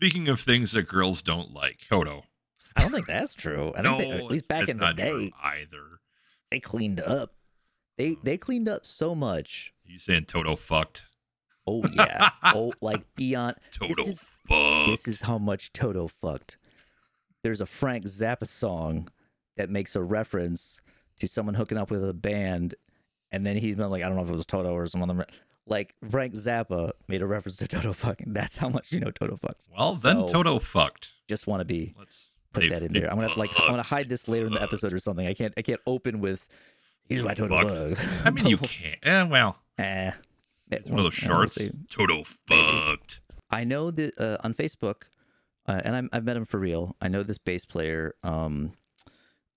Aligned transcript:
Speaking 0.00 0.28
of 0.28 0.40
things 0.40 0.72
that 0.72 0.84
girls 0.84 1.20
don't 1.20 1.52
like, 1.52 1.80
Toto. 1.90 2.24
I 2.74 2.80
don't 2.80 2.90
think 2.90 3.06
that's 3.06 3.34
true. 3.34 3.74
I 3.76 3.82
no, 3.82 3.98
think 3.98 4.14
at 4.14 4.24
least 4.24 4.48
back 4.48 4.66
in 4.70 4.78
the 4.78 4.92
day, 4.92 5.30
either. 5.44 6.00
they 6.50 6.58
cleaned 6.58 7.02
up. 7.02 7.34
They 7.98 8.12
hmm. 8.14 8.20
they 8.22 8.38
cleaned 8.38 8.66
up 8.66 8.86
so 8.86 9.14
much. 9.14 9.74
You 9.84 9.98
saying 9.98 10.24
Toto 10.24 10.56
fucked? 10.56 11.02
Oh 11.66 11.82
yeah. 11.92 12.30
oh, 12.44 12.72
like 12.80 13.02
beyond. 13.14 13.56
Toto 13.72 13.92
This 13.94 14.08
is, 14.08 14.22
fucked. 14.48 14.86
this 14.86 15.06
is 15.06 15.20
how 15.20 15.36
much 15.36 15.70
Toto 15.74 16.08
fucked. 16.08 16.56
There's 17.42 17.60
a 17.60 17.66
Frank 17.66 18.06
Zappa 18.06 18.46
song 18.46 19.10
that 19.58 19.68
makes 19.68 19.96
a 19.96 20.02
reference 20.02 20.80
to 21.18 21.28
someone 21.28 21.54
hooking 21.54 21.76
up 21.76 21.90
with 21.90 22.08
a 22.08 22.14
band, 22.14 22.74
and 23.30 23.46
then 23.46 23.58
he's 23.58 23.76
been 23.76 23.90
like, 23.90 24.02
I 24.02 24.06
don't 24.06 24.16
know 24.16 24.22
if 24.22 24.30
it 24.30 24.34
was 24.34 24.46
Toto 24.46 24.72
or 24.72 24.86
some 24.86 25.02
other. 25.02 25.26
Like 25.70 25.94
Frank 26.10 26.34
Zappa 26.34 26.90
made 27.08 27.22
a 27.22 27.26
reference 27.26 27.56
to 27.58 27.68
Toto 27.68 27.92
fucking. 27.94 28.32
That's 28.34 28.56
how 28.58 28.68
much 28.68 28.92
you 28.92 29.00
know 29.00 29.10
Toto 29.10 29.36
fucks. 29.36 29.68
well, 29.76 29.94
then 29.94 30.16
So- 30.16 30.28
Toto 30.28 30.58
fucked. 30.58 31.12
Just 31.28 31.46
want 31.46 31.60
to 31.60 31.64
be 31.64 31.94
Let's 31.96 32.32
put 32.52 32.68
that 32.70 32.82
in 32.82 32.92
there. 32.92 33.08
I'm 33.08 33.16
gonna 33.16 33.28
have, 33.28 33.38
like 33.38 33.50
I'm 33.58 33.70
gonna 33.70 33.82
hide 33.84 34.08
this 34.08 34.26
later 34.28 34.46
in 34.46 34.52
the 34.52 34.60
episode 34.62 34.92
or 34.92 34.98
something. 34.98 35.26
I 35.26 35.32
can't 35.34 35.54
I 35.56 35.62
can't 35.62 35.80
open 35.86 36.20
with 36.20 36.46
here's 37.08 37.22
my 37.22 37.34
Toto 37.34 37.56
Fucked. 37.56 37.98
fuck. 37.98 38.26
I 38.26 38.30
mean, 38.30 38.46
you 38.46 38.56
can't. 38.58 38.98
Eh, 39.04 39.22
well, 39.22 39.58
Eh. 39.78 40.10
it's 40.72 40.90
one 40.90 40.98
of 40.98 41.04
those 41.04 41.14
shorts. 41.14 41.56
Toto 41.88 42.24
fucked. 42.24 43.20
I 43.50 43.64
know 43.64 43.90
that 43.92 44.18
uh, 44.20 44.38
on 44.44 44.54
Facebook, 44.54 45.02
uh, 45.66 45.80
and 45.84 45.94
I'm, 45.96 46.08
I've 46.12 46.24
met 46.24 46.36
him 46.36 46.44
for 46.44 46.58
real. 46.58 46.94
I 47.00 47.08
know 47.08 47.22
this 47.24 47.38
bass 47.38 47.64
player, 47.64 48.14
um, 48.22 48.72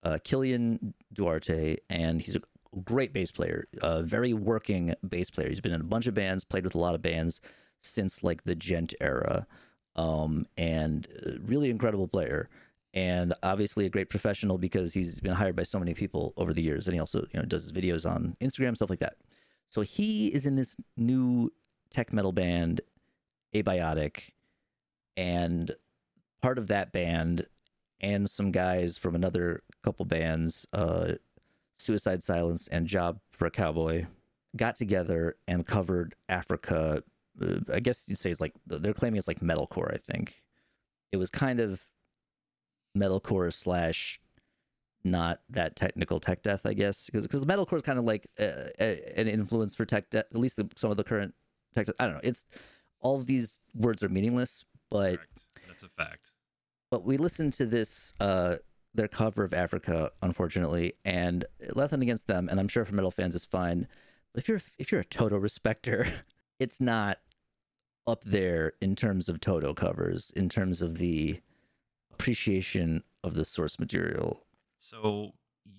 uh, 0.03 0.17
Killian 0.23 0.93
Duarte, 1.13 1.77
and 1.89 2.19
he's 2.21 2.35
a 2.35 2.41
great 2.83 3.13
bass 3.13 3.31
player, 3.31 3.67
uh, 3.81 4.01
very 4.01 4.33
working 4.33 4.93
bass 5.07 5.29
player. 5.29 5.49
He's 5.49 5.61
been 5.61 5.73
in 5.73 5.81
a 5.81 5.85
bunch 5.85 6.07
of 6.07 6.13
bands, 6.13 6.43
played 6.43 6.63
with 6.63 6.75
a 6.75 6.79
lot 6.79 6.95
of 6.95 7.01
bands 7.01 7.41
since 7.79 8.23
like 8.23 8.43
the 8.43 8.55
Djent 8.55 8.93
era, 9.01 9.45
um, 9.95 10.45
and 10.57 11.07
really 11.45 11.69
incredible 11.69 12.07
player. 12.07 12.49
And 12.95 13.33
obviously 13.41 13.85
a 13.85 13.89
great 13.89 14.09
professional 14.09 14.59
because 14.59 14.93
he's 14.93 15.19
been 15.19 15.33
hired 15.33 15.55
by 15.55 15.63
so 15.63 15.79
many 15.79 15.93
people 15.93 16.33
over 16.37 16.53
the 16.53 16.61
years, 16.61 16.87
and 16.87 16.93
he 16.93 16.99
also 16.99 17.21
you 17.31 17.39
know 17.39 17.45
does 17.45 17.63
his 17.63 17.71
videos 17.71 18.09
on 18.09 18.35
Instagram 18.39 18.75
stuff 18.75 18.89
like 18.89 18.99
that. 18.99 19.17
So 19.69 19.81
he 19.81 20.27
is 20.27 20.45
in 20.45 20.55
this 20.55 20.77
new 20.95 21.51
tech 21.89 22.13
metal 22.13 22.31
band 22.31 22.81
abiotic 23.53 24.29
and 25.15 25.71
part 26.41 26.57
of 26.57 26.67
that 26.67 26.91
band 26.91 27.45
and 28.01 28.29
some 28.29 28.51
guys 28.51 28.97
from 28.97 29.15
another 29.15 29.61
couple 29.83 30.05
bands 30.05 30.65
uh 30.73 31.13
suicide 31.77 32.23
silence 32.23 32.67
and 32.67 32.87
job 32.87 33.19
for 33.31 33.45
a 33.45 33.51
cowboy 33.51 34.05
got 34.55 34.75
together 34.75 35.35
and 35.47 35.65
covered 35.65 36.15
africa 36.29 37.03
uh, 37.41 37.55
i 37.73 37.79
guess 37.79 38.05
you'd 38.07 38.17
say 38.17 38.29
it's 38.29 38.41
like 38.41 38.53
they're 38.67 38.93
claiming 38.93 39.17
it's 39.17 39.27
like 39.27 39.39
metalcore 39.39 39.93
i 39.93 39.97
think 39.97 40.43
it 41.11 41.17
was 41.17 41.29
kind 41.29 41.59
of 41.59 41.81
metalcore 42.97 43.51
slash 43.51 44.19
not 45.03 45.41
that 45.49 45.75
technical 45.75 46.19
tech 46.19 46.41
death 46.43 46.65
i 46.65 46.73
guess 46.73 47.07
because 47.07 47.25
because 47.27 47.43
metalcore 47.45 47.75
is 47.77 47.83
kind 47.83 47.99
of 47.99 48.05
like 48.05 48.27
uh, 48.39 48.69
a, 48.79 49.19
an 49.19 49.27
influence 49.27 49.75
for 49.75 49.85
tech 49.85 50.09
death 50.09 50.25
at 50.31 50.39
least 50.39 50.55
the, 50.57 50.67
some 50.75 50.91
of 50.91 50.97
the 50.97 51.03
current 51.03 51.33
tech 51.75 51.87
i 51.99 52.05
don't 52.05 52.13
know 52.13 52.19
it's 52.23 52.45
all 53.01 53.15
of 53.17 53.25
these 53.25 53.59
words 53.75 54.03
are 54.03 54.09
meaningless 54.09 54.63
but 54.89 55.15
Correct. 55.17 55.45
That's 55.67 55.83
a 55.83 55.89
fact. 55.89 56.31
but 56.91 57.03
we 57.03 57.17
listened 57.17 57.53
to 57.53 57.65
this 57.65 58.13
uh 58.19 58.57
their 58.93 59.07
cover 59.07 59.43
of 59.43 59.53
Africa, 59.53 60.11
unfortunately, 60.21 60.93
and 61.03 61.45
nothing 61.75 62.01
against 62.01 62.27
them, 62.27 62.47
and 62.49 62.59
I'm 62.59 62.67
sure 62.67 62.85
for 62.85 62.95
metal 62.95 63.11
fans 63.11 63.35
it's 63.35 63.45
fine. 63.45 63.87
But 64.33 64.43
if 64.43 64.49
you're 64.49 64.61
if 64.77 64.91
you're 64.91 65.01
a 65.01 65.05
Toto 65.05 65.37
respecter, 65.37 66.07
it's 66.59 66.79
not 66.79 67.19
up 68.05 68.23
there 68.23 68.73
in 68.81 68.95
terms 68.95 69.29
of 69.29 69.39
Toto 69.39 69.73
covers, 69.73 70.31
in 70.35 70.49
terms 70.49 70.81
of 70.81 70.97
the 70.97 71.39
appreciation 72.11 73.03
of 73.23 73.35
the 73.35 73.45
source 73.45 73.79
material. 73.79 74.45
So, 74.79 75.33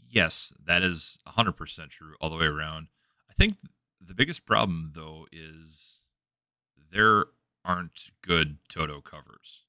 yes, 0.08 0.52
that 0.64 0.82
is 0.82 1.18
100% 1.28 1.90
true 1.90 2.14
all 2.20 2.30
the 2.30 2.36
way 2.36 2.46
around. 2.46 2.88
I 3.30 3.34
think 3.34 3.56
the 4.00 4.14
biggest 4.14 4.46
problem, 4.46 4.92
though, 4.94 5.26
is 5.30 6.00
there 6.90 7.26
aren't 7.64 8.10
good 8.22 8.58
Toto 8.68 9.00
covers 9.00 9.64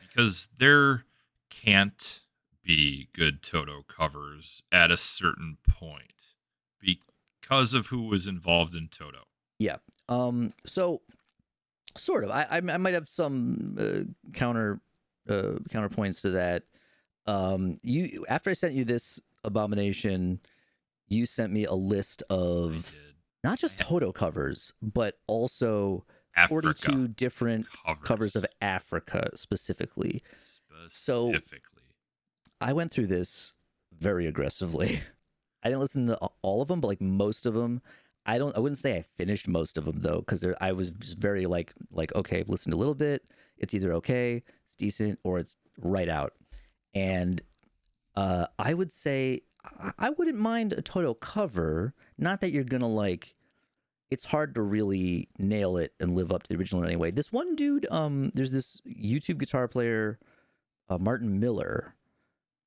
because 0.00 0.48
there 0.56 1.04
can't 1.50 2.21
be 2.64 3.08
good 3.12 3.42
Toto 3.42 3.82
covers 3.82 4.62
at 4.70 4.90
a 4.90 4.96
certain 4.96 5.58
point 5.68 6.34
because 6.80 7.74
of 7.74 7.88
who 7.88 8.02
was 8.02 8.26
involved 8.26 8.74
in 8.74 8.88
Toto. 8.88 9.24
Yeah. 9.58 9.76
Um. 10.08 10.52
So, 10.66 11.02
sort 11.96 12.24
of. 12.24 12.30
I 12.30 12.46
I, 12.50 12.56
I 12.56 12.76
might 12.78 12.94
have 12.94 13.08
some 13.08 13.76
uh, 13.78 14.32
counter 14.32 14.80
uh, 15.28 15.58
counterpoints 15.70 16.20
to 16.22 16.30
that. 16.30 16.64
Um. 17.26 17.78
You 17.82 18.24
after 18.28 18.50
I 18.50 18.54
sent 18.54 18.74
you 18.74 18.84
this 18.84 19.20
abomination, 19.44 20.40
you 21.08 21.26
sent 21.26 21.52
me 21.52 21.64
a 21.64 21.74
list 21.74 22.22
of 22.30 22.94
not 23.44 23.58
just 23.58 23.78
Toto 23.78 24.12
covers, 24.12 24.72
but 24.80 25.18
also 25.26 26.04
Africa 26.36 26.74
42 26.74 27.08
different 27.08 27.66
covers, 27.84 28.02
covers 28.06 28.36
of 28.36 28.46
Africa 28.60 29.30
specifically. 29.34 30.22
So- 30.88 31.28
specifically. 31.28 31.81
I 32.62 32.72
went 32.72 32.90
through 32.90 33.08
this 33.08 33.54
very 33.98 34.26
aggressively. 34.26 35.02
I 35.62 35.68
didn't 35.68 35.80
listen 35.80 36.06
to 36.08 36.16
all 36.42 36.62
of 36.62 36.68
them, 36.68 36.80
but 36.80 36.88
like 36.88 37.00
most 37.00 37.46
of 37.46 37.54
them. 37.54 37.82
I 38.24 38.38
don't. 38.38 38.56
I 38.56 38.60
wouldn't 38.60 38.78
say 38.78 38.96
I 38.96 39.02
finished 39.16 39.48
most 39.48 39.76
of 39.76 39.84
them 39.84 40.00
though, 40.00 40.18
because 40.20 40.44
I 40.60 40.72
was 40.72 40.90
just 40.90 41.18
very 41.18 41.46
like 41.46 41.72
like 41.90 42.14
okay, 42.14 42.40
I've 42.40 42.48
listened 42.48 42.72
a 42.72 42.76
little 42.76 42.94
bit. 42.94 43.24
It's 43.58 43.74
either 43.74 43.92
okay, 43.94 44.42
it's 44.64 44.76
decent, 44.76 45.18
or 45.24 45.38
it's 45.38 45.56
right 45.78 46.08
out. 46.08 46.32
And 46.94 47.40
uh, 48.14 48.46
I 48.58 48.74
would 48.74 48.92
say 48.92 49.42
I- 49.98 50.10
wouldn't 50.10 50.38
mind 50.38 50.72
a 50.72 50.82
Toto 50.82 51.14
cover. 51.14 51.94
Not 52.18 52.40
that 52.40 52.52
you're 52.52 52.64
gonna 52.64 52.88
like. 52.88 53.36
It's 54.10 54.26
hard 54.26 54.54
to 54.56 54.62
really 54.62 55.28
nail 55.38 55.76
it 55.78 55.94
and 55.98 56.14
live 56.14 56.30
up 56.32 56.42
to 56.42 56.48
the 56.48 56.58
original 56.58 56.84
anyway. 56.84 57.10
This 57.10 57.32
one 57.32 57.56
dude, 57.56 57.86
um, 57.90 58.30
there's 58.34 58.50
this 58.50 58.80
YouTube 58.86 59.38
guitar 59.38 59.68
player, 59.68 60.18
uh, 60.90 60.98
Martin 60.98 61.40
Miller, 61.40 61.94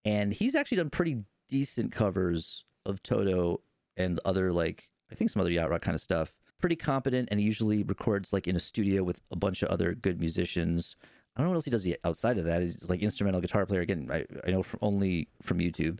and 0.05 0.31
he's 0.31 0.55
actually 0.55 0.77
done 0.77 0.89
pretty 0.89 1.17
decent 1.49 1.91
covers 1.91 2.63
of 2.85 3.01
Toto 3.03 3.61
and 3.97 4.19
other 4.23 4.53
like 4.53 4.89
I 5.11 5.15
think 5.15 5.29
some 5.29 5.41
other 5.41 5.51
yacht 5.51 5.69
rock 5.69 5.81
kind 5.81 5.95
of 5.95 6.01
stuff. 6.01 6.37
Pretty 6.59 6.75
competent, 6.75 7.27
and 7.31 7.39
he 7.39 7.45
usually 7.45 7.83
records 7.83 8.31
like 8.31 8.47
in 8.47 8.55
a 8.55 8.59
studio 8.59 9.03
with 9.03 9.21
a 9.31 9.35
bunch 9.35 9.61
of 9.61 9.69
other 9.69 9.93
good 9.93 10.19
musicians. 10.19 10.95
I 11.35 11.41
don't 11.41 11.47
know 11.47 11.51
what 11.51 11.55
else 11.57 11.65
he 11.65 11.71
does 11.71 11.87
outside 12.05 12.37
of 12.37 12.45
that. 12.45 12.61
He's 12.61 12.89
like 12.89 13.01
instrumental 13.01 13.41
guitar 13.41 13.65
player. 13.65 13.81
Again, 13.81 14.09
I, 14.11 14.25
I 14.47 14.51
know 14.51 14.63
from, 14.63 14.79
only 14.81 15.27
from 15.41 15.59
YouTube, 15.59 15.99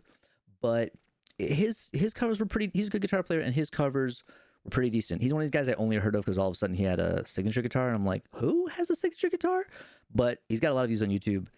but 0.62 0.92
his 1.38 1.90
his 1.92 2.14
covers 2.14 2.40
were 2.40 2.46
pretty. 2.46 2.70
He's 2.72 2.86
a 2.86 2.90
good 2.90 3.02
guitar 3.02 3.22
player, 3.22 3.40
and 3.40 3.54
his 3.54 3.68
covers 3.68 4.24
were 4.64 4.70
pretty 4.70 4.90
decent. 4.90 5.20
He's 5.22 5.32
one 5.32 5.42
of 5.42 5.44
these 5.44 5.50
guys 5.50 5.68
I 5.68 5.74
only 5.74 5.96
heard 5.96 6.14
of 6.14 6.22
because 6.22 6.38
all 6.38 6.48
of 6.48 6.54
a 6.54 6.56
sudden 6.56 6.74
he 6.74 6.84
had 6.84 7.00
a 7.00 7.26
signature 7.26 7.62
guitar, 7.62 7.88
and 7.88 7.96
I'm 7.96 8.06
like, 8.06 8.24
who 8.32 8.66
has 8.68 8.88
a 8.88 8.96
signature 8.96 9.28
guitar? 9.28 9.66
But 10.14 10.38
he's 10.48 10.60
got 10.60 10.72
a 10.72 10.74
lot 10.74 10.84
of 10.84 10.88
views 10.88 11.02
on 11.02 11.10
YouTube, 11.10 11.48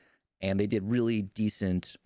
and 0.41 0.59
they 0.59 0.67
did 0.67 0.83
really 0.91 1.23
decent 1.23 1.97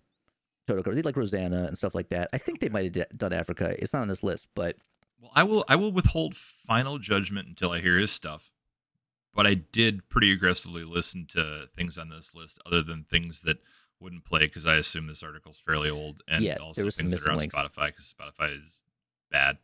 Toto 0.67 0.81
covers. 0.83 0.95
They 0.95 1.01
like 1.01 1.17
Rosanna 1.17 1.65
and 1.65 1.77
stuff 1.77 1.93
like 1.95 2.09
that. 2.09 2.29
I 2.33 2.37
think 2.37 2.59
they 2.59 2.69
might 2.69 2.85
have 2.85 2.93
d- 2.93 3.15
done 3.17 3.33
Africa. 3.33 3.75
It's 3.77 3.93
not 3.93 4.01
on 4.03 4.07
this 4.07 4.23
list, 4.23 4.47
but 4.55 4.77
Well, 5.19 5.31
I 5.35 5.43
will 5.43 5.65
I 5.67 5.75
will 5.75 5.91
withhold 5.91 6.35
final 6.35 6.99
judgment 6.99 7.47
until 7.47 7.71
I 7.71 7.79
hear 7.81 7.97
his 7.97 8.11
stuff. 8.11 8.49
But 9.35 9.47
I 9.47 9.55
did 9.55 10.07
pretty 10.09 10.31
aggressively 10.31 10.83
listen 10.83 11.25
to 11.29 11.65
things 11.75 11.97
on 11.97 12.09
this 12.09 12.35
list 12.35 12.59
other 12.67 12.83
than 12.83 13.03
things 13.03 13.41
that 13.41 13.57
wouldn't 13.99 14.25
play 14.25 14.41
because 14.41 14.65
I 14.65 14.75
assume 14.75 15.07
this 15.07 15.23
article's 15.23 15.57
fairly 15.59 15.89
old 15.89 16.21
and 16.27 16.43
Yeah, 16.43 16.57
also 16.57 16.81
there 16.81 16.85
was 16.85 16.95
some 16.95 17.07
things 17.07 17.23
that 17.23 17.29
are 17.29 17.31
on 17.33 17.37
links. 17.39 17.55
Spotify 17.55 17.87
because 17.87 18.13
Spotify 18.13 18.55
is 18.61 18.83
bad. 19.31 19.57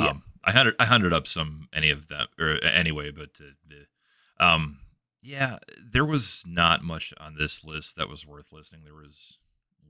Yeah. 0.00 0.08
Um, 0.08 0.22
I 0.44 0.50
hunted 0.52 0.74
I 0.80 0.84
hunted 0.86 1.12
up 1.12 1.26
some 1.26 1.68
any 1.72 1.90
of 1.90 2.08
them 2.08 2.26
or 2.38 2.62
anyway, 2.64 3.10
but 3.12 3.30
uh, 3.40 3.50
the, 3.68 4.44
um, 4.44 4.80
yeah, 5.22 5.58
there 5.92 6.04
was 6.04 6.42
not 6.46 6.82
much 6.82 7.12
on 7.18 7.36
this 7.36 7.62
list 7.64 7.96
that 7.96 8.08
was 8.08 8.26
worth 8.26 8.52
listening. 8.52 8.82
There 8.84 8.94
was 8.94 9.38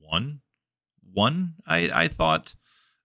one, 0.00 0.40
one 1.12 1.54
I 1.66 1.90
I 1.92 2.08
thought 2.08 2.54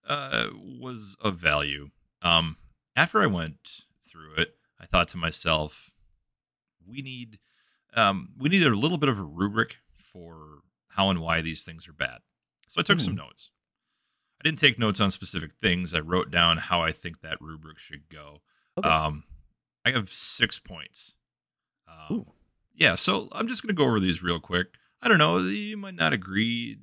uh, 0.08 0.48
was 0.54 1.16
of 1.22 1.38
value. 1.38 1.90
Um, 2.22 2.58
after 2.96 3.22
I 3.22 3.28
went 3.28 3.84
through 4.08 4.36
it, 4.36 4.56
I 4.80 4.86
thought 4.86 5.08
to 5.10 5.18
myself, 5.18 5.92
we 6.88 7.02
need 7.02 7.40
um, 7.96 8.30
we 8.38 8.50
need 8.50 8.64
a 8.64 8.70
little 8.70 8.98
bit 8.98 9.10
of 9.10 9.20
a 9.20 9.24
rubric 9.24 9.78
for 9.98 10.60
how 10.90 11.10
and 11.10 11.20
why 11.20 11.42
these 11.42 11.64
things 11.64 11.88
are 11.88 11.94
bad. 11.94 12.20
So 12.68 12.80
I 12.80 12.84
took 12.84 13.00
some 13.00 13.16
notes. 13.16 13.52
I 14.40 14.48
didn't 14.48 14.60
take 14.60 14.78
notes 14.78 15.00
on 15.00 15.12
specific 15.12 15.52
things. 15.62 15.94
I 15.94 16.00
wrote 16.00 16.30
down 16.30 16.58
how 16.58 16.82
I 16.82 16.92
think 16.92 17.22
that 17.22 17.40
rubric 17.40 17.78
should 17.80 18.10
go. 18.10 18.42
Okay. 18.78 18.90
Um, 18.90 19.24
I 19.86 19.92
have 19.92 20.12
six 20.12 20.60
points. 20.60 21.16
Um, 21.88 22.26
yeah, 22.76 22.96
so 22.96 23.30
I'm 23.32 23.48
just 23.48 23.62
going 23.62 23.70
to 23.70 23.78
go 23.78 23.86
over 23.86 24.00
these 24.00 24.24
real 24.24 24.40
quick. 24.40 24.68
I 25.04 25.10
don't 25.10 25.18
know. 25.18 25.38
You 25.40 25.76
might 25.78 25.96
not 25.96 26.14
agree. 26.14 26.78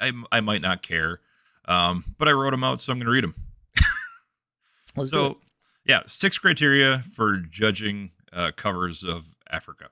I, 0.00 0.10
I 0.32 0.40
might 0.40 0.60
not 0.62 0.82
care. 0.82 1.20
Um, 1.66 2.04
but 2.18 2.26
I 2.28 2.32
wrote 2.32 2.50
them 2.50 2.64
out, 2.64 2.80
so 2.80 2.92
I'm 2.92 2.98
going 2.98 3.06
to 3.06 3.12
read 3.12 3.22
them. 3.24 3.36
let's. 4.96 5.10
So, 5.10 5.38
yeah, 5.86 6.00
six 6.06 6.38
criteria 6.38 6.98
for 7.14 7.36
judging 7.38 8.10
uh, 8.32 8.50
covers 8.56 9.04
of 9.04 9.34
Africa. 9.50 9.86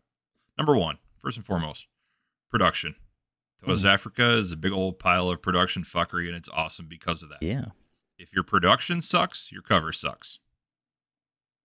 Number 0.59 0.77
one, 0.77 0.99
first 1.19 1.37
and 1.37 1.47
foremost, 1.47 1.87
production. 2.51 2.97
Toto's 3.61 3.85
Mhm. 3.85 3.89
Africa 3.93 4.31
is 4.31 4.51
a 4.53 4.57
big 4.57 4.73
old 4.73 4.99
pile 4.99 5.29
of 5.29 5.41
production 5.43 5.85
fuckery, 5.85 6.27
and 6.27 6.37
it's 6.37 6.49
awesome 6.53 6.87
because 6.89 7.23
of 7.23 7.29
that. 7.29 7.43
Yeah. 7.43 7.67
If 8.19 8.33
your 8.35 8.43
production 8.43 9.01
sucks, 9.01 9.53
your 9.53 9.63
cover 9.63 9.93
sucks. 9.93 10.39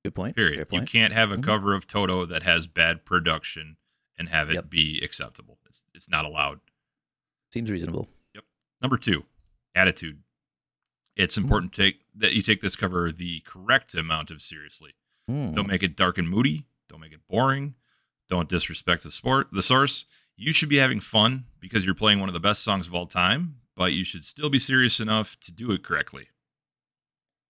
Good 0.03 0.13
point. 0.13 0.35
Period. 0.35 0.67
Good 0.69 0.75
You 0.75 0.81
can't 0.85 1.13
have 1.13 1.31
a 1.31 1.37
Mhm. 1.37 1.43
cover 1.43 1.73
of 1.73 1.87
Toto 1.87 2.25
that 2.27 2.43
has 2.43 2.67
bad 2.67 3.05
production 3.05 3.77
and 4.17 4.29
have 4.29 4.49
it 4.49 4.55
Yep. 4.55 4.69
be 4.69 4.99
acceptable. 5.03 5.59
It's 5.65 5.83
it's 5.93 6.09
not 6.09 6.25
allowed. 6.25 6.59
Seems 7.51 7.71
reasonable. 7.71 8.07
Yep. 8.33 8.43
Number 8.81 8.97
two, 8.97 9.25
attitude. 9.73 10.21
It's 11.15 11.37
important 11.37 11.71
to 11.73 11.81
take 11.81 12.01
that 12.15 12.33
you 12.33 12.41
take 12.41 12.61
this 12.61 12.75
cover 12.75 13.11
the 13.11 13.39
correct 13.41 13.95
amount 13.95 14.31
of 14.31 14.41
seriously. 14.41 14.91
Hmm. 15.27 15.53
Don't 15.53 15.67
make 15.67 15.81
it 15.83 15.95
dark 15.95 16.17
and 16.17 16.29
moody. 16.29 16.65
Don't 16.89 16.99
make 16.99 17.13
it 17.13 17.21
boring. 17.29 17.75
Don't 18.29 18.49
disrespect 18.49 19.03
the 19.03 19.11
sport, 19.11 19.47
the 19.51 19.61
source. 19.61 20.05
You 20.35 20.51
should 20.51 20.67
be 20.69 20.77
having 20.77 20.99
fun 20.99 21.45
because 21.59 21.85
you're 21.85 21.95
playing 21.95 22.19
one 22.19 22.27
of 22.27 22.33
the 22.33 22.39
best 22.39 22.63
songs 22.63 22.87
of 22.87 22.93
all 22.93 23.05
time, 23.07 23.61
but 23.75 23.93
you 23.93 24.03
should 24.03 24.25
still 24.25 24.49
be 24.49 24.59
serious 24.59 24.99
enough 24.99 25.39
to 25.41 25.51
do 25.51 25.71
it 25.71 25.83
correctly. 25.83 26.27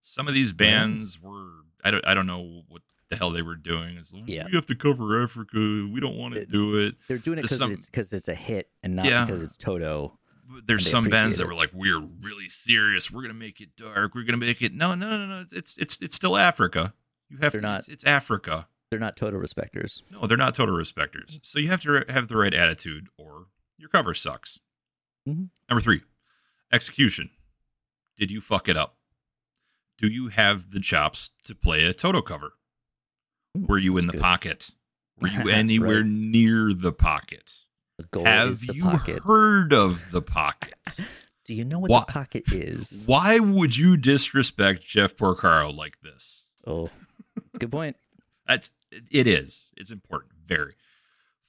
Some 0.03 0.27
of 0.27 0.33
these 0.35 0.51
bands 0.51 1.19
were 1.19 1.49
I 1.83 1.91
don't 1.91 2.05
I 2.05 2.13
don't 2.13 2.27
know 2.27 2.63
what 2.67 2.83
the 3.09 3.15
hell 3.15 3.31
they 3.31 3.41
were 3.41 3.55
doing. 3.55 3.97
It's, 3.97 4.11
Yeah. 4.25 4.45
We 4.45 4.55
have 4.55 4.65
to 4.67 4.75
cover 4.75 5.21
Africa. 5.23 5.57
We 5.91 5.99
don't 5.99 6.15
want 6.17 6.35
to 6.35 6.45
do 6.45 6.75
it. 6.77 6.95
They're 7.07 7.17
doing 7.17 7.39
it 7.39 7.43
because 7.43 7.61
it's 7.61 7.85
because 7.87 8.13
it's 8.13 8.27
a 8.27 8.35
hit 8.35 8.69
and 8.83 8.95
not 8.95 9.05
Yeah. 9.05 9.25
because 9.25 9.41
it's 9.43 9.57
Toto. 9.57 10.17
But 10.47 10.67
There's 10.67 10.89
some 10.89 11.05
bands 11.05 11.39
appreciate 11.39 11.43
that 11.43 11.47
were 11.47 11.55
like, 11.59 11.71
"We're 11.73 11.99
really 11.99 12.49
serious. 12.49 13.09
We're 13.11 13.23
gonna 13.23 13.33
make 13.33 13.61
it 13.61 13.75
dark. 13.75 14.13
We're 14.13 14.23
gonna 14.25 14.37
make 14.37 14.61
it." 14.61 14.73
No, 14.73 14.93
no, 14.93 15.09
no, 15.17 15.25
no. 15.25 15.45
It's 15.51 15.75
it's 15.77 15.99
it's, 16.01 16.15
still 16.15 16.37
Africa. 16.37 16.93
You 17.29 17.37
have 17.41 17.51
They're 17.53 17.61
to. 17.61 17.67
not- 17.67 17.79
It's, 17.79 17.87
it's 17.89 18.03
Africa. 18.03 18.67
They're 18.91 18.99
not 18.99 19.17
Toto 19.17 19.37
respecters. 19.37 20.03
No, 20.11 20.27
they're 20.27 20.37
not 20.37 20.53
Toto 20.53 20.71
respecters. 20.71 21.39
So 21.43 21.57
you 21.57 21.69
have 21.69 21.81
to 21.81 22.05
have 22.09 22.27
the 22.27 22.37
right 22.37 22.53
attitude, 22.53 23.07
or 23.17 23.47
your 23.79 23.89
cover 23.89 24.13
sucks. 24.13 24.59
Mhm. 25.27 25.49
Number 25.67 25.81
three, 25.81 26.03
execution. 26.71 27.31
Did 28.17 28.29
you 28.29 28.39
fuck 28.41 28.69
it 28.69 28.77
up? 28.77 28.97
Do 29.97 30.07
you 30.07 30.27
have 30.27 30.69
the 30.71 30.79
chops 30.79 31.31
to 31.45 31.55
play 31.55 31.83
a 31.85 31.93
Toto 31.93 32.21
cover? 32.21 32.53
Mm, 33.55 33.67
Were 33.67 33.77
you 33.77 33.97
in 33.97 34.05
that's 34.05 34.11
the 34.13 34.17
good. 34.17 34.23
pocket? 34.23 34.69
Were 35.21 35.27
you 35.29 35.49
anywhere 35.49 35.97
Right. 36.01 36.05
near 36.05 36.73
the 36.73 36.91
pocket? 36.91 37.53
The 37.97 38.03
goal 38.05 38.25
have 38.25 38.59
the 38.59 38.73
you 38.75 38.83
pocket. 38.83 39.23
heard 39.23 39.71
of 39.73 40.11
the 40.11 40.21
pocket? 40.21 40.75
Do 41.45 41.53
you 41.53 41.63
know 41.63 41.79
what 41.79 41.91
Wha- 41.91 41.99
the 42.05 42.11
pocket 42.11 42.43
is? 42.51 43.03
Why 43.07 43.39
would 43.39 43.77
you 43.77 43.95
disrespect 43.97 44.83
Jeff 44.85 45.15
Porcaro 45.15 45.73
like 45.75 46.01
this? 46.01 46.43
Oh, 46.67 46.89
that's 47.35 47.47
a 47.55 47.59
good 47.59 47.71
point. 47.71 47.95
That's 48.47 48.71
it 49.11 49.27
is. 49.27 49.71
It's 49.77 49.91
important. 49.91 50.31
Very. 50.45 50.75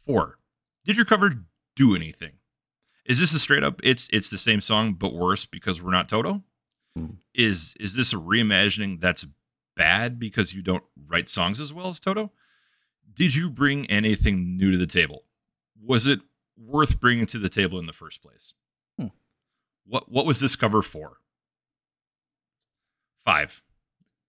Four. 0.05 0.39
Did 0.85 0.97
your 0.97 1.07
cover 1.07 1.33
do 1.75 1.97
anything? 1.97 2.33
Is 3.07 3.19
this 3.21 3.33
a 3.33 3.39
straight 3.39 3.65
up 3.65 3.81
it's 3.83 4.09
it's 4.13 4.29
the 4.29 4.39
same 4.39 4.61
song 4.61 4.93
but 4.95 5.15
worse 5.15 5.47
because 5.47 5.81
we're 5.83 5.91
not 5.93 6.09
Toto? 6.09 6.43
Hmm. 6.95 7.07
Is 7.35 7.75
is 7.81 7.95
this 7.95 8.13
a 8.13 8.17
reimagining 8.17 9.01
that's 9.01 9.27
bad 9.77 10.19
because 10.19 10.53
you 10.53 10.63
don't 10.63 10.85
write 11.07 11.29
songs 11.29 11.61
as 11.61 11.73
well 11.73 11.89
as 11.89 12.01
Toto? 12.01 12.33
Did 13.15 13.35
you 13.35 13.51
bring 13.51 13.87
anything 13.87 14.57
new 14.57 14.71
to 14.73 14.77
the 14.77 14.87
table? 14.87 15.25
Was 15.81 16.07
it 16.07 16.21
worth 16.57 16.99
bringing 16.99 17.27
to 17.27 17.39
the 17.39 17.49
table 17.49 17.79
in 17.79 17.87
the 17.87 17.93
first 17.93 18.23
place? 18.23 18.55
Hmm. 18.99 19.09
What 19.87 20.11
what 20.11 20.27
was 20.27 20.41
this 20.41 20.57
cover 20.57 20.83
for? 20.83 21.19
Five. 23.25 23.63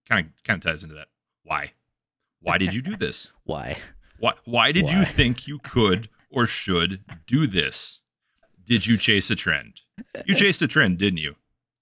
Kind 0.08 0.28
of 0.28 0.44
kind 0.44 0.64
of 0.64 0.72
ties 0.72 0.84
into 0.84 0.96
that. 0.96 1.08
Why? 1.44 1.72
Why 2.42 2.58
did 2.58 2.74
you 2.74 2.82
do 2.82 2.96
this? 2.98 3.32
Why? 3.44 3.78
Why 4.20 4.34
why 4.46 4.72
did 4.72 4.92
you 4.92 5.04
think 5.04 5.48
you 5.48 5.60
could 5.60 6.10
or 6.30 6.46
should 6.46 7.04
do 7.26 7.48
this? 7.48 8.02
Did 8.64 8.86
you 8.86 8.98
chase 8.98 9.30
a 9.32 9.36
trend? 9.36 9.82
You 10.26 10.36
chased 10.36 10.62
a 10.62 10.68
trend, 10.68 10.98
didn't 10.98 11.20
you? 11.20 11.36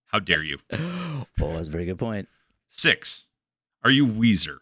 How 0.08 0.20
dare 0.20 0.44
you? 0.44 0.60
oh, 0.72 1.26
that's 1.40 1.68
a 1.68 1.72
very 1.72 1.86
good 1.86 1.98
point. 1.98 2.28
Six. 2.70 3.25
Are 3.86 3.92
you 3.92 4.08
Weezer? 4.08 4.58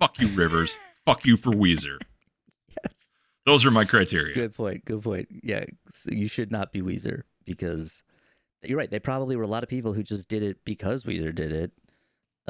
Fuck 0.00 0.20
you, 0.20 0.28
Rivers. 0.28 0.74
Fuck 1.04 1.24
you 1.24 1.36
for 1.36 1.52
Weezer. 1.52 1.98
Yes. 2.68 3.10
Those 3.46 3.64
are 3.64 3.70
my 3.70 3.84
criteria. 3.84 4.34
Good 4.34 4.52
point. 4.52 4.84
Good 4.84 5.00
point. 5.00 5.28
Yeah, 5.44 5.64
so 5.90 6.10
you 6.10 6.26
should 6.26 6.50
not 6.50 6.72
be 6.72 6.82
Weezer 6.82 7.22
because 7.44 8.02
you're 8.64 8.76
right. 8.76 8.90
They 8.90 8.98
probably 8.98 9.36
were 9.36 9.44
a 9.44 9.48
lot 9.48 9.62
of 9.62 9.68
people 9.68 9.92
who 9.92 10.02
just 10.02 10.28
did 10.28 10.42
it 10.42 10.64
because 10.64 11.04
Weezer 11.04 11.32
did 11.32 11.52
it, 11.52 11.72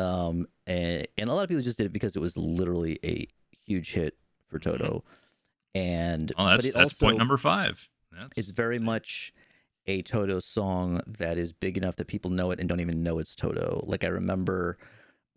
um, 0.02 0.46
and 0.66 1.06
and 1.19 1.28
a 1.28 1.34
lot 1.34 1.43
of 1.43 1.50
people 1.50 1.62
just 1.62 1.76
did 1.76 1.84
it 1.84 1.93
because 1.93 2.16
it 2.16 2.20
was 2.20 2.38
literally 2.38 2.99
a 3.04 3.28
huge 3.66 3.93
hit 3.93 4.16
for 4.49 4.58
Toto. 4.58 5.04
And 5.75 6.32
Oh, 6.38 6.44
but 6.44 6.50
that's 6.52 6.66
it 6.69 6.75
that's 6.75 6.94
also, 6.94 7.06
point 7.06 7.19
number 7.19 7.37
five. 7.37 7.87
That's, 8.12 8.38
It's 8.38 8.50
very 8.50 8.78
that's 8.78 8.87
much 8.87 9.32
a 9.87 10.00
Toto 10.02 10.38
song 10.38 11.02
that 11.06 11.37
is 11.37 11.52
big 11.52 11.76
enough 11.76 11.96
that 11.96 12.06
people 12.08 12.31
know 12.31 12.50
it 12.50 12.61
and 12.61 12.69
don't 12.69 12.81
even 12.81 13.02
know 13.02 13.19
it's 13.19 13.37
Toto. 13.37 13.84
Like 13.87 14.04
I 14.04 14.08
remember 14.08 14.78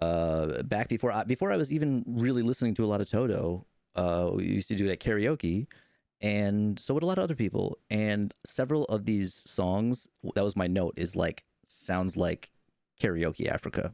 uh, 0.02 0.64
back 0.64 0.90
before 0.90 1.12
I, 1.12 1.24
before 1.24 1.52
I 1.52 1.58
was 1.58 1.72
even 1.72 2.04
really 2.08 2.42
listening 2.42 2.74
to 2.76 2.86
a 2.86 2.88
lot 2.88 3.02
of 3.02 3.10
Toto, 3.10 3.66
uh, 3.96 4.32
we 4.34 4.46
used 4.46 4.68
to 4.70 4.76
do 4.76 4.88
it 4.88 4.92
at 4.92 5.00
karaoke, 5.00 5.68
and 6.22 6.80
so 6.80 6.94
would 6.94 7.04
a 7.04 7.06
lot 7.06 7.18
of 7.18 7.24
other 7.24 7.36
people. 7.36 7.78
And 7.90 8.34
several 8.46 8.86
of 8.86 9.06
these 9.06 9.44
songs, 9.46 10.08
that 10.36 10.44
was 10.44 10.56
my 10.56 10.68
note, 10.68 10.94
is 10.98 11.16
like 11.16 11.44
sounds 11.66 12.18
like 12.18 12.52
karaoke 13.02 13.48
Africa, 13.48 13.94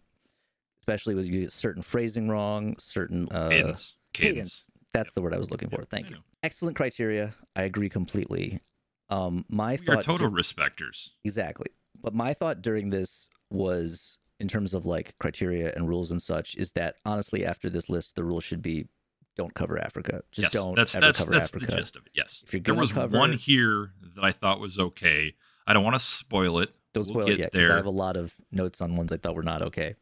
especially 0.79 1.15
with 1.15 1.25
you 1.25 1.41
get 1.41 1.51
certain 1.51 1.81
phrasing 1.81 2.29
wrong, 2.29 2.75
certain 2.77 3.27
uh, 3.31 3.49
cadence. 3.49 3.95
cadence. 4.13 4.65
That's 4.93 5.09
Yep. 5.09 5.15
the 5.15 5.21
word 5.21 5.33
I 5.33 5.37
was 5.37 5.51
looking 5.51 5.69
for. 5.69 5.79
Yep, 5.81 5.89
Thank 5.89 6.05
I 6.07 6.09
you. 6.09 6.15
know. 6.15 6.21
Excellent 6.43 6.75
criteria. 6.75 7.31
I 7.55 7.63
agree 7.63 7.89
completely. 7.89 8.61
Um, 9.09 9.45
my 9.49 9.71
We 9.71 9.75
are 9.75 9.95
thought 9.95 10.03
total 10.03 10.29
dur- 10.29 10.37
respecters. 10.41 11.09
exactly, 11.23 11.67
but 12.01 12.13
my 12.13 12.33
thought 12.33 12.61
during 12.61 12.89
this 12.89 13.27
was 13.49 14.19
in 14.39 14.47
terms 14.47 14.73
of 14.73 14.85
like 14.85 15.15
criteria 15.19 15.71
and 15.75 15.87
rules 15.89 16.11
and 16.11 16.21
such 16.21 16.55
is 16.55 16.71
that 16.73 16.95
honestly, 17.05 17.45
after 17.45 17.69
this 17.69 17.89
list, 17.89 18.15
the 18.15 18.23
rule 18.23 18.39
should 18.39 18.61
be 18.61 18.87
don't 19.35 19.53
cover 19.53 19.77
Africa. 19.79 20.21
Just 20.31 20.45
yes, 20.45 20.53
don't 20.53 20.75
that's 20.75 20.95
ever 20.95 21.05
that's 21.05 21.19
cover 21.19 21.31
that's 21.31 21.49
Africa. 21.49 21.65
the 21.71 21.77
gist 21.77 21.95
of 21.95 22.05
it. 22.05 22.11
Yes, 22.15 22.41
If 22.45 22.53
you're 22.53 22.61
there 22.61 22.73
was 22.75 22.93
cover- 22.93 23.17
one 23.17 23.33
here 23.33 23.91
that 24.15 24.23
I 24.23 24.31
thought 24.31 24.59
was 24.59 24.79
okay. 24.79 25.33
I 25.65 25.73
don't 25.73 25.83
want 25.83 25.95
to 25.95 25.99
spoil 25.99 26.59
it. 26.59 26.71
Don't 26.93 27.05
We'll 27.05 27.13
spoil 27.13 27.29
it 27.29 27.39
yet 27.39 27.51
because 27.51 27.67
there. 27.67 27.73
I 27.75 27.77
have 27.77 27.85
a 27.85 27.91
lot 27.91 28.15
of 28.17 28.33
notes 28.51 28.81
on 28.81 28.95
ones 28.95 29.11
I 29.11 29.17
thought 29.17 29.35
were 29.35 29.43
not 29.43 29.61
okay. 29.61 29.95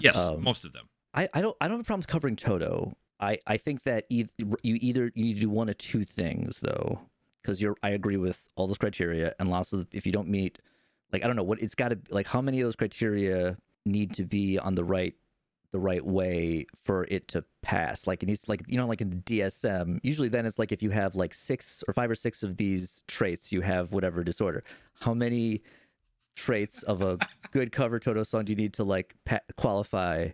Yes, 0.00 0.16
um, 0.16 0.42
most 0.42 0.64
of 0.64 0.72
them. 0.72 0.88
I, 1.14 1.28
I 1.34 1.40
don't 1.40 1.56
I 1.60 1.68
don't 1.68 1.78
have 1.78 1.86
problems 1.86 2.06
covering 2.06 2.36
Toto. 2.36 2.94
I, 3.20 3.38
I 3.46 3.58
think 3.58 3.82
that 3.82 4.06
you 4.08 4.26
either 4.62 5.12
you 5.14 5.24
need 5.24 5.34
to 5.34 5.40
do 5.42 5.50
one 5.50 5.68
of 5.68 5.76
two 5.78 6.04
things 6.04 6.60
though, 6.60 7.00
because 7.42 7.60
you're 7.60 7.76
I 7.82 7.90
agree 7.90 8.16
with 8.16 8.42
all 8.56 8.66
those 8.66 8.78
criteria 8.78 9.34
and 9.38 9.48
lots 9.50 9.72
of 9.72 9.86
if 9.92 10.06
you 10.06 10.12
don't 10.12 10.28
meet, 10.28 10.58
like 11.12 11.22
I 11.22 11.26
don't 11.26 11.36
know 11.36 11.42
what 11.42 11.60
it's 11.60 11.74
got 11.74 11.88
to 11.88 11.98
like 12.10 12.26
how 12.26 12.40
many 12.40 12.60
of 12.60 12.66
those 12.66 12.76
criteria 12.76 13.56
need 13.86 14.12
to 14.14 14.24
be 14.24 14.58
on 14.58 14.74
the 14.74 14.84
right 14.84 15.14
the 15.72 15.78
right 15.78 16.04
way 16.04 16.66
for 16.82 17.04
it 17.10 17.28
to 17.28 17.44
pass. 17.62 18.06
Like 18.06 18.22
it 18.22 18.26
needs 18.26 18.48
like 18.48 18.62
you 18.66 18.76
know 18.76 18.86
like 18.86 19.00
in 19.00 19.10
the 19.10 19.16
DSM 19.16 20.00
usually 20.02 20.28
then 20.28 20.44
it's 20.46 20.58
like 20.58 20.72
if 20.72 20.82
you 20.82 20.90
have 20.90 21.14
like 21.14 21.32
six 21.32 21.84
or 21.86 21.94
five 21.94 22.10
or 22.10 22.14
six 22.16 22.42
of 22.42 22.56
these 22.56 23.04
traits 23.06 23.52
you 23.52 23.60
have 23.60 23.92
whatever 23.92 24.24
disorder. 24.24 24.62
How 25.00 25.14
many 25.14 25.62
traits 26.36 26.82
of 26.84 27.02
a 27.02 27.18
good 27.52 27.70
cover 27.72 27.98
Toto 27.98 28.22
song 28.22 28.44
do 28.44 28.52
you 28.52 28.56
need 28.56 28.74
to 28.74 28.84
like 28.84 29.14
pa- 29.24 29.40
qualify? 29.56 30.30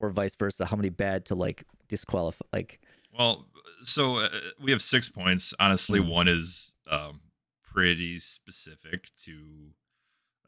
or 0.00 0.10
vice 0.10 0.34
versa 0.34 0.66
how 0.66 0.74
many 0.76 0.88
bad 0.88 1.24
to 1.24 1.36
like 1.36 1.62
disqualify 1.86 2.44
like 2.52 2.80
Well, 3.16 3.46
so 3.84 4.16
uh, 4.18 4.28
we 4.60 4.72
have 4.72 4.82
six 4.82 5.08
points. 5.08 5.54
Honestly, 5.60 6.00
Mhm. 6.00 6.08
one 6.08 6.26
is 6.26 6.72
um, 6.90 7.20
pretty 7.62 8.18
specific 8.18 9.10
to 9.22 9.70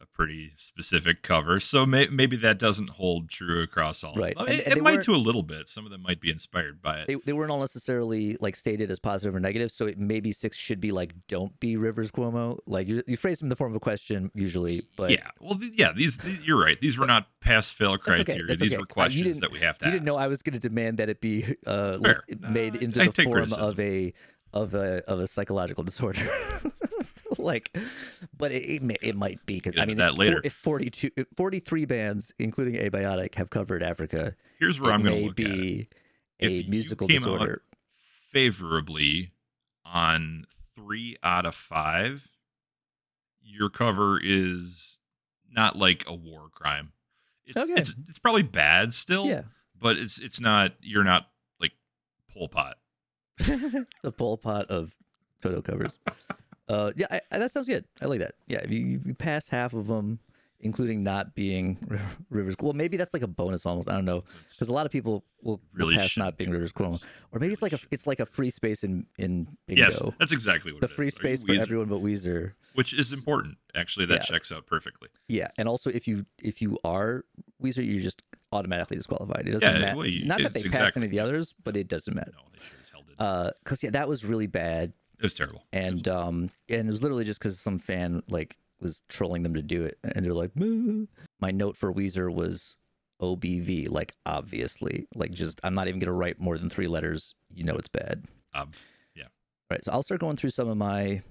a 0.05 0.17
pretty 0.17 0.53
specific 0.57 1.23
cover. 1.23 1.59
So 1.61 1.85
may- 1.87 2.09
maybe 2.09 2.37
that 2.37 2.59
doesn't 2.59 2.91
hold 2.91 3.29
true 3.29 3.63
across 3.63 4.05
all. 4.05 4.15
Right. 4.15 4.35
Of 4.37 4.47
them. 4.47 4.53
And- 4.53 4.61
It, 4.61 4.67
and 4.69 4.77
it 4.77 4.83
might 4.83 5.03
to 5.03 5.15
a 5.15 5.17
little 5.17 5.43
bit. 5.43 5.69
Some 5.69 5.85
of 5.85 5.91
them 5.91 6.03
might 6.03 6.21
be 6.21 6.31
inspired 6.31 6.81
by 6.83 6.99
it. 7.01 7.07
they, 7.09 7.15
they 7.17 7.33
weren't 7.33 7.51
all 7.51 7.61
necessarily 7.61 8.37
like 8.41 8.57
stated 8.57 8.91
as 8.91 8.99
positive 8.99 9.35
or 9.35 9.41
negative 9.41 9.71
so 9.73 9.87
it 9.87 9.99
maybe 9.99 10.31
six 10.33 10.57
should 10.57 10.81
be 10.81 10.93
like 10.93 11.13
don't 11.29 11.59
be 11.61 11.77
rivers 11.77 12.11
cuomo 12.11 12.59
like 12.67 12.87
you, 12.87 13.03
you 13.07 13.17
phrase 13.17 13.39
them 13.39 13.47
in 13.47 13.51
the 13.51 13.57
form 13.57 13.73
of 13.73 13.77
a 13.77 13.81
question 13.81 14.31
usually 14.35 14.83
but 14.97 15.11
yeah. 15.11 15.31
Well, 15.41 15.59
th- 15.59 15.73
yeah. 15.77 15.93
These, 15.93 16.19
these 16.19 16.41
you're 16.41 16.61
right. 16.61 16.81
These 16.81 16.99
were 16.99 17.07
not 17.07 17.27
pass 17.41 17.71
fail 17.71 17.97
criteria. 17.99 18.47
that's 18.47 18.61
These 18.61 18.73
okay. 18.73 18.79
were 18.79 18.85
Uh, 18.85 18.87
questions 18.95 19.25
didn't- 19.25 19.41
that 19.41 19.53
we 19.53 19.59
have 19.61 19.79
to 19.79 19.85
you 19.87 19.89
ask. 19.89 19.95
didn't 19.95 20.07
know 20.07 20.17
i 20.17 20.27
was 20.29 20.43
going 20.43 20.55
to 20.55 20.61
demand 20.61 20.99
that 20.99 21.09
it 21.09 21.21
be 21.21 21.45
uh 21.67 21.97
list- 22.01 22.21
made 22.41 22.77
I- 22.77 22.81
into 22.81 23.01
I 23.03 23.07
the 23.07 23.13
form 23.25 23.33
criticism. 23.33 23.63
of 23.65 23.81
a 23.81 24.13
of 24.53 24.75
a 24.75 25.03
of 25.11 25.19
a 25.21 25.27
psychological 25.27 25.83
disorder 25.85 26.29
like 27.45 27.77
but 28.37 28.51
it, 28.53 28.63
it, 28.65 28.83
may, 28.83 28.97
it 29.03 29.15
might 29.17 29.45
be 29.47 29.55
because 29.61 29.75
i 29.81 29.85
mean 29.85 29.99
that 29.99 30.13
if, 30.13 30.19
later. 30.19 30.41
if 30.45 30.53
42 30.53 31.11
if 31.17 31.27
43 31.37 31.85
bands 31.85 32.33
including 32.39 32.75
abiotic 32.75 33.35
have 33.37 33.51
covered 33.51 33.83
africa 33.83 34.35
Here's 34.59 34.81
where 34.81 34.91
it 34.91 34.95
I'm 34.95 35.03
going 35.03 35.15
to 35.15 35.21
may 35.21 35.27
look 35.29 35.41
at 35.41 35.47
it. 35.47 35.53
be 35.61 35.89
If 36.39 36.51
a 36.51 36.53
you 36.55 36.71
musical 36.71 37.07
disorder 37.07 37.63
favorably 38.33 39.33
on 39.85 40.47
three 40.75 41.17
out 41.23 41.47
of 41.47 41.55
five, 41.55 42.29
your 43.43 43.69
cover 43.71 44.19
is 44.23 44.99
not 45.51 45.77
like 45.77 46.05
a 46.07 46.15
war 46.15 46.49
crime. 46.51 46.93
It's 47.47 47.57
Okay. 47.57 47.75
it's 47.81 47.93
it's 48.09 48.19
probably 48.19 48.43
bad 48.43 48.93
still, 48.95 49.27
yeah 49.27 49.43
but 49.79 49.97
it's 49.99 50.19
it's 50.19 50.41
not 50.41 50.73
you're 50.81 51.05
not 51.05 51.29
like 51.61 51.73
Pol 52.33 52.49
Pot. 52.49 52.77
the 53.39 54.13
Pol 54.17 54.39
Pot 54.39 54.67
of 54.71 54.95
Toto 55.43 55.61
covers. 55.61 55.99
Uh, 56.69 56.93
yeah, 56.97 57.07
I, 57.11 57.21
I- 57.31 57.39
that 57.39 57.51
sounds 57.53 57.67
good. 57.69 57.85
I 58.01 58.07
like 58.07 58.21
that. 58.21 58.33
Yeah, 58.47 58.59
if 58.59 58.71
you, 58.73 59.01
you 59.05 59.15
pass 59.15 59.49
half 59.49 59.75
of 59.75 59.87
them, 59.87 60.19
including 60.61 61.03
not 61.03 61.35
being 61.35 61.77
Rivers. 62.31 62.55
Well, 62.61 62.73
maybe 62.73 62.97
that's 62.97 63.13
like 63.13 63.23
a 63.23 63.27
bonus 63.27 63.67
almost. 63.67 63.89
I 63.89 63.93
don't 63.93 64.05
know 64.07 64.25
because 64.49 64.69
a 64.69 64.73
lot 64.73 64.87
of 64.87 64.93
people 64.93 65.25
will, 65.43 65.61
Really 65.75 65.97
pass 65.97 66.09
shouldn't 66.11 66.37
being 66.39 66.51
Rivers 66.51 66.73
Cuomo, 66.73 67.03
or 67.33 67.39
maybe 67.41 67.53
it's 67.53 67.61
like 67.63 67.75
a 67.75 67.79
it's 67.91 68.07
like 68.07 68.21
a 68.21 68.27
free 68.27 68.51
space 68.51 68.83
in 68.85 69.07
in 69.19 69.47
bingo. 69.67 69.83
yes, 69.83 70.03
that's 70.19 70.33
exactly 70.33 70.73
what 70.73 70.81
the 70.81 70.87
it 70.87 70.91
is. 70.93 70.97
free 70.97 71.07
you 71.07 71.11
space 71.11 71.43
for 71.43 71.49
Weezer? 71.49 71.61
everyone 71.61 71.89
but 71.89 72.03
Weezer. 72.03 72.53
which 72.75 72.95
is 72.95 73.13
important. 73.13 73.59
Actually, 73.75 74.07
that 74.07 74.21
Yeah. 74.21 74.23
checks 74.37 74.51
out 74.53 74.67
perfectly. 74.67 75.09
Yeah, 75.29 75.49
and 75.59 75.69
also 75.69 75.91
if 75.91 76.09
you 76.09 76.25
if 76.43 76.63
you 76.63 76.79
are 76.83 77.25
Weezer, 77.63 77.87
you're 77.87 78.01
just 78.01 78.23
automatically 78.53 78.97
disqualified. 78.97 79.47
It 79.49 79.53
doesn't 79.53 79.69
Yeah, 79.71 79.79
matter. 79.81 79.97
well, 79.99 80.07
you- 80.07 80.25
Not 80.27 80.41
that 80.41 80.55
they 80.55 80.61
pass 80.63 80.67
exactly 80.67 81.01
any 81.01 81.07
of 81.07 81.11
the 81.13 81.19
others, 81.21 81.55
but 81.65 81.77
it 81.77 81.89
doesn't 81.89 82.15
matter. 82.15 82.31
No, 82.37 82.43
they 82.53 82.59
sure 82.59 82.79
as 82.83 82.89
hell 82.89 83.03
did. 83.03 83.17
Uh, 83.19 83.51
yeah, 83.83 83.91
that 83.91 84.09
was 84.09 84.25
really 84.25 84.47
bad. 84.47 84.93
It 85.19 85.23
was 85.23 85.35
terrible. 85.35 85.65
And 85.73 86.07
um 86.09 86.51
and 86.69 86.89
it 86.89 86.91
was 86.91 87.03
literally 87.03 87.25
just 87.25 87.39
because 87.41 87.59
some 87.59 87.79
fan 87.79 88.23
like 88.29 88.57
was 88.81 89.03
trolling 89.09 89.43
them 89.43 89.55
to 89.55 89.63
do 89.63 89.85
it 89.85 89.99
and 90.03 90.25
they're 90.27 90.35
like 90.35 90.55
"Moo." 90.57 91.07
my 91.41 91.51
note 91.51 91.77
for 91.77 91.93
weezer 91.93 92.33
was 92.33 92.77
obv 93.23 93.89
like 93.89 94.13
obviously 94.27 95.07
like 95.15 95.31
just 95.31 95.61
i'm 95.63 95.75
not 95.75 95.87
even 95.89 96.01
gonna 96.01 96.13
write 96.13 96.39
more 96.41 96.59
than 96.59 96.69
three 96.69 96.89
letters 96.89 97.35
you 97.55 97.63
know 97.65 97.75
it's 97.77 97.89
bad 97.89 98.25
Um, 98.53 98.73
right 99.71 99.83
so 99.85 99.93
i'll 99.93 100.03
start 100.03 100.21
going 100.21 100.37
through 100.37 100.51
some 100.51 100.69
of 100.69 100.77
my 100.77 101.23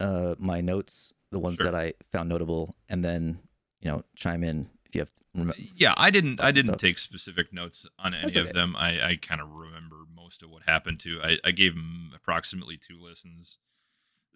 uh 0.00 0.34
my 0.38 0.60
notes 0.60 1.12
the 1.30 1.38
ones 1.38 1.58
Sure. 1.58 1.70
that 1.70 1.74
i 1.78 1.92
found 2.10 2.28
notable 2.28 2.74
and 2.88 3.04
then 3.04 3.38
you 3.80 3.88
know 3.90 4.02
chime 4.16 4.42
in 4.42 4.68
if 4.86 4.94
you 4.94 5.00
have 5.00 5.12
rem- 5.34 5.52
yeah, 5.74 5.94
I 5.96 6.10
didn't. 6.10 6.40
I 6.40 6.50
didn't 6.52 6.78
take 6.78 6.98
specific 6.98 7.52
notes 7.52 7.86
on 7.98 8.14
any 8.14 8.30
That's 8.32 8.36
of 8.48 8.52
them. 8.54 8.74
I, 8.76 9.00
I 9.10 9.16
kind 9.20 9.40
of 9.40 9.50
remember 9.50 9.96
most 10.14 10.42
of 10.42 10.50
what 10.50 10.62
happened 10.64 11.00
to. 11.00 11.20
I, 11.22 11.38
I 11.44 11.50
gave 11.50 11.72
him 11.74 12.12
approximately 12.14 12.76
two 12.76 12.98
listens, 13.00 13.58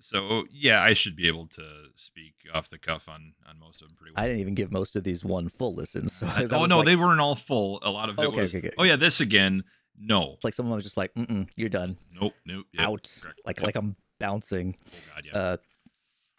so 0.01 0.45
yeah, 0.51 0.83
I 0.83 0.93
should 0.93 1.17
be 1.17 1.27
able 1.29 1.47
to 1.49 1.63
speak 1.97 2.35
off 2.55 2.69
the 2.69 2.79
cuff 2.79 3.09
on 3.09 3.35
on 3.49 3.59
most 3.59 3.83
of 3.83 3.89
them 3.89 3.97
pretty 3.97 4.13
well. 4.15 4.25
i 4.25 4.27
didn't 4.27 4.41
even 4.41 4.55
give 4.55 4.73
most 4.73 4.97
of 4.97 5.05
these 5.05 5.25
one 5.25 5.49
full 5.49 5.75
listen 5.75 6.09
so 6.09 6.27
I- 6.27 6.47
oh 6.53 6.67
no, 6.67 6.79
like, 6.79 6.87
they 6.87 6.97
weren't 6.97 7.21
all 7.21 7.35
full. 7.37 7.79
A 7.83 7.91
lot 7.91 8.09
of 8.09 8.19
it 8.19 8.25
Okay, 8.25 8.41
was. 8.41 8.55
okay, 8.55 8.69
okay. 8.69 8.77
Oh 8.79 8.85
yeah, 8.85 8.97
this 8.97 9.21
again. 9.21 9.65
No, 10.03 10.37
like 10.43 10.55
someone 10.55 10.77
was 10.77 10.85
just 10.85 10.97
like 10.97 11.13
Mm-mm, 11.15 11.49
you're 11.57 11.69
done 11.69 11.99
nope, 12.19 12.33
nope. 12.47 12.65
Yep, 12.73 12.83
out 12.89 13.21
correct. 13.23 13.41
like 13.45 13.57
Yep. 13.59 13.67
like 13.67 13.77
i'm 13.77 13.97
bouncing 14.19 14.75
Oh 14.87 14.99
god, 15.15 15.25
yeah. 15.27 15.39
Uh, 15.39 15.57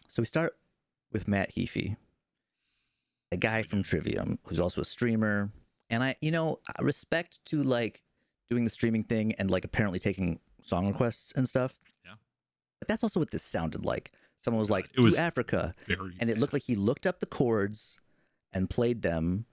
so 0.08 0.20
we 0.20 0.26
start 0.26 0.54
with 1.12 1.28
Matt 1.28 1.54
Heafy, 1.54 1.96
a 3.32 3.36
guy 3.36 3.62
from 3.62 3.82
Trivium 3.82 4.38
who's 4.44 4.60
also 4.60 4.80
a 4.82 4.84
streamer, 4.84 5.50
and 5.90 6.04
I, 6.04 6.14
you 6.20 6.30
know, 6.30 6.58
respect 6.80 7.38
to 7.46 7.62
like 7.62 8.02
doing 8.50 8.64
the 8.64 8.70
streaming 8.70 9.04
thing 9.04 9.32
and 9.38 9.50
like 9.50 9.64
apparently 9.64 9.98
taking 9.98 10.38
song 10.60 10.86
requests 10.86 11.32
and 11.34 11.48
stuff. 11.48 11.78
Yeah. 12.04 12.14
but 12.78 12.88
that's 12.88 13.02
also 13.02 13.18
what 13.20 13.30
this 13.30 13.42
sounded 13.42 13.84
like. 13.84 14.12
Someone 14.38 14.58
was 14.60 14.70
like, 14.70 14.90
It 14.94 15.00
was- 15.00 15.14
"Do 15.14 15.20
Africa," 15.20 15.72
Very. 15.86 16.14
and 16.20 16.28
it 16.30 16.36
looked 16.38 16.52
like 16.52 16.64
he 16.64 16.74
looked 16.74 17.06
up 17.06 17.20
the 17.20 17.26
chords 17.26 17.98
and 18.52 18.68
played 18.68 19.02
them, 19.02 19.46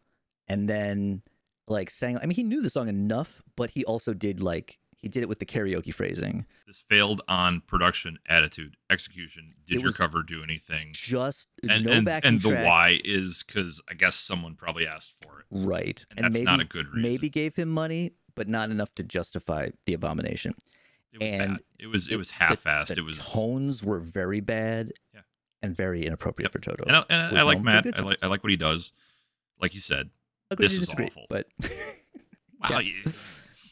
and 0.48 0.68
then 0.68 1.22
like 1.68 1.90
sang. 1.90 2.18
I 2.18 2.26
mean, 2.26 2.36
he 2.36 2.44
knew 2.44 2.62
the 2.62 2.70
song 2.70 2.90
enough, 2.90 3.42
but 3.56 3.70
he 3.72 3.86
also 3.86 4.14
did 4.14 4.42
like 4.42 4.80
he 5.01 5.08
did 5.08 5.24
it 5.24 5.29
with 5.29 5.39
the 5.39 5.46
karaoke 5.46 5.94
phrasing. 5.94 6.46
this 6.68 6.84
failed 6.89 7.22
on 7.27 7.62
production, 7.62 8.20
attitude, 8.27 8.75
execution. 8.89 9.53
Did 9.65 9.82
your 9.82 9.91
cover 9.94 10.24
do 10.24 10.44
anything? 10.44 10.89
Just 10.94 11.48
And 11.68 11.86
no 11.86 11.91
and, 11.94 12.06
backing 12.06 12.27
and 12.27 12.41
the 12.41 12.50
track. 12.50 12.65
why 12.65 13.00
is 13.03 13.44
because 13.46 13.82
I 13.89 13.94
guess 13.94 14.15
someone 14.15 14.56
probably 14.56 14.86
asked 14.86 15.13
for 15.22 15.39
it, 15.39 15.46
Right. 15.50 16.06
and, 16.15 16.25
that's 16.25 16.34
maybe, 16.34 16.46
not 16.46 16.60
a 16.60 16.65
good 16.65 16.88
reason. 16.88 17.01
maybe 17.01 17.29
gave 17.29 17.56
him 17.56 17.70
money, 17.70 18.12
but 18.36 18.48
not 18.48 18.70
enough 18.72 18.94
to 18.96 19.03
justify 19.03 19.70
the 19.86 19.94
abomination. 19.94 20.53
it 21.13 21.20
was 21.20 21.27
and 21.29 21.53
bad. 21.53 21.60
It 21.79 21.88
was 21.88 22.08
it, 22.08 22.13
it- 22.13 22.18
was 22.18 22.32
half-assed. 22.32 22.88
The 22.88 22.98
it 23.00 23.03
was 23.06 23.18
tones 23.20 23.84
were 23.84 24.00
very 24.00 24.41
bad 24.41 24.91
Yeah. 25.13 25.22
and 25.62 25.75
very 25.75 26.06
inappropriate 26.06 26.51
for 26.51 26.60
Toto. 26.60 26.84
and 26.86 26.96
I, 26.98 27.06
and 27.10 27.39
I 27.39 27.41
like 27.44 27.62
Matt. 27.62 27.88
I 27.98 28.01
like 28.03 28.18
I 28.22 28.27
like 28.27 28.44
what 28.44 28.50
he 28.51 28.58
does. 28.58 28.91
Like 29.62 29.74
you 29.74 29.79
said, 29.79 30.10
Agree 30.51 30.65
this 30.65 30.74
is 30.74 30.79
disagree, 30.79 31.06
awful. 31.08 31.25
But 31.29 31.48
wow, 31.62 31.70
Yeah. 32.70 32.79
you- 32.79 33.03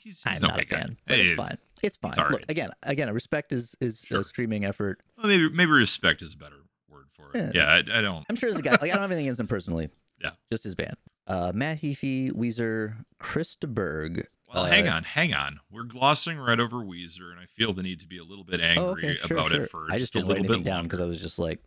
he's, 0.08 0.24
he's 0.24 0.36
I'm 0.36 0.42
no 0.42 0.48
not 0.50 0.60
a 0.62 0.66
fan. 0.66 0.98
But 1.08 1.20
it's 1.20 1.34
fine. 1.34 1.58
It's 1.84 1.98
fine. 1.98 2.14
all 2.18 2.30
Look, 2.30 2.44
again, 2.50 2.72
again, 2.84 3.12
respect 3.14 3.52
is 3.52 3.76
is 3.82 4.02
Sure. 4.08 4.22
a 4.22 4.24
streaming 4.24 4.66
effort. 4.66 5.02
well, 5.18 5.28
maybe 5.28 5.50
maybe 5.50 5.72
respect 5.72 6.22
is 6.22 6.34
a 6.34 6.38
better 6.38 6.56
word 6.90 7.06
for 7.12 7.30
it. 7.38 7.54
Yeah. 7.56 7.64
Yeah, 7.86 7.94
I, 7.96 8.00
I 8.00 8.02
don't. 8.02 8.26
I'm 8.30 8.36
sure 8.36 8.50
as 8.50 8.56
a 8.56 8.62
guy, 8.62 8.72
like 8.72 8.84
I 8.84 8.88
don't 8.90 9.02
have 9.02 9.12
anything 9.12 9.28
against 9.28 9.40
him 9.42 9.48
personally. 9.48 9.90
Yeah. 10.20 10.32
Just 10.52 10.64
his 10.64 10.74
band. 10.74 10.96
Uh, 11.28 11.52
Matt 11.54 11.78
Heafy, 11.82 12.32
Weezer, 12.32 12.96
Chris 13.20 13.54
de 13.56 13.68
Burgh. 13.68 14.26
Well, 14.52 14.64
Uh, 14.64 14.68
hang 14.68 14.88
on, 14.90 15.04
hang 15.04 15.36
on. 15.36 15.60
We're 15.70 15.84
glossing 15.84 16.40
right 16.40 16.60
over 16.60 16.78
Weezer, 16.78 17.30
and 17.30 17.40
I 17.40 17.46
feel 17.46 17.72
the 17.72 17.84
need 17.84 18.00
to 18.00 18.08
be 18.08 18.18
a 18.18 18.24
little 18.24 18.44
bit 18.44 18.60
angry 18.60 18.84
Oh, 18.84 18.90
okay, 18.94 19.16
sure, 19.18 19.38
about 19.38 19.52
sure. 19.52 19.62
it 19.62 19.70
for 19.70 19.86
I 19.92 20.00
just 20.00 20.14
just 20.14 20.24
a 20.24 20.28
little 20.28 20.44
bit 20.44 20.64
down 20.64 20.86
because 20.86 21.00
I 21.02 21.06
was 21.06 21.22
just 21.22 21.38
like, 21.38 21.60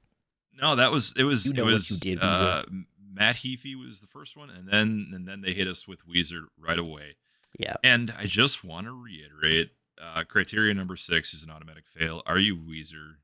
No, 0.61 0.75
that 0.75 0.91
was 0.91 1.15
it 1.17 1.23
was 1.23 1.47
You 1.47 1.53
know 1.53 1.69
it 1.69 1.75
was 1.75 1.89
did, 1.91 2.21
uh, 2.21 2.65
Matt 3.13 3.37
Heafy 3.37 3.77
was 3.79 4.01
the 4.01 4.09
first 4.09 4.37
one, 4.37 4.51
and 4.51 4.67
then 4.67 5.13
and 5.15 5.29
then 5.29 5.43
they 5.43 5.53
hit 5.53 5.69
us 5.69 5.87
with 5.87 6.01
Weezer 6.09 6.47
right 6.59 6.79
away. 6.79 7.15
Yeah, 7.59 7.75
And 7.83 8.15
I 8.19 8.27
just 8.27 8.63
want 8.65 8.87
to 8.87 8.93
reiterate: 8.93 9.71
uh, 10.03 10.25
criteria 10.25 10.73
number 10.75 10.97
six 10.97 11.35
is 11.35 11.43
an 11.43 11.51
automatic 11.51 11.85
fail. 11.87 12.23
Are 12.27 12.39
you 12.39 12.57
Weezer? 12.57 13.15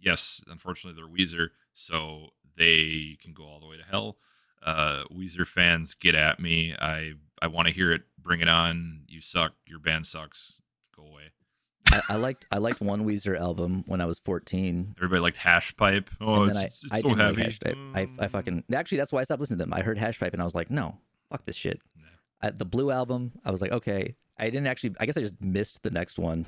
Yes, 0.00 0.40
unfortunately 0.46 1.00
they're 1.00 1.08
Weezer, 1.26 1.48
so 1.74 2.28
they 2.56 3.16
can 3.22 3.32
go 3.34 3.44
all 3.44 3.60
the 3.60 3.66
way 3.66 3.76
to 3.76 3.84
hell. 3.84 4.16
Uh, 4.64 5.04
Weezer 5.12 5.46
fans, 5.46 5.94
get 5.94 6.14
at 6.14 6.40
me. 6.40 6.74
I 6.80 7.12
I 7.40 7.46
want 7.46 7.68
to 7.68 7.74
hear 7.74 7.92
it. 7.92 8.02
Bring 8.20 8.40
it 8.40 8.48
on. 8.48 9.02
You 9.08 9.20
suck. 9.20 9.52
Your 9.66 9.78
band 9.78 10.06
sucks. 10.06 10.54
Go 10.96 11.02
away. 11.04 11.30
I, 11.90 12.02
I 12.10 12.16
liked 12.16 12.46
I 12.52 12.58
liked 12.58 12.80
one 12.80 13.04
Weezer 13.06 13.38
album 13.38 13.84
when 13.86 14.00
I 14.00 14.04
was 14.06 14.18
14. 14.20 14.94
Everybody 14.98 15.20
liked 15.22 15.36
Hash 15.38 15.74
Pipe. 15.76 16.10
Oh, 16.20 16.44
it's, 16.44 16.58
I, 16.58 16.64
it's 16.64 16.84
I 16.90 17.00
so 17.00 17.14
heavy. 17.14 17.44
like. 17.44 17.76
I, 17.94 18.00
I 18.18 18.26
Mm. 18.26 18.30
fucking 18.30 18.64
actually 18.74 18.98
that's 18.98 19.12
why 19.12 19.20
I 19.20 19.22
stopped 19.22 19.40
listening 19.40 19.58
to 19.58 19.64
them. 19.64 19.72
I 19.72 19.82
heard 19.82 19.96
Hash 19.98 20.18
Pipe 20.20 20.32
and 20.32 20.42
I 20.42 20.44
was 20.44 20.54
like, 20.54 20.70
no, 20.70 20.98
fuck 21.30 21.46
this 21.46 21.56
shit. 21.56 21.80
I, 22.40 22.50
the 22.50 22.64
Blue 22.64 22.90
album, 22.90 23.32
I 23.44 23.50
was 23.50 23.60
like, 23.60 23.72
okay. 23.72 24.14
I 24.38 24.44
didn't 24.50 24.68
actually. 24.68 24.94
I 25.00 25.06
guess 25.06 25.16
I 25.16 25.20
just 25.20 25.40
missed 25.42 25.82
the 25.82 25.90
next 25.90 26.16
one, 26.16 26.46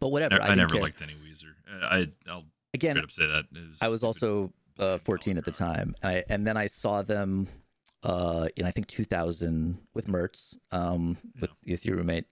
but 0.00 0.08
whatever. 0.08 0.40
I, 0.40 0.46
I, 0.46 0.48
I 0.50 0.54
never 0.54 0.74
care. 0.74 0.82
liked 0.82 1.02
any 1.02 1.12
Weezer. 1.12 1.52
I 1.82 2.08
I'll 2.26 2.44
Again, 2.74 3.02
say 3.10 3.26
that. 3.26 3.44
It 3.52 3.76
I 3.82 3.88
was 3.88 4.02
also 4.02 4.52
uh, 4.78 4.96
14 4.98 5.36
at 5.36 5.44
the 5.44 5.50
time, 5.50 5.94
and, 6.02 6.10
I, 6.10 6.24
and 6.30 6.46
then 6.46 6.56
I 6.56 6.66
saw 6.66 7.02
them 7.02 7.48
uh, 8.02 8.48
in 8.56 8.64
I 8.64 8.70
think 8.70 8.86
2000 8.86 9.78
with 9.92 10.06
Mertz, 10.06 10.56
um, 10.70 11.18
with, 11.40 11.50
with 11.66 11.84
your 11.84 11.96
roommate. 11.96 12.24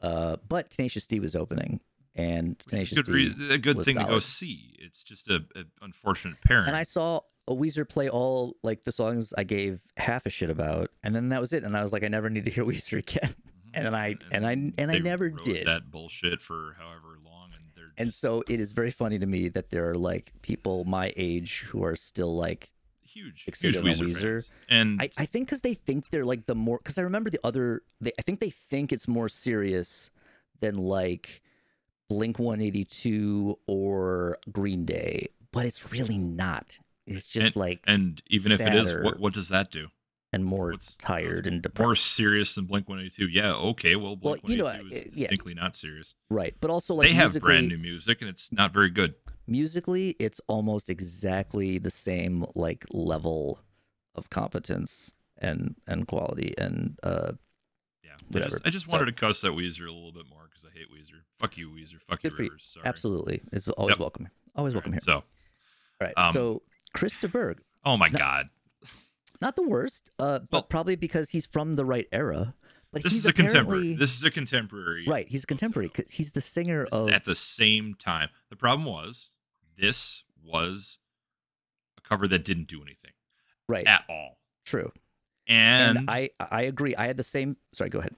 Uh, 0.00 0.36
but 0.48 0.70
Tenacious 0.70 1.06
D 1.06 1.18
was 1.18 1.34
opening, 1.34 1.80
and 2.14 2.58
Tenacious 2.60 2.98
good 2.98 3.06
D, 3.06 3.12
rea- 3.12 3.54
a 3.54 3.58
good 3.58 3.78
was 3.78 3.84
thing 3.84 3.96
to 3.96 4.04
go 4.04 4.20
see. 4.20 4.76
It's 4.78 5.02
just 5.02 5.28
a, 5.28 5.44
a 5.56 5.64
unfortunate 5.82 6.40
parent. 6.42 6.68
and 6.68 6.76
I 6.76 6.84
saw 6.84 7.20
a 7.50 7.54
Weezer 7.54 7.86
play 7.88 8.08
all 8.08 8.56
like 8.62 8.84
the 8.84 8.92
songs 8.92 9.34
I 9.36 9.44
gave 9.44 9.80
half 9.96 10.24
a 10.24 10.30
shit 10.30 10.48
about, 10.50 10.90
and 11.04 11.14
then 11.14 11.28
that 11.30 11.40
was 11.40 11.52
it. 11.52 11.64
And 11.64 11.76
I 11.76 11.82
was 11.82 11.92
like, 11.92 12.04
I 12.04 12.08
never 12.08 12.30
need 12.30 12.44
to 12.46 12.50
hear 12.50 12.64
Weezer 12.70 12.98
again. 12.98 13.30
Mm-hmm. 13.30 13.70
And 13.74 13.86
then 13.86 13.94
I- 13.94 14.16
and 14.32 14.46
I- 14.46 14.72
and 14.82 14.90
I 14.90 14.98
never 14.98 15.28
did. 15.30 15.66
that 15.66 15.90
bullshit 15.90 16.40
for 16.40 16.76
however 16.78 17.18
long, 17.24 17.50
and 17.54 17.64
they're 17.76 17.92
And 17.98 18.12
so 18.14 18.42
it 18.48 18.60
is 18.60 18.72
very 18.72 18.90
funny 18.90 19.18
to 19.18 19.26
me 19.26 19.48
that 19.48 19.70
there 19.70 19.90
are 19.90 19.96
like 19.96 20.32
people 20.42 20.84
my 20.84 21.12
age 21.16 21.66
who 21.68 21.84
are 21.84 21.96
still 21.96 22.34
like 22.34 22.70
huge, 23.02 23.42
huge 23.44 23.76
Weezer, 23.76 24.06
Weezer. 24.08 24.44
And 24.68 25.02
I, 25.02 25.10
I 25.18 25.26
think 25.26 25.48
because 25.48 25.62
they 25.62 25.74
think 25.74 26.10
they're 26.10 26.24
like 26.24 26.46
the 26.46 26.54
more 26.54 26.78
because 26.78 26.98
I 26.98 27.02
remember 27.02 27.30
the 27.30 27.40
other 27.44 27.82
they 28.00 28.12
I 28.18 28.22
think 28.22 28.38
they 28.40 28.50
think 28.50 28.92
it's 28.92 29.08
more 29.08 29.28
serious 29.28 30.10
than 30.60 30.76
like 30.76 31.42
Blink 32.08 32.38
182 32.38 33.58
or 33.66 34.38
Green 34.50 34.84
Day, 34.84 35.28
but 35.52 35.64
it's 35.66 35.90
really 35.92 36.18
not. 36.18 36.78
It's 37.10 37.26
just 37.26 37.56
like 37.56 37.80
and 37.86 38.22
even 38.28 38.52
if 38.52 38.60
it 38.60 38.74
is, 38.74 38.94
what 38.94 39.18
what 39.20 39.32
does 39.32 39.48
that 39.48 39.70
do? 39.70 39.88
and 40.32 40.44
more 40.44 40.70
what's- 40.70 40.94
tired 40.94 41.44
and 41.48 41.66
More 41.76 41.96
serious 41.96 42.54
than 42.54 42.64
Blink 42.66 42.88
One 42.88 43.00
Eighty 43.00 43.10
Two? 43.10 43.26
Yeah, 43.26 43.52
okay. 43.52 43.96
Well, 43.96 44.10
Well, 44.10 44.34
Blink 44.36 44.48
you 44.48 44.56
know, 44.58 44.64
One 44.66 44.76
Eighty 44.76 44.88
Two 44.90 44.94
is 45.08 45.14
yeah. 45.16 45.22
distinctly 45.26 45.54
not 45.54 45.74
serious. 45.74 46.14
Right, 46.30 46.54
but 46.60 46.70
also 46.70 46.94
like 46.94 47.08
they 47.08 47.14
have 47.14 47.34
brand 47.40 47.66
new 47.66 47.78
music, 47.78 48.20
and 48.20 48.30
it's 48.30 48.52
not 48.52 48.72
very 48.72 48.90
good. 48.90 49.14
musically, 49.48 50.10
it's 50.20 50.40
almost 50.46 50.88
exactly 50.88 51.78
the 51.78 51.90
same 51.90 52.46
like 52.54 52.84
level 52.92 53.58
of 54.14 54.30
competence 54.30 55.14
and 55.38 55.74
and 55.88 56.06
quality 56.06 56.54
and 56.58 56.96
uh 57.02 57.32
Yeah, 58.04 58.10
I 58.36 58.40
just, 58.44 58.66
I 58.66 58.70
just 58.70 58.86
So- 58.86 58.92
wanted 58.92 59.06
to 59.06 59.12
cuss 59.12 59.42
at 59.42 59.50
Weezer 59.50 59.88
a 59.88 59.92
little 59.92 60.12
bit 60.12 60.26
more 60.30 60.44
because 60.48 60.64
I 60.64 60.70
hate 60.78 60.86
Weezer. 60.92 61.22
Fuck 61.40 61.56
you, 61.58 61.70
Weezer. 61.70 62.00
Fuck 62.02 62.22
you, 62.22 62.30
Good 62.30 62.36
for 62.36 62.42
you. 62.44 62.50
Rivers. 62.50 62.70
Sorry. 62.72 62.86
absolutely 62.86 63.40
it's 63.52 63.66
always 63.66 63.94
Yep. 63.94 63.98
welcome. 63.98 64.28
Always 64.54 64.74
All 64.74 64.78
welcome 64.78 64.92
right, 64.92 65.02
here. 65.04 65.14
So, 65.14 65.24
All 66.00 66.06
right, 66.06 66.14
um, 66.16 66.32
so 66.32 66.62
Chris 66.94 67.16
de 67.18 67.28
Burgh, 67.28 67.60
oh 67.84 67.96
my 67.96 68.08
No, 68.08 68.18
god, 68.18 68.48
not 69.40 69.56
the 69.56 69.62
worst, 69.66 70.10
uh, 70.18 70.40
but 70.40 70.52
Well- 70.52 70.62
probably 70.64 70.96
because 70.96 71.30
he's 71.30 71.46
from 71.46 71.76
the 71.76 71.84
right 71.84 72.06
era. 72.12 72.54
But 72.92 73.04
this 73.04 73.12
he's 73.12 73.22
is 73.22 73.26
a 73.26 73.32
contemporary. 73.32 73.94
This 73.94 74.16
is 74.16 74.24
a 74.24 74.32
contemporary. 74.32 75.04
right. 75.06 75.28
He's 75.28 75.44
a 75.44 75.46
contemporary 75.46 75.86
because 75.94 76.10
he's 76.10 76.32
the 76.32 76.40
singer 76.40 76.88
of 76.90 77.08
at 77.10 77.24
the 77.24 77.36
same 77.36 77.94
time. 77.94 78.30
The 78.48 78.56
problem 78.56 78.84
was 78.84 79.30
this 79.78 80.24
was 80.42 80.98
a 81.96 82.00
cover 82.00 82.26
that 82.26 82.44
didn't 82.44 82.66
do 82.66 82.82
anything 82.82 83.12
right. 83.68 83.86
at 83.86 84.04
all. 84.08 84.40
True, 84.64 84.90
And, 85.46 85.98
and, 85.98 86.10
I 86.10 86.30
I 86.40 86.62
agree. 86.62 86.96
I 86.96 87.06
had 87.06 87.16
the 87.16 87.22
same. 87.22 87.56
Sorry, 87.72 87.90
go 87.90 88.00
ahead. 88.00 88.16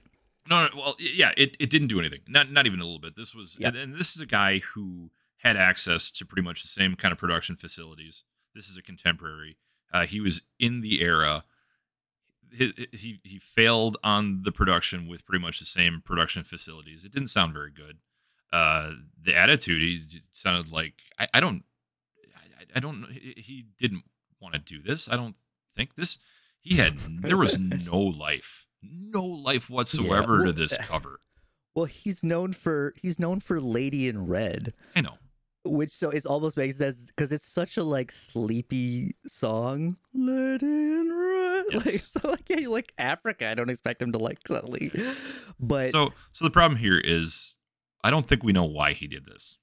no, 0.49 0.63
no, 0.65 0.69
well, 0.75 0.95
yeah, 0.99 1.33
it, 1.37 1.55
it 1.59 1.69
didn't 1.69 1.89
do 1.89 1.99
anything. 1.99 2.21
Not 2.27 2.51
not 2.51 2.65
even 2.65 2.79
a 2.79 2.83
little 2.83 2.97
bit. 2.99 3.15
This 3.15 3.35
was, 3.35 3.55
Yeah. 3.59 3.67
and, 3.67 3.77
and 3.77 3.95
this 3.95 4.15
is 4.15 4.21
a 4.21 4.25
guy 4.25 4.57
who 4.73 5.11
had 5.37 5.55
access 5.55 6.09
to 6.11 6.25
pretty 6.25 6.41
much 6.41 6.63
the 6.63 6.67
same 6.67 6.95
kind 6.95 7.11
of 7.11 7.19
production 7.19 7.55
facilities. 7.57 8.23
This 8.55 8.69
is 8.69 8.77
a 8.77 8.81
contemporary. 8.81 9.57
Uh, 9.91 10.05
he 10.05 10.19
was 10.19 10.41
in 10.59 10.81
the 10.81 11.01
era. 11.01 11.43
He, 12.51 12.87
he 12.91 13.19
he 13.23 13.39
failed 13.39 13.97
on 14.03 14.43
the 14.43 14.51
production 14.51 15.07
with 15.07 15.25
pretty 15.25 15.41
much 15.41 15.59
the 15.59 15.65
same 15.65 16.01
production 16.03 16.43
facilities. 16.43 17.03
It 17.03 17.11
didn't 17.11 17.29
sound 17.29 17.53
very 17.53 17.71
good. 17.71 17.97
Uh, 18.51 18.91
the 19.19 19.35
attitude 19.35 19.81
he 19.81 20.21
sounded 20.31 20.71
like 20.71 20.93
I, 21.17 21.27
I 21.33 21.39
don't 21.39 21.63
I, 22.35 22.77
I 22.77 22.79
don't 22.79 23.07
he, 23.11 23.33
he 23.37 23.65
didn't 23.79 24.03
want 24.39 24.53
to 24.53 24.59
do 24.59 24.81
this. 24.81 25.09
I 25.09 25.15
don't 25.15 25.35
think 25.75 25.95
this. 25.95 26.19
He 26.61 26.75
had 26.77 26.99
there 26.99 27.37
was 27.37 27.57
no 27.59 27.97
life, 27.97 28.67
no 28.83 29.25
life 29.25 29.69
whatsoever 29.69 30.37
well, 30.37 30.45
to 30.45 30.51
this 30.51 30.77
cover. 30.81 31.19
Well, 31.73 31.85
he's 31.85 32.23
known 32.23 32.53
for 32.53 32.93
he's 33.01 33.17
known 33.17 33.39
for 33.39 33.59
Lady 33.59 34.07
in 34.07 34.27
Red. 34.27 34.73
I 34.95 35.01
know. 35.01 35.17
Which 35.65 35.91
so 35.91 36.09
it 36.09 36.25
almost 36.25 36.57
makes 36.57 36.77
sense 36.77 37.05
because 37.05 37.31
it's 37.31 37.45
such 37.45 37.77
a 37.77 37.83
like 37.83 38.11
sleepy 38.11 39.15
song. 39.27 39.95
Red. 40.13 40.61
Yes. 41.71 41.85
Like 41.85 41.99
so 42.01 42.29
like 42.31 42.49
yeah, 42.49 42.57
you 42.57 42.69
like 42.69 42.91
Africa. 42.97 43.47
I 43.47 43.55
don't 43.55 43.69
expect 43.69 44.01
him 44.01 44.11
to 44.11 44.17
like 44.17 44.39
suddenly. 44.45 44.91
But 45.59 45.91
So 45.91 46.11
so 46.33 46.43
the 46.43 46.51
problem 46.51 46.77
here 46.79 46.99
is 46.99 47.57
I 48.03 48.09
don't 48.09 48.27
think 48.27 48.43
we 48.43 48.51
know 48.51 48.65
why 48.65 48.91
he 48.93 49.07
did 49.07 49.25
this. 49.25 49.57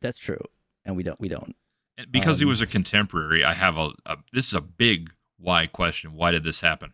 that's 0.00 0.18
true. 0.18 0.40
And 0.84 0.96
we 0.96 1.02
don't 1.04 1.20
we 1.20 1.28
don't. 1.28 1.54
And 1.96 2.10
because 2.10 2.38
he 2.40 2.44
Um, 2.44 2.48
was 2.50 2.60
a 2.60 2.66
contemporary, 2.66 3.44
I 3.44 3.54
have 3.54 3.76
a, 3.76 3.92
a 4.04 4.16
this 4.32 4.46
is 4.48 4.54
a 4.54 4.60
big 4.60 5.12
why 5.38 5.66
question. 5.68 6.14
Why 6.14 6.32
did 6.32 6.42
this 6.42 6.60
happen? 6.60 6.92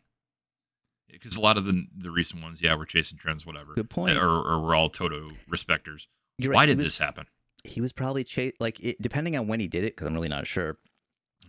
Eh, 1.08 1.14
because 1.14 1.36
a 1.36 1.40
lot 1.40 1.56
of 1.56 1.64
the 1.64 1.86
the 1.96 2.10
recent 2.10 2.42
ones, 2.42 2.60
yeah, 2.60 2.74
we're 2.74 2.84
chasing 2.84 3.16
trends, 3.16 3.46
whatever. 3.46 3.72
Good 3.72 3.88
point. 3.90 4.16
Eh, 4.16 4.20
or, 4.20 4.28
or 4.28 4.60
we're 4.60 4.74
all 4.74 4.90
Toto 4.90 5.30
respecters. 5.50 6.06
You're. 6.36 6.52
Why 6.52 6.64
He 6.66 6.72
did 6.72 6.78
was- 6.78 6.86
this 6.88 6.98
happen? 6.98 7.26
He 7.64 7.80
was 7.80 7.92
probably 7.92 8.24
chase 8.24 8.52
like 8.60 8.80
it, 8.80 9.00
depending 9.00 9.36
on 9.36 9.46
when 9.46 9.60
he 9.60 9.68
did 9.68 9.84
it 9.84 9.94
because 9.94 10.06
I'm 10.08 10.14
really 10.14 10.28
not 10.28 10.46
sure. 10.46 10.78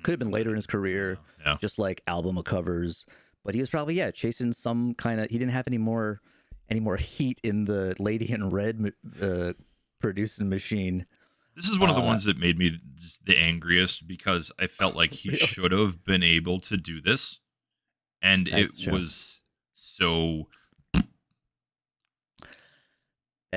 Could 0.03 0.12
have 0.12 0.20
been 0.20 0.32
later 0.32 0.50
in 0.50 0.55
his 0.55 0.67
career. 0.67 1.17
Yeah. 1.46 1.58
just 1.60 1.77
like 1.79 2.01
album 2.08 2.38
of 2.38 2.46
covers. 2.46 3.05
But 3.43 3.55
he 3.55 3.60
was 3.62 3.70
probably 3.70 3.96
yeah 3.96 4.12
chasing 4.12 4.53
some 4.53 4.93
kind 4.93 5.20
of. 5.20 5.29
He 5.29 5.38
didn't 5.38 5.51
have 5.53 5.67
any 5.67 5.77
more 5.77 6.22
any 6.70 6.79
more 6.79 6.98
heat 6.98 7.39
in 7.43 7.65
the 7.65 7.96
Lady 8.00 8.32
in 8.32 8.50
Red 8.50 8.93
uh, 9.22 9.53
producing 10.00 10.50
machine. 10.50 11.05
This 11.55 11.70
is 11.70 11.77
one 11.77 11.89
of 11.89 11.96
the 11.96 12.01
Uh, 12.01 12.05
ones 12.05 12.24
that 12.24 12.38
made 12.39 12.58
me 12.58 12.79
the 13.25 13.38
angriest 13.38 14.08
because 14.08 14.51
I 14.60 14.67
felt 14.67 14.96
like 14.96 15.12
he 15.13 15.29
Really? 15.32 15.39
should 15.39 15.72
have 15.72 16.03
been 16.03 16.24
able 16.24 16.60
to 16.62 16.77
do 16.77 17.00
this, 17.01 17.39
and 18.22 18.48
That's 18.51 18.79
it 18.79 18.84
true. 18.86 18.93
was 18.93 19.41
so. 19.75 20.48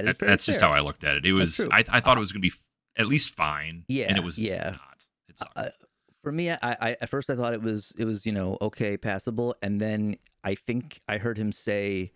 That 0.04 0.10
is 0.10 0.18
That, 0.18 0.26
that's 0.26 0.44
just 0.44 0.60
how 0.60 0.72
I 0.72 0.80
looked 0.80 1.04
at 1.04 1.16
it. 1.16 1.26
It 1.26 1.32
was. 1.32 1.60
I, 1.72 1.84
I 1.88 2.00
thought 2.00 2.16
it 2.16 2.20
was 2.20 2.32
going 2.32 2.40
to 2.42 2.48
be 2.48 2.52
f- 2.52 2.60
at 2.96 3.06
least 3.06 3.34
fine. 3.34 3.84
Yeah, 3.88 4.06
and 4.08 4.16
it 4.16 4.24
was 4.24 4.38
yeah. 4.38 4.70
not. 4.70 5.04
It 5.28 5.38
sucked. 5.38 5.58
I- 5.58 5.70
For 6.22 6.32
me, 6.32 6.50
I, 6.50 6.58
I 6.62 6.96
at 7.00 7.08
first 7.08 7.30
I 7.30 7.36
thought 7.36 7.52
it 7.54 7.62
was 7.62 7.94
it 7.98 8.04
was 8.04 8.26
you 8.26 8.32
know 8.32 8.58
okay 8.60 8.96
passable, 8.96 9.54
and 9.62 9.80
then 9.80 10.16
I 10.44 10.54
think 10.54 11.00
I 11.08 11.18
heard 11.18 11.38
him 11.38 11.50
say 11.52 12.12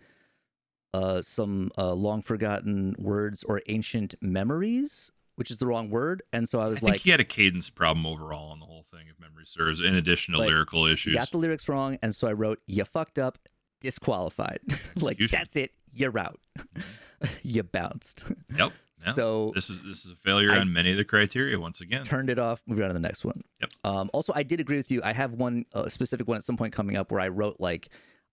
uh, 0.93 1.21
some 1.21 1.71
uh, 1.77 1.93
long 1.93 2.21
forgotten 2.21 2.95
words 2.99 3.43
or 3.43 3.61
ancient 3.69 4.15
memories, 4.21 5.11
which 5.37 5.49
is 5.49 5.57
the 5.57 5.65
wrong 5.67 5.89
word, 5.89 6.21
and 6.33 6.47
so 6.49 6.59
I 6.59 6.65
I 6.65 6.67
was 6.67 6.79
think 6.79 6.91
like, 6.91 7.01
he 7.01 7.09
had 7.11 7.19
a 7.21 7.23
cadence 7.25 7.69
problem 7.69 8.05
overall 8.05 8.51
on 8.51 8.59
the 8.59 8.65
whole 8.65 8.83
thing, 8.91 9.05
if 9.09 9.17
memory 9.19 9.45
serves, 9.45 9.79
in 9.79 9.95
addition 9.95 10.33
to 10.33 10.39
Like, 10.41 10.49
lyrical 10.49 10.85
issues. 10.85 11.15
got 11.15 11.31
the 11.31 11.37
lyrics 11.37 11.69
wrong, 11.69 11.97
and 12.03 12.13
so 12.13 12.27
I 12.27 12.33
wrote 12.33 12.59
you 12.67 12.83
fucked 12.83 13.17
up, 13.17 13.37
disqualified. 13.79 14.59
like 14.97 15.19
You 15.19 15.27
should- 15.27 15.39
that's 15.39 15.55
it, 15.55 15.71
you're 15.93 16.19
out, 16.19 16.39
you 17.55 17.63
bounced. 17.63 18.25
Yep. 18.55 18.71
Yeah. 19.05 19.13
So 19.13 19.51
this 19.55 19.69
is 19.69 19.79
this 19.83 20.05
is 20.05 20.11
a 20.11 20.15
failure 20.15 20.51
I- 20.51 20.59
on 20.59 20.71
many 20.71 20.91
of 20.91 20.97
the 20.97 21.03
criteria 21.03 21.59
once 21.59 21.81
again. 21.81 22.03
turned 22.03 22.29
it 22.29 22.37
off. 22.37 22.61
Moving 22.67 22.83
on 22.83 22.89
to 22.89 22.93
the 22.93 22.99
next 22.99 23.25
one. 23.25 23.41
Yep. 23.59 23.69
Um, 23.83 24.09
also, 24.13 24.31
I 24.35 24.43
did 24.43 24.59
agree 24.59 24.77
with 24.77 24.91
you. 24.91 25.01
I 25.03 25.13
have 25.13 25.33
one 25.33 25.65
uh, 25.73 25.89
specific 25.89 26.27
one 26.27 26.37
at 26.37 26.43
some 26.43 26.57
point 26.57 26.73
coming 26.73 26.97
up 26.97 27.11
where 27.11 27.19
I 27.19 27.27
wrote 27.29 27.57
like, 27.59 27.89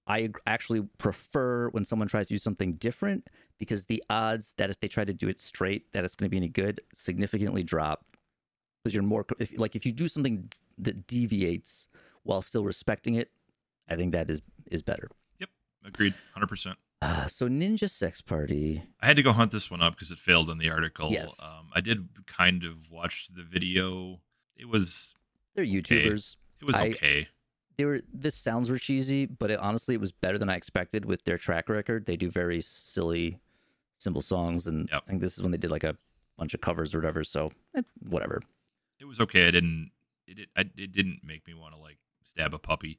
I 0.07 0.29
actually 0.47 0.83
prefer 0.99 1.69
when 1.71 1.85
someone 1.85 2.09
tries 2.09 2.27
to 2.29 2.35
do 2.35 2.39
something 2.39 2.75
different 2.75 3.29
because 3.59 3.87
the 3.87 4.03
odds 4.11 4.55
that 4.59 4.69
if 4.71 4.79
they 4.81 4.89
try 4.89 5.05
to 5.05 5.15
do 5.15 5.29
it 5.29 5.41
straight, 5.41 5.91
that 5.93 6.05
it's 6.05 6.15
going 6.15 6.27
to 6.27 6.31
be 6.31 6.37
any 6.37 6.49
good, 6.49 6.81
significantly 6.93 7.63
drop. 7.63 8.05
Because 8.85 8.95
you're 8.95 9.03
more 9.03 9.25
if, 9.39 9.59
like 9.59 9.75
if 9.75 9.85
you 9.87 9.93
do 9.93 10.07
something 10.07 10.53
that 10.79 11.07
deviates 11.07 11.89
while 12.23 12.43
still 12.43 12.65
respecting 12.65 13.15
it, 13.15 13.31
I 13.89 13.97
think 13.97 14.13
that 14.13 14.29
is 14.31 14.43
is 14.71 14.83
better. 14.83 15.09
Yep. 15.41 15.49
Agreed, 15.87 16.15
hundred 16.35 16.49
percent. 16.49 16.77
Uh, 17.01 17.27
so 17.29 17.49
Ninja 17.49 17.89
Sex 17.89 18.21
Party. 18.21 18.83
I 19.01 19.07
had 19.07 19.17
to 19.17 19.23
go 19.23 19.33
hunt 19.33 19.53
this 19.53 19.71
one 19.71 19.81
up 19.83 19.95
because 19.95 20.11
it 20.11 20.19
failed 20.19 20.51
in 20.51 20.59
the 20.59 20.69
article. 20.71 21.11
Yes. 21.13 21.41
Um, 21.57 21.69
I 21.73 21.81
did 21.81 22.09
kind 22.27 22.65
of 22.65 22.91
watch 22.91 23.29
the 23.35 23.43
video. 23.45 24.19
It 24.57 24.69
was 24.69 25.15
They're 25.55 25.65
YouTubers. 25.65 26.37
it 26.61 26.65
was 26.67 26.75
I- 26.75 26.89
okay. 26.89 27.29
they 27.77 27.85
were 27.85 28.01
The 28.13 28.33
sounds 28.33 28.69
were 28.69 28.79
cheesy, 28.79 29.27
but 29.27 29.51
it, 29.53 29.61
honestly, 29.61 29.95
it 29.95 30.01
was 30.01 30.11
better 30.11 30.39
than 30.39 30.49
I 30.51 30.57
expected 30.57 31.05
with 31.05 31.23
their 31.25 31.39
track 31.39 31.69
record. 31.69 32.07
They 32.07 32.17
do 32.17 32.29
very 32.31 32.61
silly, 32.61 33.39
simple 33.99 34.23
songs, 34.23 34.67
and 34.67 34.89
Yep. 34.91 35.03
I 35.07 35.09
think 35.11 35.21
this 35.21 35.37
is 35.37 35.43
when 35.43 35.53
they 35.53 35.59
did 35.59 35.71
like 35.71 35.85
a 35.85 35.97
bunch 36.37 36.53
of 36.55 36.61
covers 36.61 36.95
or 36.95 36.99
whatever. 36.99 37.23
So 37.23 37.53
eh, 37.77 37.83
whatever. 38.09 38.41
It 38.99 39.05
was 39.05 39.21
okay. 39.21 39.47
I 39.47 39.53
didn't. 39.53 39.93
It 40.27 40.35
did, 40.35 40.49
I, 40.57 40.61
it 40.77 40.91
didn't 40.93 41.21
make 41.23 41.47
me 41.47 41.55
want 41.55 41.75
to 41.75 41.81
like 41.81 41.99
stab 42.25 42.53
a 42.55 42.59
puppy. 42.59 42.99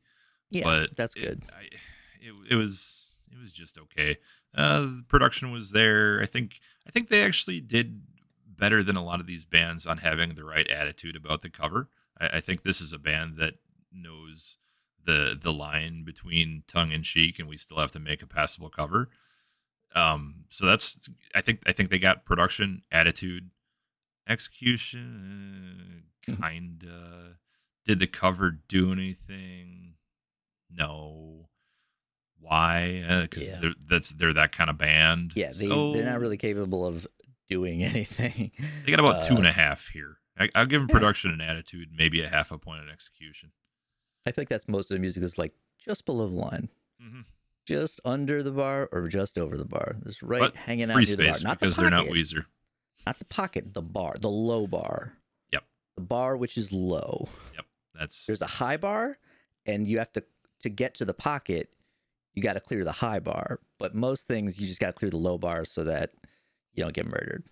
Yeah, 0.52 0.64
but 0.64 0.96
that's 0.96 1.16
it- 1.18 1.22
good. 1.22 1.44
I, 1.54 1.64
it, 2.22 2.34
it 2.52 2.56
was 2.56 3.09
it 3.32 3.42
was 3.42 3.52
just 3.52 3.78
okay. 3.78 4.18
Uh, 4.56 4.82
the 4.82 5.04
production 5.08 5.52
was 5.52 5.72
there. 5.72 6.22
I 6.22 6.26
think 6.26 6.60
I 6.88 6.92
think 6.92 7.10
they 7.10 7.24
actually 7.24 7.62
did 7.62 8.02
better 8.46 8.84
than 8.84 8.96
a 8.96 9.04
lot 9.04 9.20
of 9.20 9.28
these 9.28 9.46
bands 9.46 9.86
on 9.86 10.00
having 10.00 10.36
the 10.36 10.44
right 10.44 10.70
attitude 10.70 11.16
about 11.16 11.42
the 11.42 11.50
cover. 11.50 11.90
I, 12.20 12.28
I 12.38 12.40
think 12.42 12.64
this 12.64 12.82
is 12.82 12.94
a 12.94 13.00
band 13.00 13.38
that 13.38 13.56
knows 13.92 14.58
the 15.06 15.38
the 15.42 15.54
line 15.54 16.04
between 16.04 16.64
tongue 16.68 16.94
and 16.94 17.04
cheek, 17.04 17.40
and 17.40 17.48
we 17.48 17.58
still 17.58 17.80
have 17.80 17.92
to 17.92 18.00
make 18.00 18.22
a 18.22 18.28
passable 18.28 18.70
cover. 18.70 19.10
Um, 19.96 20.46
so 20.50 20.66
that's 20.66 21.10
I 21.34 21.42
think 21.42 21.62
I 21.66 21.72
think 21.72 21.90
they 21.90 22.00
got 22.00 22.26
production, 22.26 22.84
attitude, 22.92 23.50
execution, 24.28 26.04
uh, 26.28 26.36
kinda. 26.36 27.38
Did 27.86 28.00
the 28.00 28.08
cover 28.08 28.52
do 28.52 28.92
anything? 28.92 29.96
No. 30.70 31.50
Why? 32.40 33.04
Because 33.22 33.50
Yeah. 33.50 33.60
they're 33.60 33.74
that's 33.90 34.10
they're 34.12 34.34
that 34.34 34.52
kind 34.52 34.70
of 34.70 34.78
band. 34.78 35.34
Yeah, 35.36 35.52
they 35.52 35.68
So, 35.68 35.94
they're 35.94 36.06
not 36.06 36.20
really 36.20 36.38
capable 36.38 36.86
of 36.86 37.08
doing 37.50 37.84
anything. 37.84 38.52
They 38.86 38.92
got 38.92 39.00
about 39.00 39.24
two 39.24 39.36
and 39.36 39.46
uh, 39.46 39.50
a 39.50 39.54
half 39.54 39.88
here. 39.88 40.18
I, 40.38 40.50
I'll 40.56 40.66
give 40.66 40.82
them 40.82 40.90
yeah. 40.90 40.94
production 40.94 41.32
and 41.32 41.42
attitude, 41.42 41.90
maybe 41.96 42.22
a 42.22 42.30
half 42.30 42.52
a 42.52 42.58
point 42.58 42.82
in 42.84 42.90
execution. 42.90 43.52
I 44.26 44.32
think 44.32 44.50
that's 44.50 44.68
most 44.68 44.90
of 44.92 44.96
the 44.96 45.00
music 45.02 45.24
is 45.24 45.38
like 45.38 45.54
just 45.78 46.06
below 46.06 46.28
the 46.28 46.36
line, 46.36 46.70
hmm 47.02 47.22
just 47.66 48.02
under 48.04 48.42
the 48.42 48.50
bar 48.50 48.90
or 48.92 49.08
just 49.10 49.38
over 49.38 49.56
the 49.56 49.66
bar. 49.66 49.98
Just 50.04 50.24
right 50.24 50.40
But 50.40 50.56
hanging 50.56 50.90
out 50.90 50.96
Free 50.96 51.06
near 51.06 51.16
the 51.18 51.24
bar, 51.26 51.34
space 51.36 51.44
not 51.44 51.60
because 51.60 51.76
the 51.76 51.84
they're 51.84 51.92
not 51.92 52.08
Weezer. 52.08 52.46
not 53.06 53.20
the 53.20 53.26
pocket, 53.26 53.76
the 53.76 53.82
bar, 53.84 54.16
the 54.20 54.30
low 54.30 54.66
bar. 54.66 55.14
Yep. 55.54 55.64
The 55.96 56.02
bar 56.02 56.36
which 56.36 56.58
is 56.58 56.72
low. 56.72 57.30
Yep 57.56 57.66
that's 58.00 58.26
There's 58.26 58.42
a 58.42 58.48
high 58.48 58.78
bar, 58.78 59.20
and 59.66 59.88
you 59.88 60.00
have 60.00 60.12
to 60.14 60.24
to 60.62 60.70
get 60.70 60.96
to 60.96 61.06
the 61.06 61.14
pocket. 61.14 61.70
You 62.36 62.42
got 62.44 62.54
to 62.54 62.60
clear 62.60 62.84
the 62.84 62.92
high 62.92 63.20
bar, 63.20 63.60
but 63.78 63.96
most 63.96 64.28
things 64.28 64.60
you 64.60 64.68
just 64.68 64.80
got 64.80 64.88
to 64.88 64.94
clear 64.94 65.10
the 65.12 65.18
low 65.18 65.38
bar 65.38 65.66
so 65.66 65.84
that 65.86 66.12
you 66.74 66.84
don't 66.84 66.94
get 66.94 67.06
murdered 67.06 67.44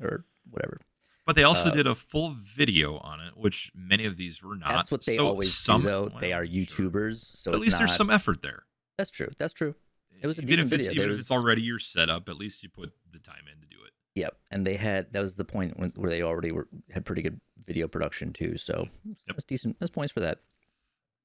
or 0.00 0.24
whatever. 0.50 0.78
But 1.26 1.36
they 1.36 1.44
also 1.44 1.68
uh, 1.68 1.72
did 1.72 1.86
a 1.86 1.94
full 1.94 2.34
video 2.36 2.98
on 2.98 3.20
it, 3.20 3.36
which 3.36 3.70
many 3.74 4.06
of 4.06 4.16
these 4.16 4.42
were 4.42 4.56
not. 4.56 4.70
That's 4.70 4.90
what 4.90 5.04
they 5.04 5.16
So 5.16 5.28
always 5.28 5.54
some, 5.54 5.82
do, 5.82 5.88
though. 5.88 6.12
they 6.20 6.30
well, 6.30 6.40
are 6.40 6.46
sure. 6.46 6.54
YouTubers, 6.90 7.36
so 7.36 7.52
at 7.52 7.60
least 7.60 7.78
there's 7.78 7.94
some 7.94 8.10
effort 8.10 8.42
there. 8.42 8.64
That's 8.98 9.10
true. 9.10 9.28
That's 9.38 9.52
true. 9.52 9.74
It 10.20 10.26
was 10.26 10.38
a 10.38 10.42
even 10.42 10.66
decent 10.66 10.72
if 10.72 10.78
it's 10.78 10.86
video. 10.88 11.02
even 11.02 11.08
There 11.08 11.12
if 11.14 11.20
it's 11.20 11.30
already 11.30 11.62
your 11.62 11.78
setup, 11.78 12.28
at 12.28 12.36
least 12.36 12.62
you 12.62 12.68
put 12.68 12.92
the 13.12 13.18
time 13.18 13.44
in 13.52 13.60
to 13.60 13.66
do 13.66 13.76
it. 13.84 13.92
Yep, 14.14 14.36
and 14.50 14.66
they 14.66 14.76
had 14.76 15.12
that 15.12 15.22
was 15.22 15.36
the 15.36 15.44
point 15.44 15.78
when, 15.78 15.90
where 15.96 16.10
they 16.10 16.22
already 16.22 16.52
were 16.52 16.68
had 16.90 17.04
pretty 17.04 17.22
good 17.22 17.40
video 17.66 17.88
production 17.88 18.32
too. 18.32 18.56
So 18.56 18.88
Yep. 19.04 19.16
that's 19.28 19.44
decent. 19.44 19.78
That's 19.80 19.90
points 19.90 20.12
for 20.12 20.20
that. 20.20 20.38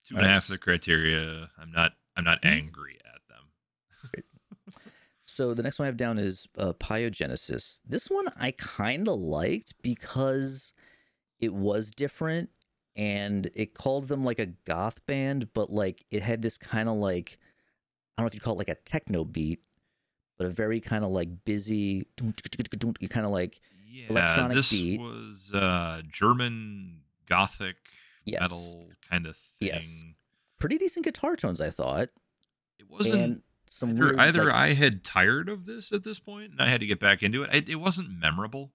Two 0.06 0.16
and 0.16 0.26
a 0.26 0.30
half 0.30 0.44
of 0.46 0.50
the 0.52 0.58
criteria. 0.58 1.50
I'm 1.60 1.72
not. 1.72 1.94
I'm 2.18 2.24
not 2.26 2.42
Mhm. 2.42 2.50
angry 2.52 2.98
at 3.06 3.22
them. 3.30 4.24
So 5.30 5.54
the 5.54 5.62
next 5.62 5.78
one 5.78 5.86
I 5.86 5.88
have 5.88 5.98
down 5.98 6.18
is 6.18 6.48
uh, 6.58 6.72
Pyogenesis. 6.74 7.82
This 7.86 8.10
one 8.10 8.28
I 8.38 8.52
kind 8.52 9.08
of 9.10 9.20
liked 9.20 9.74
because 9.82 10.72
it 11.40 11.54
was 11.54 11.92
different 11.92 12.50
and 12.96 13.50
it 13.54 13.74
called 13.74 14.08
them 14.08 14.24
like 14.24 14.40
a 14.40 14.46
goth 14.48 15.06
band, 15.06 15.50
but 15.54 15.70
like 15.70 16.06
it 16.12 16.24
had 16.24 16.42
this 16.42 16.58
kind 16.58 16.88
of 16.88 16.96
like 16.96 17.38
I 18.18 18.22
don't 18.22 18.24
know 18.24 18.28
if 18.28 18.34
you'd 18.36 18.42
call 18.44 18.54
it 18.54 18.58
like 18.58 18.70
a 18.70 18.76
techno 18.76 19.26
beat, 19.26 19.60
but 20.38 20.48
a 20.48 20.50
very 20.50 20.80
kind 20.80 21.04
of 21.04 21.12
like 21.12 21.44
busy, 21.44 22.08
you 23.02 23.10
kind 23.10 23.26
of 23.26 23.32
like 23.34 23.60
Yeah, 23.86 24.10
Electronic 24.10 24.56
this 24.56 24.72
beat. 24.72 25.00
was 25.02 25.52
uh, 25.54 26.02
German 26.10 27.02
gothic 27.28 27.76
Yes. 28.24 28.40
metal 28.42 28.90
kind 29.10 29.28
of 29.28 29.36
thing. 29.36 29.70
Yes. 29.70 30.04
Pretty 30.60 30.78
decent 30.78 31.06
guitar 31.06 31.36
tones. 31.36 31.62
I 31.62 31.70
thought, 31.70 32.10
It 32.80 32.90
wasn't 32.90 33.22
and 33.22 33.42
some 33.68 33.90
either. 33.92 34.00
weird 34.06 34.20
either 34.20 34.46
like- 34.46 34.54
I 34.56 34.74
had 34.74 35.04
tired 35.04 35.50
of 35.50 35.66
this 35.66 35.92
at 35.92 36.04
this 36.04 36.20
point, 36.20 36.52
and 36.52 36.62
I 36.62 36.68
had 36.70 36.80
to 36.82 36.88
get 36.88 37.00
back 37.00 37.22
into 37.24 37.44
it. 37.44 37.50
I, 37.54 37.64
it 37.68 37.80
wasn't 37.80 38.10
memorable. 38.12 38.72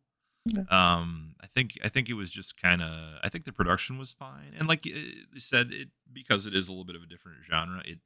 Okay. 0.50 0.66
Um, 0.74 1.36
I 1.40 1.46
think 1.46 1.78
I 1.84 1.88
think 1.88 2.08
it 2.08 2.14
was 2.14 2.30
just 2.30 2.60
kind 2.60 2.82
of 2.82 2.90
I 3.22 3.28
think 3.28 3.44
the 3.44 3.52
production 3.52 3.96
was 3.96 4.10
fine, 4.10 4.52
and 4.58 4.66
like 4.66 4.84
uh, 4.86 4.90
you 4.98 5.38
said, 5.38 5.70
it 5.72 5.88
because 6.12 6.46
it 6.46 6.54
is 6.54 6.66
a 6.68 6.72
little 6.72 6.84
bit 6.84 6.96
of 6.96 7.02
a 7.02 7.06
different 7.06 7.38
genre. 7.48 7.80
It 7.84 8.00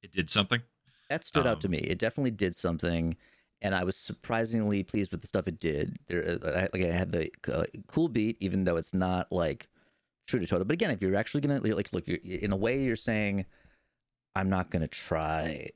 it 0.00 0.12
did 0.12 0.30
something. 0.30 0.62
That 1.10 1.24
stood 1.24 1.44
out 1.46 1.60
to 1.62 1.66
Um, 1.66 1.72
me. 1.72 1.78
It 1.78 1.98
definitely 1.98 2.30
did 2.30 2.54
something, 2.54 3.16
and 3.60 3.74
I 3.74 3.82
was 3.82 3.96
surprisingly 3.96 4.84
pleased 4.84 5.10
with 5.10 5.22
the 5.22 5.26
stuff 5.26 5.48
it 5.48 5.58
did. 5.58 5.96
There, 6.06 6.38
uh, 6.44 6.50
I, 6.52 6.68
like 6.72 6.84
I 6.88 6.92
had 6.92 7.10
the 7.10 7.30
uh, 7.52 7.64
cool 7.88 8.08
beat, 8.08 8.36
even 8.38 8.62
though 8.64 8.76
it's 8.76 8.94
not 8.94 9.32
like 9.32 9.68
true 10.32 10.40
to 10.40 10.46
Toto. 10.46 10.64
But 10.64 10.74
again, 10.74 10.90
if 10.90 11.00
you're 11.02 11.14
actually 11.14 11.42
gonna 11.42 11.60
like 11.60 11.92
look, 11.92 12.08
you're, 12.08 12.18
in 12.24 12.52
a 12.52 12.56
way, 12.56 12.82
you're 12.82 12.96
saying, 12.96 13.44
I'm 14.34 14.48
not 14.48 14.70
gonna 14.70 14.88
try. 14.88 15.68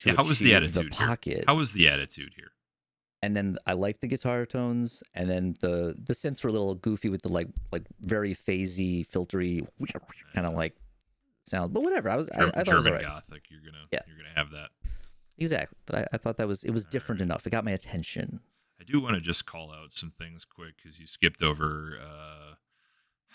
To 0.00 0.08
Yeah, 0.10 0.16
how 0.16 0.24
was 0.24 0.38
the 0.38 0.54
attitude 0.54 0.94
here? 0.94 1.06
pocket. 1.06 1.44
How 1.46 1.54
was 1.56 1.72
the 1.72 1.88
attitude 1.88 2.32
here? 2.36 2.50
and 3.22 3.34
then 3.34 3.56
I 3.66 3.72
liked 3.72 4.02
the 4.02 4.06
guitar 4.06 4.44
tones, 4.46 5.02
and 5.14 5.28
then 5.28 5.54
the 5.60 5.94
the 5.98 6.12
synths 6.12 6.44
were 6.44 6.50
a 6.50 6.52
little 6.52 6.74
goofy 6.74 7.08
with 7.08 7.22
the 7.22 7.28
like 7.32 7.48
like 7.72 7.84
very 8.00 8.34
phasey, 8.34 9.06
filtery 9.06 9.66
kind 10.34 10.46
of 10.46 10.54
like 10.54 10.76
sound. 11.44 11.72
But 11.72 11.82
whatever, 11.82 12.10
I 12.10 12.16
was 12.16 12.28
I, 12.30 12.36
German, 12.40 12.52
I 12.54 12.64
thought 12.64 12.72
it 12.72 12.76
was 12.76 12.84
German. 12.84 13.02
Gothic. 13.02 13.42
You're 13.50 13.60
gonna 13.62 13.84
Yeah. 13.92 14.00
you're 14.06 14.16
gonna 14.18 14.34
have 14.36 14.50
that. 14.52 14.68
Exactly, 15.38 15.76
but 15.86 15.96
I, 15.98 16.06
I 16.12 16.16
thought 16.18 16.36
that 16.36 16.46
was 16.48 16.62
it 16.64 16.70
was 16.70 16.84
All 16.84 16.90
different 16.90 17.20
right. 17.20 17.26
enough. 17.26 17.46
It 17.46 17.50
got 17.50 17.64
my 17.64 17.72
attention. 17.72 18.40
I 18.80 18.84
do 18.84 19.00
want 19.00 19.14
to 19.14 19.20
just 19.20 19.46
call 19.46 19.72
out 19.72 19.92
some 19.92 20.12
things 20.18 20.44
quick 20.44 20.74
because 20.76 21.00
you 21.00 21.06
skipped 21.06 21.42
over 21.42 21.98
uh, 22.00 22.54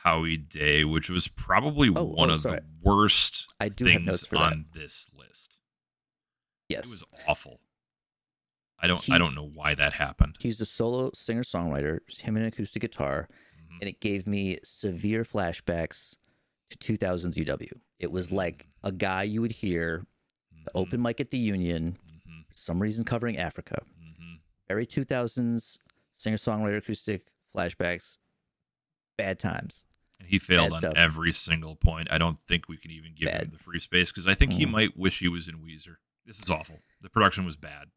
Howie 0.03 0.37
Day, 0.37 0.83
which 0.83 1.09
was 1.09 1.27
probably 1.27 1.89
Oh, 1.95 2.03
one 2.03 2.29
oh, 2.31 2.33
of 2.35 2.41
sorry. 2.41 2.59
the 2.59 2.65
worst 2.81 3.53
I 3.59 3.69
do 3.69 3.85
have 3.85 3.93
things 3.95 4.07
notes 4.07 4.25
for 4.27 4.35
that. 4.35 4.53
on 4.53 4.65
this 4.73 5.09
list. 5.13 5.59
Yes, 6.69 6.85
It 6.87 6.89
was 6.91 7.03
awful. 7.27 7.59
I 8.79 8.87
don't 8.87 9.03
He- 9.03 9.13
I 9.13 9.17
don't 9.19 9.35
know 9.35 9.47
why 9.47 9.75
that 9.75 9.93
happened. 9.93 10.37
he's 10.39 10.59
a 10.59 10.65
solo 10.65 11.11
singer 11.13 11.43
songwriter. 11.43 11.99
Him 12.19 12.35
and 12.35 12.45
an 12.45 12.51
acoustic 12.51 12.81
guitar, 12.81 13.27
Mhm. 13.59 13.77
and 13.81 13.89
it 13.89 13.99
gave 13.99 14.25
me 14.25 14.57
severe 14.63 15.23
flashbacks 15.23 16.15
to 16.69 16.77
2000s 16.77 17.37
UW. 17.37 17.79
It 17.99 18.11
was 18.11 18.31
like 18.31 18.69
a 18.83 18.91
guy 18.91 19.23
you 19.23 19.41
would 19.41 19.51
hear 19.51 20.05
the 20.51 20.71
Mhm. 20.71 20.75
open 20.81 21.01
mic 21.01 21.19
at 21.19 21.29
the 21.29 21.37
Union, 21.37 21.97
Mhm. 22.25 22.47
for 22.47 22.55
some 22.55 22.81
reason 22.81 23.03
covering 23.05 23.37
Africa. 23.37 23.85
Mhm. 23.99 24.39
very 24.67 24.85
2000s 24.87 25.77
singer 26.13 26.37
songwriter 26.37 26.77
acoustic 26.77 27.33
flashbacks 27.53 28.17
bad 29.17 29.37
times 29.37 29.85
And 30.21 30.29
he 30.29 30.38
failed 30.38 30.69
Bad 30.69 30.73
on 30.75 30.79
stuff. 30.81 30.93
every 30.95 31.34
single 31.34 31.75
point. 31.75 32.07
I 32.12 32.19
don't 32.19 32.38
think 32.45 32.69
we 32.69 32.77
can 32.77 32.91
even 32.91 33.15
give 33.17 33.25
Bad. 33.31 33.41
him 33.45 33.49
the 33.53 33.57
free 33.57 33.79
space 33.79 34.12
because 34.12 34.27
I 34.27 34.36
think 34.36 34.51
he 34.53 34.65
Mhm. 34.67 34.71
might 34.71 34.95
wish 34.97 35.17
he 35.19 35.27
was 35.27 35.47
in 35.47 35.55
Weezer. 35.57 35.95
This 36.27 36.39
is 36.39 36.49
awful. 36.51 36.79
The 37.01 37.10
production 37.10 37.43
was 37.43 37.55
bad. 37.55 37.89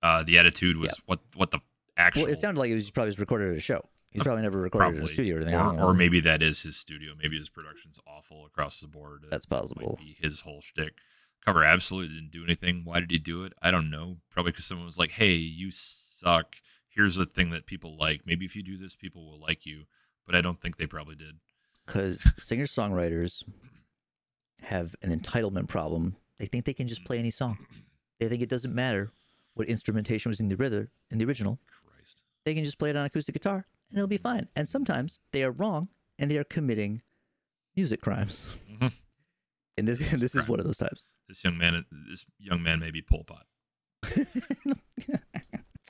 Uh, 0.00 0.22
the 0.22 0.38
attitude 0.38 0.76
was 0.76 0.96
what 1.06 1.20
what 1.34 1.50
the 1.50 1.58
actual 1.96 2.22
well 2.22 2.32
it 2.32 2.38
sounded 2.38 2.60
like 2.60 2.70
it 2.70 2.74
was 2.74 2.88
probably 2.92 3.08
was 3.08 3.18
recorded 3.18 3.50
at 3.50 3.56
a 3.56 3.60
show 3.60 3.88
he's 4.10 4.22
probably 4.22 4.42
never 4.42 4.58
recorded 4.60 4.96
at 4.96 5.02
a 5.04 5.06
studio 5.08 5.34
or 5.34 5.38
anything 5.38 5.54
I 5.54 5.60
or, 5.60 5.64
don't 5.64 5.76
know. 5.76 5.82
or 5.88 5.94
maybe 5.94 6.20
that 6.20 6.40
is 6.42 6.62
his 6.62 6.76
studio. 6.76 7.14
Maybe 7.20 7.36
his 7.36 7.48
production's 7.48 7.98
awful 8.06 8.46
across 8.46 8.78
the 8.80 8.86
board. 8.88 9.24
It 9.24 9.30
that's 9.30 9.50
might 9.50 9.58
possible 9.60 9.98
be 10.00 10.16
his 10.20 10.40
whole 10.40 10.60
shtick. 10.62 10.94
Cover 11.44 11.64
absolutely 11.64 12.14
didn't 12.14 12.30
do 12.30 12.44
anything. 12.44 12.84
Why 12.84 13.00
did 13.00 13.10
he 13.10 13.18
do 13.18 13.42
it? 13.44 13.52
I 13.60 13.70
don't 13.72 13.90
know. 13.90 14.18
Probably 14.30 14.52
because 14.52 14.64
someone 14.66 14.86
was 14.86 14.98
like, 14.98 15.10
"Hey, 15.12 15.34
you 15.34 15.70
suck. 15.72 16.56
Here's 16.88 17.16
a 17.16 17.26
thing 17.26 17.50
that 17.50 17.66
people 17.66 17.96
like. 17.96 18.24
Maybe 18.24 18.44
if 18.44 18.54
you 18.54 18.62
do 18.62 18.78
this, 18.78 18.94
people 18.94 19.24
will 19.28 19.40
like 19.40 19.66
you." 19.66 19.86
But 20.24 20.36
I 20.36 20.40
don't 20.40 20.60
think 20.60 20.76
they 20.76 20.86
probably 20.86 21.16
did. 21.16 21.40
Because 21.86 22.26
singer 22.38 22.66
songwriters 22.66 23.42
have 24.62 24.94
an 25.02 25.16
entitlement 25.16 25.68
problem 25.68 26.16
they 26.38 26.46
think 26.46 26.64
they 26.64 26.72
can 26.74 26.86
just 26.88 27.04
play 27.04 27.18
any 27.18 27.30
song 27.30 27.58
they 28.20 28.28
think 28.28 28.42
it 28.42 28.48
doesn't 28.48 28.74
matter 28.74 29.10
what 29.54 29.68
instrumentation 29.68 30.30
was 30.30 30.40
in 30.40 30.48
the 30.48 30.56
rhythm 30.56 30.88
in 31.10 31.18
the 31.18 31.24
original 31.24 31.58
Christ. 31.66 32.22
they 32.44 32.54
can 32.54 32.64
just 32.64 32.78
play 32.78 32.90
it 32.90 32.96
on 32.96 33.04
acoustic 33.04 33.34
guitar 33.34 33.66
and 33.90 33.98
it'll 33.98 34.06
be 34.08 34.16
fine 34.18 34.48
and 34.56 34.68
sometimes 34.68 35.20
they 35.32 35.42
are 35.42 35.50
wrong 35.50 35.88
and 36.18 36.30
they 36.30 36.36
are 36.38 36.44
committing 36.44 37.02
music 37.76 38.00
crimes 38.00 38.50
Mhm. 38.70 38.92
and 39.78 39.88
this 39.88 39.98
this 40.12 40.34
is 40.34 40.46
one 40.48 40.60
of 40.60 40.66
those 40.66 40.78
times 40.78 41.04
This 41.28 41.42
young 41.44 41.58
man, 41.58 41.84
this 42.10 42.24
young 42.38 42.62
man 42.62 42.78
may 42.80 42.90
be 42.90 43.02
Pol 43.02 43.24
Pot. 43.24 43.46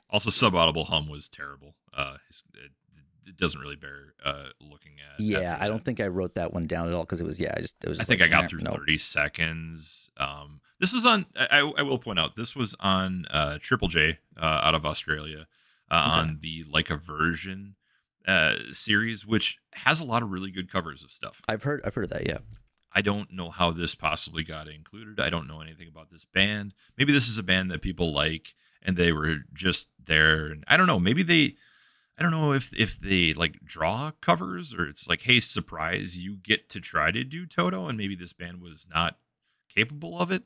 Also, 0.09 0.29
subaudible 0.29 0.85
hum 0.89 1.07
was 1.09 1.27
terrible. 1.27 1.73
Uh, 1.91 2.17
his, 2.27 2.43
it, 3.27 3.37
doesn't 3.37 3.59
really 3.59 3.75
bear 3.75 4.13
uh 4.23 4.45
looking 4.59 4.93
at. 4.99 5.19
Yeah, 5.19 5.57
I 5.59 5.67
don't 5.67 5.83
think 5.83 5.99
I 5.99 6.07
wrote 6.07 6.35
that 6.35 6.53
one 6.53 6.65
down 6.65 6.87
at 6.87 6.93
all 6.93 7.03
because 7.03 7.19
it 7.19 7.25
was 7.25 7.39
yeah. 7.39 7.53
I 7.55 7.61
just 7.61 7.75
it 7.83 7.89
was. 7.89 7.99
I 7.99 8.03
think 8.03 8.21
like, 8.21 8.29
I 8.31 8.41
got 8.41 8.49
through 8.49 8.61
no. 8.61 8.71
30 8.71 8.97
seconds. 8.97 10.11
Um, 10.17 10.61
this 10.79 10.93
was 10.93 11.05
on. 11.05 11.25
I, 11.35 11.59
I 11.77 11.81
will 11.81 11.99
point 11.99 12.19
out 12.19 12.35
this 12.35 12.55
was 12.55 12.75
on 12.79 13.25
uh, 13.31 13.57
Triple 13.61 13.87
J 13.87 14.19
uh, 14.37 14.45
out 14.45 14.75
of 14.75 14.85
Australia 14.85 15.47
uh, 15.89 16.09
Okay. 16.09 16.19
on 16.19 16.39
the 16.41 16.65
like 16.69 16.89
a 16.89 16.97
version 16.97 17.75
uh, 18.27 18.55
series, 18.71 19.25
which 19.25 19.57
has 19.73 19.99
a 19.99 20.05
lot 20.05 20.23
of 20.23 20.31
really 20.31 20.51
good 20.51 20.71
covers 20.71 21.03
of 21.03 21.11
stuff. 21.11 21.41
I've 21.47 21.63
heard 21.63 21.81
I've 21.85 21.95
heard 21.95 22.05
of 22.05 22.09
that. 22.11 22.27
Yeah, 22.27 22.39
I 22.93 23.01
don't 23.01 23.31
know 23.31 23.49
how 23.49 23.71
this 23.71 23.95
possibly 23.95 24.43
got 24.43 24.67
included. 24.67 25.19
I 25.19 25.29
don't 25.29 25.47
know 25.47 25.61
anything 25.61 25.87
about 25.87 26.11
this 26.11 26.25
band. 26.25 26.73
Maybe 26.97 27.11
this 27.13 27.27
is 27.27 27.37
a 27.37 27.43
band 27.43 27.71
that 27.71 27.81
people 27.81 28.13
like 28.13 28.53
and 28.83 28.97
they 28.97 29.11
were 29.11 29.37
just 29.53 29.87
there. 30.03 30.47
And 30.47 30.63
I 30.67 30.77
don't 30.77 30.87
know. 30.87 30.99
Maybe 30.99 31.23
they. 31.23 31.55
I 32.17 32.21
don't 32.21 32.31
know 32.31 32.53
if 32.53 32.73
if 32.77 32.99
they 32.99 33.33
like 33.33 33.63
draw 33.65 34.11
covers 34.21 34.73
or 34.73 34.85
it's 34.87 35.07
like, 35.07 35.23
hey, 35.23 35.39
surprise, 35.39 36.17
you 36.17 36.35
get 36.35 36.69
to 36.69 36.79
try 36.79 37.11
to 37.11 37.23
do 37.23 37.45
Toto, 37.45 37.87
and 37.87 37.97
maybe 37.97 38.15
this 38.15 38.33
band 38.33 38.61
was 38.61 38.85
not 38.93 39.17
capable 39.73 40.19
of 40.19 40.31
it. 40.31 40.43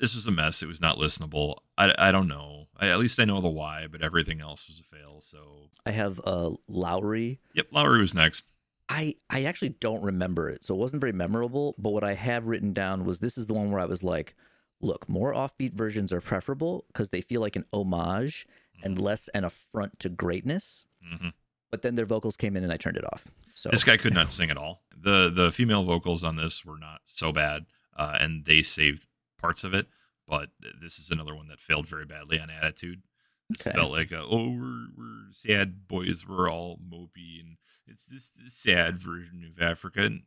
This 0.00 0.14
was 0.14 0.26
a 0.26 0.30
mess. 0.30 0.62
It 0.62 0.66
was 0.66 0.80
not 0.80 0.98
listenable. 0.98 1.58
I, 1.78 1.94
I 1.98 2.12
don't 2.12 2.28
know. 2.28 2.66
I, 2.78 2.88
at 2.88 2.98
least 2.98 3.20
I 3.20 3.24
know 3.24 3.40
the 3.40 3.48
why, 3.48 3.86
but 3.90 4.02
everything 4.02 4.40
else 4.40 4.66
was 4.68 4.80
a 4.80 4.82
fail. 4.82 5.20
So, 5.20 5.70
I 5.86 5.90
have 5.90 6.20
uh 6.24 6.50
Lowry. 6.68 7.40
yep, 7.54 7.68
Lowry 7.72 8.00
was 8.00 8.14
next. 8.14 8.44
I 8.88 9.14
I 9.30 9.44
actually 9.44 9.70
don't 9.70 10.02
remember 10.02 10.50
it, 10.50 10.64
so 10.64 10.74
it 10.74 10.78
wasn't 10.78 11.00
very 11.00 11.12
memorable. 11.12 11.74
But 11.78 11.90
what 11.90 12.04
I 12.04 12.14
have 12.14 12.46
written 12.46 12.72
down 12.72 13.04
was 13.04 13.20
this 13.20 13.38
is 13.38 13.46
the 13.46 13.54
one 13.54 13.70
where 13.70 13.80
I 13.80 13.86
was 13.86 14.02
like, 14.02 14.34
look, 14.82 15.08
more 15.08 15.32
offbeat 15.32 15.72
versions 15.72 16.12
are 16.12 16.20
preferable 16.20 16.84
because 16.88 17.10
they 17.10 17.22
feel 17.22 17.40
like 17.40 17.56
an 17.56 17.64
homage 17.72 18.46
and 18.82 18.98
less 18.98 19.28
an 19.28 19.44
affront 19.44 19.98
to 20.00 20.08
greatness. 20.08 20.86
hmm 21.02 21.28
But 21.70 21.82
then 21.82 21.94
their 21.94 22.06
vocals 22.06 22.36
came 22.36 22.56
in 22.56 22.64
and 22.64 22.72
I 22.72 22.76
turned 22.76 22.96
it 22.96 23.04
off. 23.12 23.28
So 23.54 23.68
This 23.70 23.84
guy 23.84 23.96
could 23.96 24.14
not 24.14 24.30
sing 24.30 24.50
at 24.50 24.56
all. 24.56 24.82
the 24.96 25.30
The 25.34 25.50
female 25.52 25.84
vocals 25.84 26.24
on 26.24 26.36
this 26.36 26.64
were 26.64 26.78
not 26.78 27.00
so 27.04 27.32
bad, 27.32 27.66
uh, 27.96 28.16
and 28.20 28.44
they 28.44 28.62
saved 28.62 29.06
parts 29.38 29.64
of 29.64 29.74
it. 29.74 29.88
But 30.28 30.50
this 30.80 30.98
is 30.98 31.10
another 31.10 31.34
one 31.34 31.48
that 31.48 31.60
failed 31.60 31.86
very 31.88 32.06
badly 32.06 32.38
on 32.40 32.48
attitude. 32.50 33.02
This 33.50 33.66
Okay. 33.66 33.76
felt 33.76 33.90
like, 33.92 34.12
a, 34.12 34.20
oh, 34.20 34.48
we're 34.48 34.86
we're 34.96 35.32
sad 35.32 35.86
boys. 35.88 36.26
We're 36.26 36.48
all 36.50 36.78
mopey, 36.78 37.40
and 37.40 37.58
it's 37.86 38.06
this, 38.06 38.28
this 38.28 38.54
sad 38.54 38.96
version 38.98 39.44
of 39.44 39.60
Africa. 39.62 40.02
And 40.04 40.22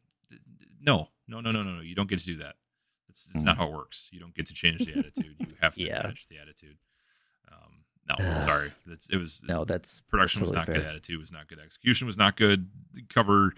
no, 0.79 1.09
no, 1.27 1.39
no, 1.41 1.51
no, 1.51 1.63
no, 1.63 1.75
no. 1.77 1.81
You 1.81 1.95
don't 1.95 2.09
get 2.09 2.19
to 2.19 2.25
do 2.25 2.35
that. 2.37 2.55
That's 3.07 3.25
that's 3.25 3.43
not 3.45 3.57
how 3.57 3.67
it 3.67 3.73
works. 3.73 4.09
You 4.11 4.19
don't 4.19 4.35
get 4.35 4.45
to 4.47 4.53
change 4.53 4.85
the 4.85 4.91
attitude. 4.99 5.35
You 5.39 5.55
have 5.61 5.73
to 5.75 5.81
Mm. 5.81 5.87
Yeah. 5.87 5.99
attach 6.01 6.27
the 6.27 6.37
attitude. 6.37 6.77
Um, 7.51 7.84
no, 8.07 8.15
sorry. 8.45 8.71
That's 8.85 9.09
it 9.09 9.17
was 9.17 9.43
no, 9.47 9.65
that's 9.65 10.01
production 10.01 10.41
was 10.41 10.51
totally 10.51 10.73
not 10.73 10.83
good 10.83 10.85
attitude 10.87 11.19
was 11.19 11.31
not 11.31 11.47
good 11.47 11.59
execution 11.59 12.05
was 12.07 12.17
not 12.17 12.37
good. 12.37 12.69
The 12.93 13.01
cover 13.03 13.53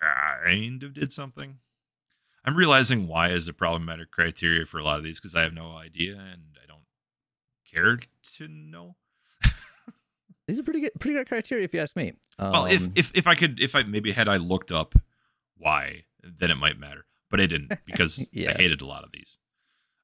kind 0.00 0.82
of 0.82 0.92
did 0.94 1.12
something. 1.12 1.58
I'm 2.44 2.56
realizing 2.56 3.08
why 3.08 3.30
is 3.30 3.48
a 3.48 3.52
problematic 3.54 4.10
criteria 4.10 4.66
for 4.66 4.78
a 4.78 4.84
lot 4.84 4.98
of 4.98 5.04
these 5.04 5.18
because 5.18 5.34
i 5.34 5.40
have 5.40 5.54
no 5.54 5.76
idea 5.76 6.12
and 6.16 6.42
i 6.62 6.66
don't 6.66 6.84
care 7.70 7.98
to 8.36 8.48
know. 8.48 8.96
These 10.46 10.58
are 10.58 10.62
pretty 10.62 10.80
good 10.80 10.92
pretty 11.00 11.16
good 11.16 11.26
criteria 11.26 11.64
if 11.64 11.72
you 11.72 11.80
ask 11.80 11.96
me. 11.96 12.12
well 12.38 12.66
if, 12.66 12.82
Um, 12.82 12.92
if 12.94 13.10
if 13.14 13.26
i 13.26 13.34
could 13.34 13.60
if 13.60 13.74
i 13.74 13.82
maybe 13.82 14.12
had 14.12 14.28
i 14.28 14.36
looked 14.36 14.70
up 14.70 14.94
why 15.56 16.04
then 16.22 16.50
it 16.50 16.56
might 16.56 16.78
matter 16.78 17.06
but 17.30 17.40
i 17.40 17.46
didn't 17.46 17.72
because 17.86 18.28
i 18.36 18.52
hated 18.52 18.82
a 18.82 18.86
lot 18.86 19.04
of 19.04 19.12
these 19.12 19.38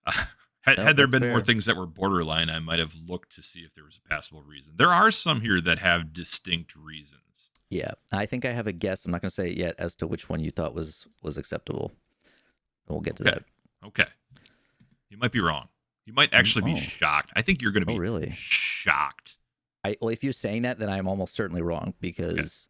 had, 0.62 0.78
No, 0.78 0.84
had 0.84 0.96
there 0.96 1.06
been 1.06 1.28
more 1.28 1.40
things 1.40 1.64
that 1.66 1.76
were 1.76 1.86
borderline 1.86 2.50
i 2.50 2.58
might 2.58 2.78
have 2.78 2.94
looked 3.08 3.34
to 3.36 3.42
see 3.42 3.60
if 3.60 3.74
there 3.74 3.84
was 3.84 3.98
a 4.04 4.08
passable 4.08 4.42
reason 4.42 4.74
there 4.76 4.92
are 4.92 5.10
some 5.10 5.40
here 5.40 5.60
that 5.60 5.78
have 5.78 6.12
distinct 6.12 6.74
reasons 6.76 7.50
Yeah, 7.70 7.92
I 8.10 8.26
think 8.26 8.44
I 8.44 8.52
have 8.52 8.66
a 8.66 8.72
guess. 8.72 9.04
I'm 9.04 9.12
not 9.12 9.20
going 9.22 9.30
to 9.30 9.34
say 9.34 9.48
it 9.50 9.56
yet 9.56 9.76
as 9.78 9.94
to 9.96 10.06
which 10.08 10.28
one 10.28 10.40
you 10.40 10.50
thought 10.50 10.74
was 10.74 11.06
was 11.22 11.38
acceptable. 11.38 11.92
We'll 12.88 13.00
get 13.00 13.14
to 13.16 13.22
that. 13.24 13.44
Okay. 13.86 14.06
You 15.08 15.16
might 15.18 15.30
be 15.30 15.38
wrong. 15.40 15.68
You 16.04 16.12
might 16.12 16.34
actually 16.34 16.64
be 16.64 16.72
oh. 16.72 16.76
shocked. 16.80 17.30
I 17.36 17.42
think 17.42 17.62
you're 17.62 17.70
going 17.70 17.84
to 17.86 17.90
Oh, 17.92 17.94
be 17.94 18.00
really? 18.00 18.30
shocked. 18.34 19.36
I 19.84 19.96
well, 20.00 20.10
if 20.10 20.24
you're 20.24 20.32
saying 20.32 20.62
that, 20.62 20.80
then 20.80 20.90
I'm 20.90 21.06
almost 21.06 21.32
certainly 21.34 21.62
wrong 21.62 21.94
because 22.00 22.68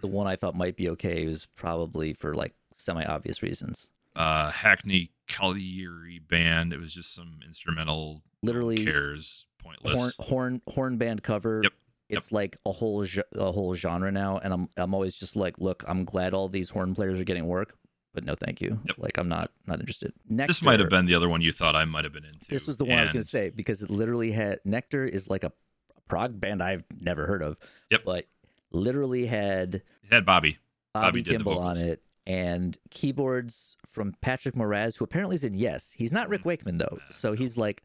the 0.00 0.06
one 0.06 0.26
I 0.26 0.36
thought 0.36 0.54
might 0.56 0.76
be 0.76 0.88
okay 0.90 1.26
was 1.26 1.46
probably 1.54 2.14
for 2.14 2.32
like 2.32 2.54
semi 2.72 3.04
obvious 3.04 3.42
reasons. 3.42 3.90
Uh, 4.16 4.50
Hackney 4.50 5.10
Colliery 5.30 6.18
band. 6.18 6.72
It 6.72 6.80
was 6.80 6.92
just 6.94 7.14
some 7.14 7.40
instrumental. 7.46 8.22
Literally, 8.42 8.84
cares. 8.84 9.46
Pointless. 9.62 9.94
horn 9.94 10.12
horn 10.18 10.62
horn 10.68 10.96
band 10.96 11.22
cover. 11.22 11.60
Yep, 11.62 11.72
It's 12.08 12.32
like 12.32 12.56
a 12.64 12.72
whole 12.72 13.06
a 13.34 13.52
whole 13.52 13.74
genre 13.74 14.10
now, 14.10 14.38
and 14.38 14.52
I'm 14.52 14.68
I'm 14.76 14.94
always 14.94 15.14
just 15.16 15.36
like, 15.36 15.58
look, 15.58 15.84
I'm 15.86 16.04
glad 16.04 16.32
all 16.34 16.48
these 16.48 16.70
horn 16.70 16.94
players 16.94 17.20
are 17.20 17.24
getting 17.24 17.46
work, 17.46 17.76
but 18.14 18.24
no, 18.24 18.34
thank 18.34 18.60
you. 18.60 18.80
Yep. 18.86 18.96
Like 18.98 19.18
I'm 19.18 19.28
not 19.28 19.50
not 19.66 19.80
interested. 19.80 20.12
Nektar, 20.30 20.46
This 20.48 20.62
might 20.62 20.80
have 20.80 20.88
been 20.88 21.06
the 21.06 21.14
other 21.14 21.28
one 21.28 21.42
you 21.42 21.52
thought 21.52 21.76
I 21.76 21.84
might 21.84 22.04
have 22.04 22.12
been 22.14 22.24
into. 22.24 22.48
This 22.48 22.66
was 22.66 22.78
the 22.78 22.84
one 22.86 22.98
I 22.98 23.02
was 23.02 23.12
going 23.12 23.22
to 23.22 23.28
say 23.28 23.50
because 23.50 23.82
it 23.82 23.90
literally 23.90 24.32
had 24.32 24.60
Nektar 24.66 25.06
is 25.08 25.28
like 25.28 25.44
a, 25.44 25.52
a 25.96 26.00
prog 26.08 26.40
band 26.40 26.62
I've 26.62 26.84
never 26.98 27.26
heard 27.26 27.42
of. 27.42 27.58
Yep. 27.90 28.02
But 28.06 28.26
literally 28.72 29.26
had 29.26 29.74
It 29.76 29.84
had 30.12 30.24
Bobby. 30.24 30.58
Bobby, 30.94 31.20
Bobby 31.20 31.22
Kimball 31.22 31.58
on 31.60 31.76
it 31.76 32.02
and 32.30 32.78
keyboards 32.90 33.76
from 33.84 34.14
Patrick 34.20 34.54
Moraz, 34.54 34.96
who 34.98 35.04
apparently 35.04 35.34
is 35.34 35.42
in 35.44 35.54
Yes. 35.54 35.92
He's 35.92 36.12
not 36.12 36.28
Rick 36.28 36.42
Mm. 36.42 36.46
Wakeman 36.46 36.78
though, 36.78 36.98
so 37.10 37.32
he's 37.32 37.56
like 37.58 37.82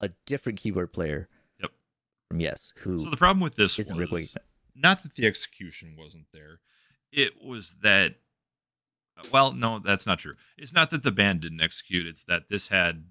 a 0.00 0.10
different 0.26 0.58
keyboard 0.58 0.92
player. 0.92 1.28
Yep. 1.60 1.72
From 2.28 2.40
Yes, 2.40 2.72
who 2.78 3.00
So 3.00 3.10
the 3.10 3.16
problem 3.16 3.40
with 3.40 3.56
this 3.56 3.78
isn't 3.78 3.96
Rick 3.96 4.10
was 4.10 4.34
Wakeman. 4.36 4.44
not 4.76 5.02
that 5.02 5.14
the 5.14 5.26
execution 5.26 5.96
wasn't 5.98 6.26
there. 6.32 6.60
It 7.10 7.42
was 7.42 7.74
that 7.82 8.16
well, 9.30 9.52
no, 9.52 9.80
that's 9.80 10.06
not 10.06 10.18
true. 10.20 10.34
It's 10.56 10.72
not 10.72 10.90
that 10.90 11.02
the 11.02 11.12
band 11.12 11.40
didn't 11.40 11.60
execute, 11.60 12.06
it's 12.06 12.24
that 12.24 12.48
this 12.48 12.68
had 12.68 13.04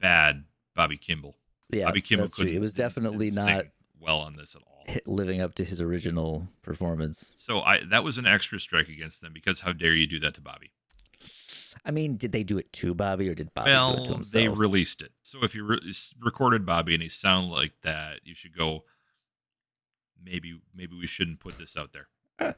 bad 0.00 0.44
Bobby 0.74 0.96
Kimball. 0.96 1.36
Yeah, 1.70 1.86
Bobby 1.86 2.00
Kimball 2.00 2.26
that's 2.28 2.36
true. 2.36 2.46
It 2.46 2.60
was 2.60 2.72
definitely 2.72 3.30
not 3.30 3.48
sing 3.62 3.70
well 4.02 4.18
on 4.20 4.34
this 4.36 4.54
at 4.56 4.62
all. 4.66 4.84
living 5.06 5.40
up 5.40 5.54
to 5.54 5.64
his 5.64 5.80
original 5.80 6.48
performance. 6.62 7.32
So 7.36 7.60
I 7.62 7.80
that 7.90 8.02
was 8.04 8.18
an 8.18 8.26
extra 8.26 8.58
strike 8.60 8.88
against 8.88 9.20
them 9.22 9.32
because 9.32 9.60
how 9.60 9.72
dare 9.72 9.94
you 9.94 10.06
do 10.06 10.18
that 10.20 10.34
to 10.34 10.40
Bobby? 10.40 10.72
I 11.84 11.90
mean, 11.90 12.16
did 12.16 12.32
they 12.32 12.42
do 12.44 12.58
it 12.58 12.72
to 12.74 12.94
Bobby 12.94 13.28
or 13.28 13.34
did 13.34 13.52
Bobby 13.54 13.70
do 13.70 13.72
it 13.72 13.76
to 13.76 13.80
well, 14.02 14.14
himself? 14.14 14.32
they 14.32 14.48
released 14.48 15.02
it. 15.02 15.12
So 15.22 15.42
if 15.42 15.54
you 15.54 15.64
re- 15.64 15.92
recorded 16.20 16.64
Bobby 16.66 16.94
and 16.94 17.02
he 17.02 17.08
sound 17.08 17.50
like 17.50 17.72
that, 17.82 18.20
you 18.24 18.34
should 18.34 18.56
go. 18.56 18.84
Maybe 20.24 20.60
maybe 20.74 20.96
we 20.96 21.06
shouldn't 21.06 21.40
put 21.40 21.58
this 21.58 21.76
out 21.76 21.92
there. 21.92 22.08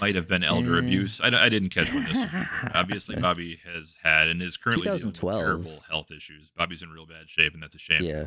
Might 0.00 0.14
have 0.14 0.28
been 0.28 0.42
elder 0.44 0.76
Eh. 0.76 0.80
abuse. 0.80 1.20
I, 1.22 1.28
I 1.28 1.48
didn't 1.48 1.70
catch 1.70 1.92
when 1.92 2.04
this 2.04 2.14
was 2.14 2.24
recorded. 2.32 2.72
Obviously, 2.74 3.16
Bobby 3.16 3.60
has 3.72 3.96
had 4.02 4.28
and 4.28 4.42
is 4.42 4.56
currently 4.56 4.84
dealing 4.84 5.06
with 5.06 5.20
terrible 5.20 5.82
health 5.88 6.10
issues. 6.10 6.50
Bobby's 6.56 6.82
in 6.82 6.90
real 6.90 7.06
bad 7.06 7.28
shape, 7.28 7.54
and 7.54 7.62
that's 7.62 7.74
a 7.74 7.78
shame. 7.78 8.02
yeah. 8.04 8.26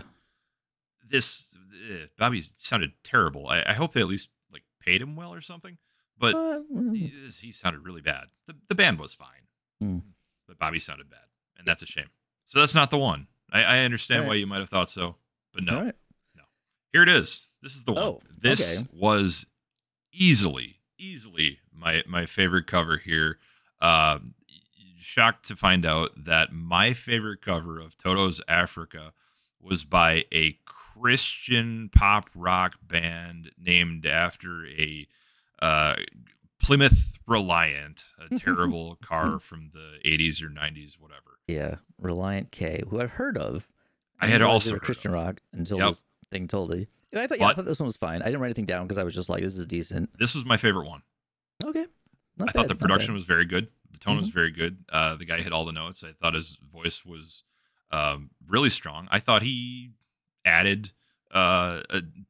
This 1.07 1.55
eh, 1.89 2.05
Bobby 2.17 2.41
sounded 2.55 2.93
terrible. 3.03 3.47
I, 3.47 3.63
I 3.67 3.73
hope 3.73 3.93
they 3.93 4.01
at 4.01 4.07
least 4.07 4.29
like 4.51 4.63
paid 4.79 5.01
him 5.01 5.15
well 5.15 5.33
or 5.33 5.41
something. 5.41 5.77
But 6.17 6.35
Uh, 6.35 6.59
mm, 6.73 6.95
he, 6.95 7.11
he 7.47 7.51
sounded 7.51 7.83
really 7.85 8.01
bad. 8.01 8.25
The, 8.47 8.55
the 8.69 8.75
band 8.75 8.99
was 8.99 9.13
fine, 9.13 9.47
Hmm. 9.81 9.99
but 10.47 10.57
Bobby 10.59 10.79
sounded 10.79 11.09
bad, 11.09 11.25
and 11.57 11.67
that's 11.67 11.81
a 11.81 11.85
shame. 11.85 12.09
So 12.45 12.59
that's 12.59 12.75
not 12.75 12.89
the 12.91 12.97
one. 12.97 13.27
I, 13.51 13.63
I 13.63 13.79
understand 13.79 14.27
why 14.27 14.35
you 14.35 14.47
might 14.47 14.59
have 14.59 14.69
thought 14.69 14.89
so, 14.89 15.15
but 15.53 15.63
no. 15.63 15.81
right. 15.83 15.95
Here 16.91 17.01
it 17.03 17.09
is. 17.09 17.47
This 17.63 17.75
is 17.75 17.83
the 17.85 17.93
one. 17.93 18.03
Oh, 18.03 18.21
this 18.39 18.77
okay. 18.77 18.87
was 18.93 19.47
easily, 20.11 20.75
easily 20.99 21.57
my 21.75 22.03
my 22.07 22.25
favorite 22.27 22.67
cover 22.67 22.97
here. 22.97 23.39
Um, 23.81 24.35
shocked 24.99 25.47
to 25.47 25.55
find 25.55 25.85
out 25.85 26.11
that 26.25 26.53
my 26.53 26.93
favorite 26.93 27.41
cover 27.41 27.79
of 27.79 27.97
Toto's 27.97 28.41
Africa 28.47 29.11
was 29.59 29.83
by 29.85 30.25
a 30.31 30.59
Christian 31.01 31.89
pop 31.95 32.29
rock 32.35 32.75
band 32.87 33.51
named 33.57 34.05
after 34.05 34.65
a 34.67 35.07
uh, 35.61 35.95
Plymouth 36.61 37.19
Reliant, 37.27 38.03
a 38.29 38.35
terrible 38.39 38.97
car 39.03 39.39
from 39.39 39.71
the 39.73 39.97
80s 40.07 40.41
or 40.41 40.47
90s, 40.49 40.99
whatever. 40.99 41.39
Yeah. 41.47 41.75
Relient 42.01 42.51
K, 42.51 42.83
who 42.89 42.99
I've 43.01 43.11
heard 43.11 43.37
of. 43.37 43.69
I 44.19 44.27
had 44.27 44.41
also 44.41 44.71
heard 44.73 44.81
Christian 44.81 45.13
of. 45.13 45.21
rock 45.21 45.41
until 45.51 45.77
Yep. 45.79 45.87
this 45.89 46.03
thing 46.31 46.47
told 46.47 46.69
me. 46.71 46.87
And 47.11 47.21
I 47.21 47.27
thought, 47.27 47.39
yeah, 47.39 47.47
I 47.47 47.53
thought 47.53 47.65
this 47.65 47.79
one 47.79 47.85
was 47.87 47.97
fine. 47.97 48.21
I 48.21 48.25
didn't 48.25 48.39
write 48.39 48.47
anything 48.47 48.65
down 48.65 48.85
because 48.85 48.97
I 48.97 49.03
was 49.03 49.13
just 49.13 49.29
like, 49.29 49.43
this 49.43 49.57
is 49.57 49.65
decent. 49.67 50.09
This 50.17 50.33
was 50.33 50.45
my 50.45 50.57
favorite 50.57 50.87
one. 50.87 51.01
Okay. 51.63 51.85
Not 52.37 52.49
I 52.49 52.51
thought 52.53 52.67
the 52.67 52.75
production 52.75 53.13
was 53.13 53.23
very 53.23 53.45
good. 53.45 53.67
The 53.91 53.99
tone 53.99 54.17
was 54.17 54.29
Mhm. 54.31 54.33
very 54.33 54.51
good. 54.51 54.85
Uh, 54.89 55.15
the 55.15 55.25
guy 55.25 55.41
hit 55.41 55.53
all 55.53 55.65
the 55.65 55.71
notes. 55.71 56.03
I 56.03 56.13
thought 56.13 56.33
his 56.33 56.55
voice 56.55 57.05
was 57.05 57.43
um, 57.91 58.31
really 58.47 58.71
strong. 58.71 59.07
I 59.11 59.19
thought 59.19 59.43
he 59.43 59.91
added 60.45 60.91
uh, 61.31 61.81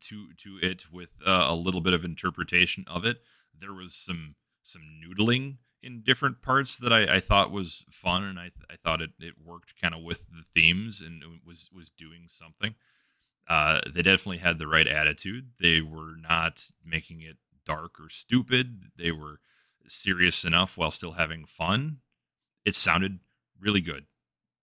to 0.02 0.34
to 0.38 0.60
it 0.62 0.86
with 0.92 1.10
uh, 1.26 1.48
a 1.50 1.56
little 1.56 1.82
bit 1.82 1.94
of 1.94 2.06
interpretation 2.06 2.86
of 2.88 3.06
it. 3.06 3.22
There 3.58 3.74
was 3.74 3.94
some 3.94 4.36
some 4.62 4.84
noodling 5.04 5.58
in 5.82 6.02
different 6.02 6.42
parts 6.42 6.78
that 6.78 6.94
I, 6.94 7.16
I 7.16 7.20
thought 7.20 7.52
was 7.52 7.86
fun, 7.92 8.24
and 8.24 8.40
I 8.40 8.52
I 8.70 8.76
thought 8.82 9.02
it, 9.02 9.12
it 9.20 9.34
worked 9.44 9.74
kind 9.82 9.94
of 9.94 10.02
with 10.02 10.30
the 10.30 10.44
themes 10.54 11.02
and 11.02 11.24
was 11.46 11.70
was 11.74 11.90
doing 11.90 12.26
something. 12.28 12.76
Uh, 13.48 13.82
they 13.94 14.02
definitely 14.02 14.38
had 14.38 14.58
the 14.58 14.68
right 14.68 14.88
attitude. 14.88 15.52
They 15.60 15.82
were 15.82 16.16
not 16.18 16.70
making 16.86 17.22
it 17.22 17.38
dark 17.66 18.00
or 18.00 18.10
stupid. 18.10 18.92
They 18.98 19.12
were 19.12 19.40
serious 19.88 20.46
enough 20.46 20.78
while 20.78 20.92
still 20.92 21.14
having 21.14 21.46
fun. 21.46 21.98
It 22.64 22.76
sounded 22.76 23.20
really 23.60 23.82
good. 23.82 24.06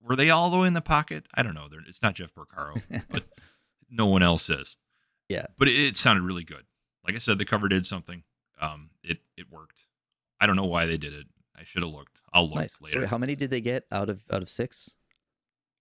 Were 0.03 0.17
they 0.17 0.31
all 0.31 0.51
the 0.51 0.59
way 0.59 0.67
in 0.67 0.75
the 0.75 0.81
pocket? 0.81 1.27
I 1.35 1.43
don't 1.43 1.55
know. 1.55 1.69
They're, 1.69 1.81
it's 1.87 2.03
not 2.03 2.15
Jeff 2.15 2.33
Porcaro, 2.35 2.83
but 3.11 3.25
no 3.91 4.07
one 4.07 4.23
else 4.23 4.49
is. 4.49 4.77
Yeah. 5.29 5.47
But 5.59 5.69
it, 5.69 5.75
it 5.75 5.97
sounded 5.97 6.23
really 6.23 6.45
good. 6.45 6.65
Like 7.05 7.15
I 7.15 7.19
said, 7.19 7.39
the 7.39 7.45
cover 7.45 7.69
did 7.69 7.87
something. 7.87 8.25
Um, 8.61 8.91
it 9.03 9.19
it 9.37 9.51
worked. 9.51 9.87
I 10.41 10.47
don't 10.47 10.57
know 10.57 10.65
why 10.65 10.87
they 10.87 10.97
did 10.97 11.13
it. 11.13 11.27
I 11.59 11.65
should 11.65 11.83
have 11.83 11.91
looked. 11.91 12.21
I'll 12.33 12.47
look 12.47 12.57
nice. 12.57 12.77
later. 12.81 13.03
So 13.03 13.07
how 13.07 13.19
many 13.19 13.35
did 13.37 13.51
they 13.51 13.61
get 13.61 13.85
out 13.91 14.09
of 14.09 14.25
out 14.31 14.43
of 14.43 14.51
six? 14.51 14.95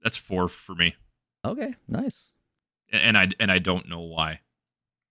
That's 0.01 0.17
four 0.17 0.47
for 0.47 0.75
me, 0.75 0.95
Okay, 1.43 1.75
nice. 1.87 2.31
and, 2.91 3.01
and 3.01 3.17
I 3.17 3.27
and 3.39 3.51
I 3.51 3.59
don't 3.59 3.89
know 3.89 3.99
why. 3.99 4.39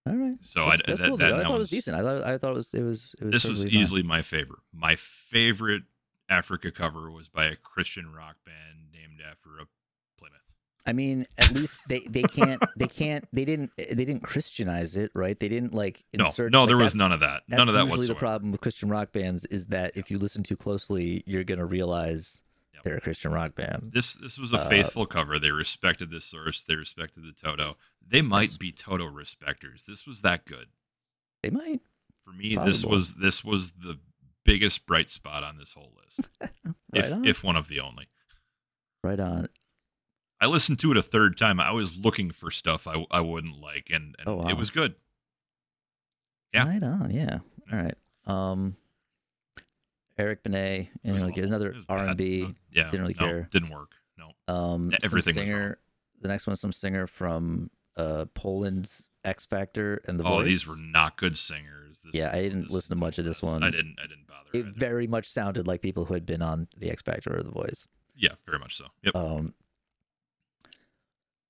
All 0.07 0.17
right. 0.17 0.37
So 0.41 0.69
that's, 0.71 0.83
I 0.83 0.85
that's 0.87 1.01
that, 1.01 1.09
cool. 1.09 1.17
that, 1.19 1.35
I 1.35 1.43
thought 1.43 1.55
it 1.55 1.59
was 1.59 1.71
decent. 1.71 1.97
I 1.97 2.03
thought 2.03 2.23
I 2.23 2.39
thought 2.39 2.53
it 2.53 2.55
was 2.55 2.73
it 2.73 2.83
was 2.83 3.15
it 3.21 3.25
was. 3.25 3.33
this 3.33 3.45
was 3.45 3.61
perfectly 3.61 3.77
fine. 3.77 3.83
easily 3.83 4.03
my 4.03 4.23
favorite. 4.23 4.61
My 4.73 4.97
favorite 4.97 5.83
Africa 6.29 6.71
cover 6.71 7.11
was 7.11 7.29
by 7.29 7.45
a 7.47 7.57
Christian 7.57 8.13
rock 8.13 8.37
band 8.45 8.89
named 8.93 9.21
after 9.29 9.51
a 9.61 9.67
Plymouth. 10.19 10.41
I 10.87 10.93
mean, 10.93 11.27
at 11.39 11.53
least 11.53 11.81
they 11.89 12.01
they 12.01 12.23
can't 12.23 12.63
they 12.77 12.87
can't 12.89 13.27
they 13.33 13.45
didn't 13.45 13.71
they 13.77 13.85
didn't 13.95 14.21
Christianize 14.23 14.97
it, 14.97 15.11
right? 15.15 15.39
They 15.39 15.49
didn't 15.49 15.75
like 15.75 16.05
No, 16.15 16.27
insert. 16.27 16.53
no, 16.53 16.61
like, 16.63 16.69
there 16.69 16.77
was 16.77 16.95
none 16.95 17.13
of 17.13 17.21
that. 17.21 17.43
None 17.49 17.69
of 17.69 17.75
that 17.75 17.87
whatsoever. 17.89 18.07
the 18.15 18.15
problem 18.19 18.53
with 18.53 18.61
Christian 18.61 18.89
rock 18.89 19.13
bands 19.13 19.45
is 19.47 19.67
that 19.69 19.93
if 19.97 20.11
you 20.11 20.19
listen 20.19 20.43
too 20.43 20.57
closely, 20.57 21.23
you're 21.27 21.45
gonna 21.45 21.67
realize 21.67 22.43
Yep. 22.75 22.85
they're 22.85 22.97
a 22.97 23.01
Christian 23.01 23.33
rock 23.33 23.55
band. 23.57 23.91
This 23.93 24.15
this 24.15 24.39
was 24.39 24.53
a 24.53 24.59
Uh, 24.59 24.69
faithful 24.69 25.05
cover. 25.07 25.39
They 25.39 25.51
respected 25.51 26.11
the 26.11 26.21
source. 26.21 26.63
They 26.63 26.77
respected 26.77 27.25
the 27.25 27.33
Toto. 27.33 27.77
They 28.07 28.23
might 28.23 28.57
be 28.59 28.71
Toto 28.73 29.05
respecters. 29.07 29.85
This 29.87 30.07
was 30.07 30.21
that 30.23 30.45
good 30.47 30.69
They 31.43 31.51
might. 31.51 31.81
for 32.25 32.33
me. 32.33 32.55
This 32.57 32.85
was 32.85 33.15
this 33.15 33.43
was 33.45 33.73
the 33.73 33.99
biggest 34.53 34.87
bright 34.87 35.11
spot 35.11 35.43
on 35.45 35.59
this 35.59 35.73
whole 35.75 35.93
list, 36.03 36.29
Right 36.41 36.51
if 36.95 37.13
on. 37.13 37.25
if 37.27 37.45
one 37.45 37.57
of 37.57 37.69
the 37.69 37.81
only. 37.81 38.09
right 39.05 39.21
on. 39.21 39.49
I 40.41 40.47
listened 40.47 40.79
to 40.81 40.91
it 40.93 40.97
a 40.97 41.03
third 41.03 41.37
time. 41.37 41.59
I 41.61 41.73
was 41.73 41.99
looking 41.99 42.31
for 42.31 42.51
stuff 42.51 42.87
I, 42.87 43.05
I 43.11 43.21
wouldn't 43.21 43.61
like, 43.61 43.89
and, 43.91 44.15
and 44.19 44.29
Oh, 44.29 44.37
wow. 44.37 44.49
it 44.49 44.57
was 44.57 44.71
good. 44.71 44.95
Yeah. 46.55 46.67
Right 46.69 46.83
on. 46.83 47.11
Yeah. 47.11 47.39
All 47.73 47.79
right. 47.79 47.95
Um, 48.27 48.77
Eric 50.17 50.43
Benet, 50.43 50.91
It 51.05 51.13
was 51.13 51.23
and 51.23 51.37
another 51.37 51.75
R 51.89 51.99
and 51.99 52.17
B. 52.17 52.49
Yeah, 52.73 52.85
Didn't 52.85 53.01
really 53.03 53.15
no, 53.21 53.27
care. 53.27 53.49
Didn't 53.51 53.71
work. 53.71 53.93
No. 54.17 54.31
Um, 54.53 54.93
everything 55.03 55.35
singer. 55.35 55.79
The 56.21 56.29
next 56.29 56.47
one's 56.47 56.61
some 56.61 56.73
singer 56.73 57.07
from 57.07 57.71
uh 57.99 58.25
Poland's 58.35 59.09
X 59.25 59.45
Factor 59.47 60.01
and 60.07 60.19
the 60.19 60.23
Voice. 60.25 60.33
oh, 60.33 60.37
Voice. 60.39 60.47
these 60.47 60.67
were 60.69 60.77
not 60.81 61.17
good 61.19 61.37
singers. 61.37 62.01
This 62.05 62.15
Yeah, 62.15 62.31
was- 62.31 62.39
I 62.39 62.43
didn't 62.43 62.63
this 62.63 62.71
listen 62.73 62.97
to 62.97 63.01
much 63.01 63.19
of 63.19 63.25
this 63.25 63.43
one. 63.43 63.63
I 63.63 63.71
didn't. 63.71 63.97
I 64.03 64.07
didn't 64.07 64.27
bother. 64.27 64.49
It 64.55 64.59
either. 64.69 64.73
very 64.79 65.07
much 65.07 65.29
sounded 65.29 65.67
like 65.67 65.83
people 65.83 66.05
who 66.07 66.15
had 66.15 66.25
been 66.25 66.41
on 66.43 66.69
the 66.77 66.91
X 66.91 67.03
Factor 67.03 67.37
or 67.37 67.43
the 67.43 67.51
Voice. 67.51 67.87
yeah, 68.15 68.35
very 68.47 68.59
much 68.59 68.77
so. 68.77 68.87
Yep. 69.03 69.15
Um, 69.17 69.55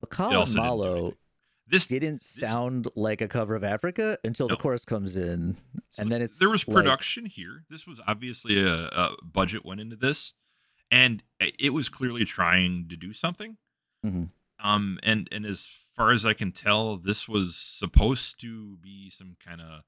but 0.01 0.11
Colin 0.11 0.37
also 0.37 0.55
didn't 0.55 0.65
do 0.65 0.69
Malo 0.69 0.93
anything. 0.97 1.15
This 1.71 1.87
didn't 1.87 2.23
sound 2.23 2.89
like 2.97 3.21
a 3.21 3.29
cover 3.29 3.55
of 3.55 3.63
Africa 3.63 4.17
until 4.25 4.49
No. 4.49 4.55
the 4.55 4.61
chorus 4.63 4.87
comes 4.87 5.19
in, 5.19 5.59
So 5.91 6.03
and 6.03 6.11
then 6.11 6.23
it's 6.23 6.39
there 6.39 6.49
was 6.49 6.67
like- 6.67 6.75
production 6.75 7.27
here. 7.27 7.65
This 7.69 7.87
was 7.87 8.01
obviously 8.07 8.59
a, 8.59 8.87
a 8.87 9.17
budget 9.23 9.67
went 9.67 9.81
into 9.83 9.95
this, 9.97 10.33
and 10.91 11.23
it 11.39 11.75
was 11.75 11.91
clearly 11.91 12.25
trying 12.25 12.89
to 12.89 12.97
do 12.97 13.13
something. 13.13 13.59
Mhm. 14.05 14.31
Um, 14.61 14.99
and 15.03 15.29
and 15.31 15.47
as 15.47 15.67
far 15.95 16.11
as 16.11 16.27
I 16.27 16.33
can 16.35 16.53
tell, 16.53 16.97
this 16.97 17.29
was 17.29 17.57
supposed 17.57 18.41
to 18.41 18.77
be 18.79 19.11
some 19.11 19.37
kind 19.45 19.61
of 19.61 19.83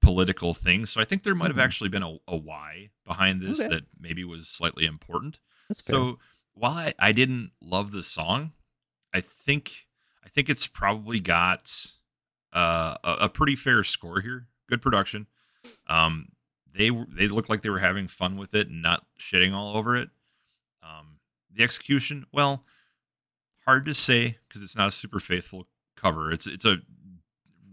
political 0.00 0.54
thing. 0.54 0.86
So 0.86 1.00
I 1.00 1.04
think 1.04 1.22
there 1.22 1.34
might 1.34 1.48
have 1.50 1.56
Mhm. 1.56 1.64
actually 1.64 1.88
been 1.90 2.02
a, 2.02 2.16
a 2.28 2.36
why 2.36 2.90
behind 3.04 3.40
this 3.42 3.60
Okay. 3.60 3.68
that 3.68 3.84
maybe 3.98 4.24
was 4.24 4.48
slightly 4.48 4.84
important. 4.86 5.38
That's 5.68 5.80
fair. 5.80 5.94
So 5.96 6.18
while 6.54 6.74
I, 6.74 6.94
I 6.98 7.12
didn't 7.12 7.52
love 7.60 7.90
the 7.92 8.02
song, 8.02 8.52
I 9.14 9.20
think 9.20 9.86
I 10.24 10.28
think 10.28 10.48
it's 10.48 10.66
probably 10.66 11.20
got 11.20 11.86
uh, 12.52 12.96
a, 13.04 13.12
a 13.22 13.28
pretty 13.28 13.56
fair 13.56 13.82
score 13.84 14.20
here. 14.20 14.46
Good 14.68 14.82
production. 14.82 15.26
Um, 15.86 16.28
they 16.74 16.90
they 16.90 17.28
looked 17.28 17.50
like 17.50 17.62
they 17.62 17.70
were 17.70 17.78
having 17.78 18.08
fun 18.08 18.36
with 18.36 18.54
it 18.54 18.68
and 18.68 18.80
not 18.82 19.06
shitting 19.18 19.52
all 19.54 19.76
over 19.76 19.96
it. 19.96 20.10
Um, 20.82 21.18
the 21.50 21.62
execution, 21.62 22.24
well, 22.32 22.64
hard 23.66 23.84
to 23.86 23.94
say 23.94 24.38
because 24.48 24.62
it's 24.62 24.76
not 24.76 24.88
a 24.88 24.92
super 24.92 25.20
faithful 25.20 25.66
cover. 25.96 26.30
It's 26.32 26.46
it's 26.46 26.64
a 26.64 26.78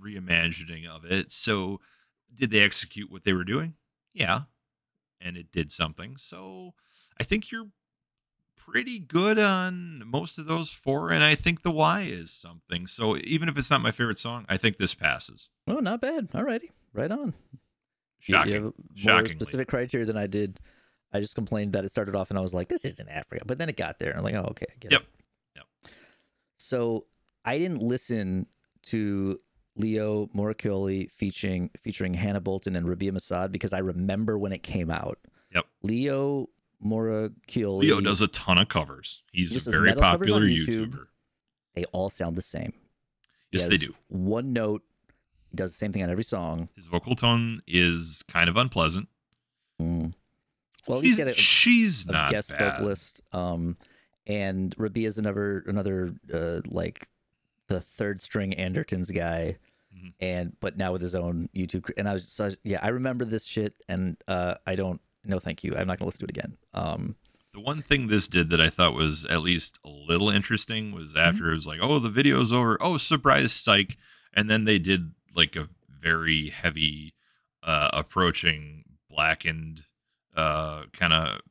reimagining 0.01 0.87
of 0.87 1.05
it. 1.05 1.31
So 1.31 1.79
did 2.33 2.51
they 2.51 2.59
execute 2.59 3.11
what 3.11 3.23
they 3.23 3.33
were 3.33 3.43
doing? 3.43 3.73
Yeah, 4.13 4.41
and 5.21 5.37
it 5.37 5.51
did 5.51 5.71
something. 5.71 6.15
So 6.17 6.73
I 7.19 7.23
think 7.23 7.51
you're 7.51 7.67
pretty 8.55 8.99
good 8.99 9.39
on 9.39 10.03
most 10.05 10.37
of 10.37 10.45
those 10.45 10.69
four, 10.71 11.09
and 11.11 11.23
I 11.23 11.35
think 11.35 11.61
the 11.63 11.71
Y 11.71 12.01
is 12.03 12.31
something. 12.31 12.87
So 12.87 13.17
even 13.17 13.49
if 13.49 13.57
it's 13.57 13.69
not 13.71 13.81
my 13.81 13.91
favorite 13.91 14.17
song, 14.17 14.45
I 14.47 14.57
think 14.57 14.77
this 14.77 14.93
passes. 14.93 15.49
Oh, 15.67 15.79
not 15.79 16.01
bad. 16.01 16.31
Alrighty, 16.31 16.69
right 16.93 17.11
on. 17.11 17.33
You- 17.51 17.59
Shocking. 18.21 18.51
You 18.51 18.55
have 18.55 18.63
more 18.63 18.73
Shockingly. 18.95 19.29
specific 19.31 19.67
criteria 19.69 20.05
than 20.05 20.17
I 20.17 20.27
did. 20.27 20.59
I 21.13 21.21
just 21.21 21.35
complained 21.35 21.73
that 21.73 21.85
it 21.85 21.89
started 21.89 22.15
off 22.15 22.29
and 22.29 22.37
I 22.37 22.41
was 22.41 22.53
like, 22.53 22.67
this 22.67 22.83
isn't 22.85 23.07
Africa. 23.09 23.43
But 23.45 23.57
then 23.57 23.69
it 23.69 23.77
got 23.77 23.97
there. 23.97 24.15
I'm 24.15 24.23
like, 24.23 24.35
oh, 24.35 24.47
okay, 24.51 24.65
I 24.69 24.73
get 24.79 24.91
Yep. 24.91 25.01
it. 25.01 25.07
So 26.69 27.05
I 27.43 27.57
didn't 27.57 27.81
listen 27.81 28.45
to 28.83 29.39
Leo 29.75 30.27
Moracchioli 30.35 31.09
featuring 31.09 31.71
featuring 31.75 32.13
Hannah 32.13 32.41
Boulton 32.41 32.75
and 32.75 32.85
Rabea 32.85 33.11
Massaad 33.11 33.51
because 33.51 33.73
I 33.73 33.79
remember 33.79 34.37
when 34.37 34.51
it 34.51 34.61
came 34.61 34.91
out. 34.91 35.17
Yep. 35.51 35.65
Leo 35.81 36.49
Moracchioli. 36.85 37.81
Leo 37.81 38.01
does 38.01 38.21
a 38.21 38.27
ton 38.27 38.59
of 38.59 38.67
covers. 38.67 39.23
He's 39.31 39.65
a 39.65 39.71
very 39.71 39.95
popular 39.95 40.41
YouTube. 40.41 40.91
YouTuber. 40.91 41.05
They 41.73 41.85
all 41.85 42.11
sound 42.11 42.35
the 42.35 42.43
same. 42.43 42.73
Yes, 43.51 43.65
they 43.65 43.77
do. 43.77 43.95
One 44.09 44.53
note. 44.53 44.83
He 45.49 45.55
does 45.55 45.71
the 45.71 45.77
same 45.77 45.91
thing 45.91 46.03
on 46.03 46.11
every 46.11 46.23
song. 46.23 46.69
His 46.75 46.85
vocal 46.85 47.15
tone 47.15 47.63
is 47.65 48.23
kind 48.31 48.47
of 48.47 48.57
unpleasant. 48.57 49.07
Mm. 49.81 50.13
Well, 50.85 51.01
she's, 51.01 51.17
he's 51.17 51.25
got 51.25 51.31
a, 51.31 51.33
she's 51.33 52.05
a 52.05 52.11
not 52.11 52.29
guest 52.29 52.51
bad. 52.51 52.73
vocalist. 52.73 53.23
Um, 53.31 53.75
and 54.29 54.73
Rabea 54.77 55.07
is 55.07 55.17
another 55.17 55.63
another 55.67 56.13
uh, 56.33 56.61
like 56.69 57.09
the 57.67 57.81
third 57.81 58.21
string 58.21 58.53
Andertons 58.53 59.13
guy, 59.13 59.57
Mhm. 59.93 60.13
and 60.21 60.55
but 60.61 60.77
now 60.77 60.93
with 60.93 61.01
his 61.01 61.15
own 61.15 61.49
YouTube. 61.55 61.91
And 61.97 62.07
I 62.07 62.13
was 62.13 62.27
so 62.31 62.45
I 62.45 62.47
was- 62.47 62.57
yeah, 62.63 62.79
I 62.81 62.87
remember 62.89 63.25
this 63.25 63.43
shit, 63.45 63.73
and 63.89 64.15
uh, 64.27 64.55
I 64.65 64.75
don't. 64.75 65.01
No, 65.25 65.39
thank 65.39 65.63
you. 65.65 65.75
I'm 65.75 65.87
not 65.87 65.97
gonna 65.99 66.05
listen 66.07 66.19
to 66.19 66.25
it 66.31 66.37
again. 66.37 66.57
Um, 66.73 67.15
The 67.53 67.59
one 67.59 67.81
thing 67.81 68.07
this 68.07 68.27
did 68.27 68.51
that 68.51 68.61
I 68.61 68.69
thought 68.69 68.93
was 68.93 69.25
at 69.25 69.41
least 69.41 69.79
a 69.83 69.89
little 69.89 70.29
interesting 70.29 70.91
was 70.93 71.09
Mm-hmm. 71.09 71.17
after 71.19 71.49
it 71.51 71.55
was 71.55 71.65
like, 71.67 71.79
oh, 71.81 71.97
the 71.99 72.09
video's 72.09 72.53
over. 72.53 72.77
Oh, 72.79 72.97
surprise, 72.97 73.51
psych. 73.51 73.97
And 74.33 74.47
then 74.49 74.65
they 74.65 74.77
did 74.79 75.13
like 75.35 75.55
a 75.55 75.67
very 75.89 76.49
heavy, 76.51 77.15
uh, 77.63 77.89
approaching 77.91 78.85
blackened, 79.09 79.83
uh, 80.35 80.83
kind 80.93 81.11
of 81.11 81.41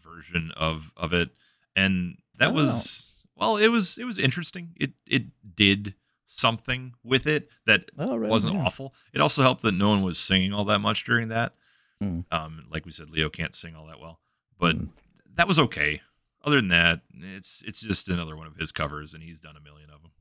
version 0.00 0.52
of 0.56 0.92
of 0.96 1.12
it, 1.12 1.30
and 1.76 2.16
that 2.38 2.48
Oh. 2.48 2.52
was 2.54 3.12
well, 3.36 3.56
it 3.58 3.68
was 3.68 3.98
it 3.98 4.04
was 4.04 4.18
interesting. 4.18 4.72
It 4.76 4.92
it 5.06 5.26
did 5.54 5.94
something 6.26 6.94
with 7.04 7.26
it 7.26 7.50
that 7.66 7.90
oh, 7.98 8.16
right, 8.16 8.28
wasn't 8.28 8.54
yeah. 8.54 8.62
awful. 8.64 8.92
It 9.12 9.20
also 9.20 9.42
helped 9.42 9.62
that 9.62 9.72
no 9.72 9.90
one 9.90 10.02
was 10.02 10.18
singing 10.18 10.52
all 10.52 10.64
that 10.64 10.80
much 10.80 11.04
during 11.04 11.28
that. 11.28 11.54
Mm. 12.02 12.24
Um, 12.32 12.66
like 12.70 12.84
we 12.84 12.90
said, 12.90 13.10
Leo 13.10 13.28
can't 13.30 13.54
sing 13.54 13.74
all 13.76 13.86
that 13.86 14.00
well, 14.00 14.18
but 14.58 14.76
Mm. 14.76 14.88
that 15.36 15.46
was 15.48 15.58
okay. 15.58 16.00
Other 16.44 16.56
than 16.56 16.68
that, 16.68 17.02
it's 17.14 17.62
it's 17.66 17.80
just 17.80 18.08
another 18.08 18.36
one 18.36 18.46
of 18.46 18.56
his 18.56 18.72
covers, 18.72 19.14
and 19.14 19.22
he's 19.22 19.40
done 19.40 19.56
a 19.56 19.60
million 19.60 19.90
of 19.90 20.02
them. 20.02 20.12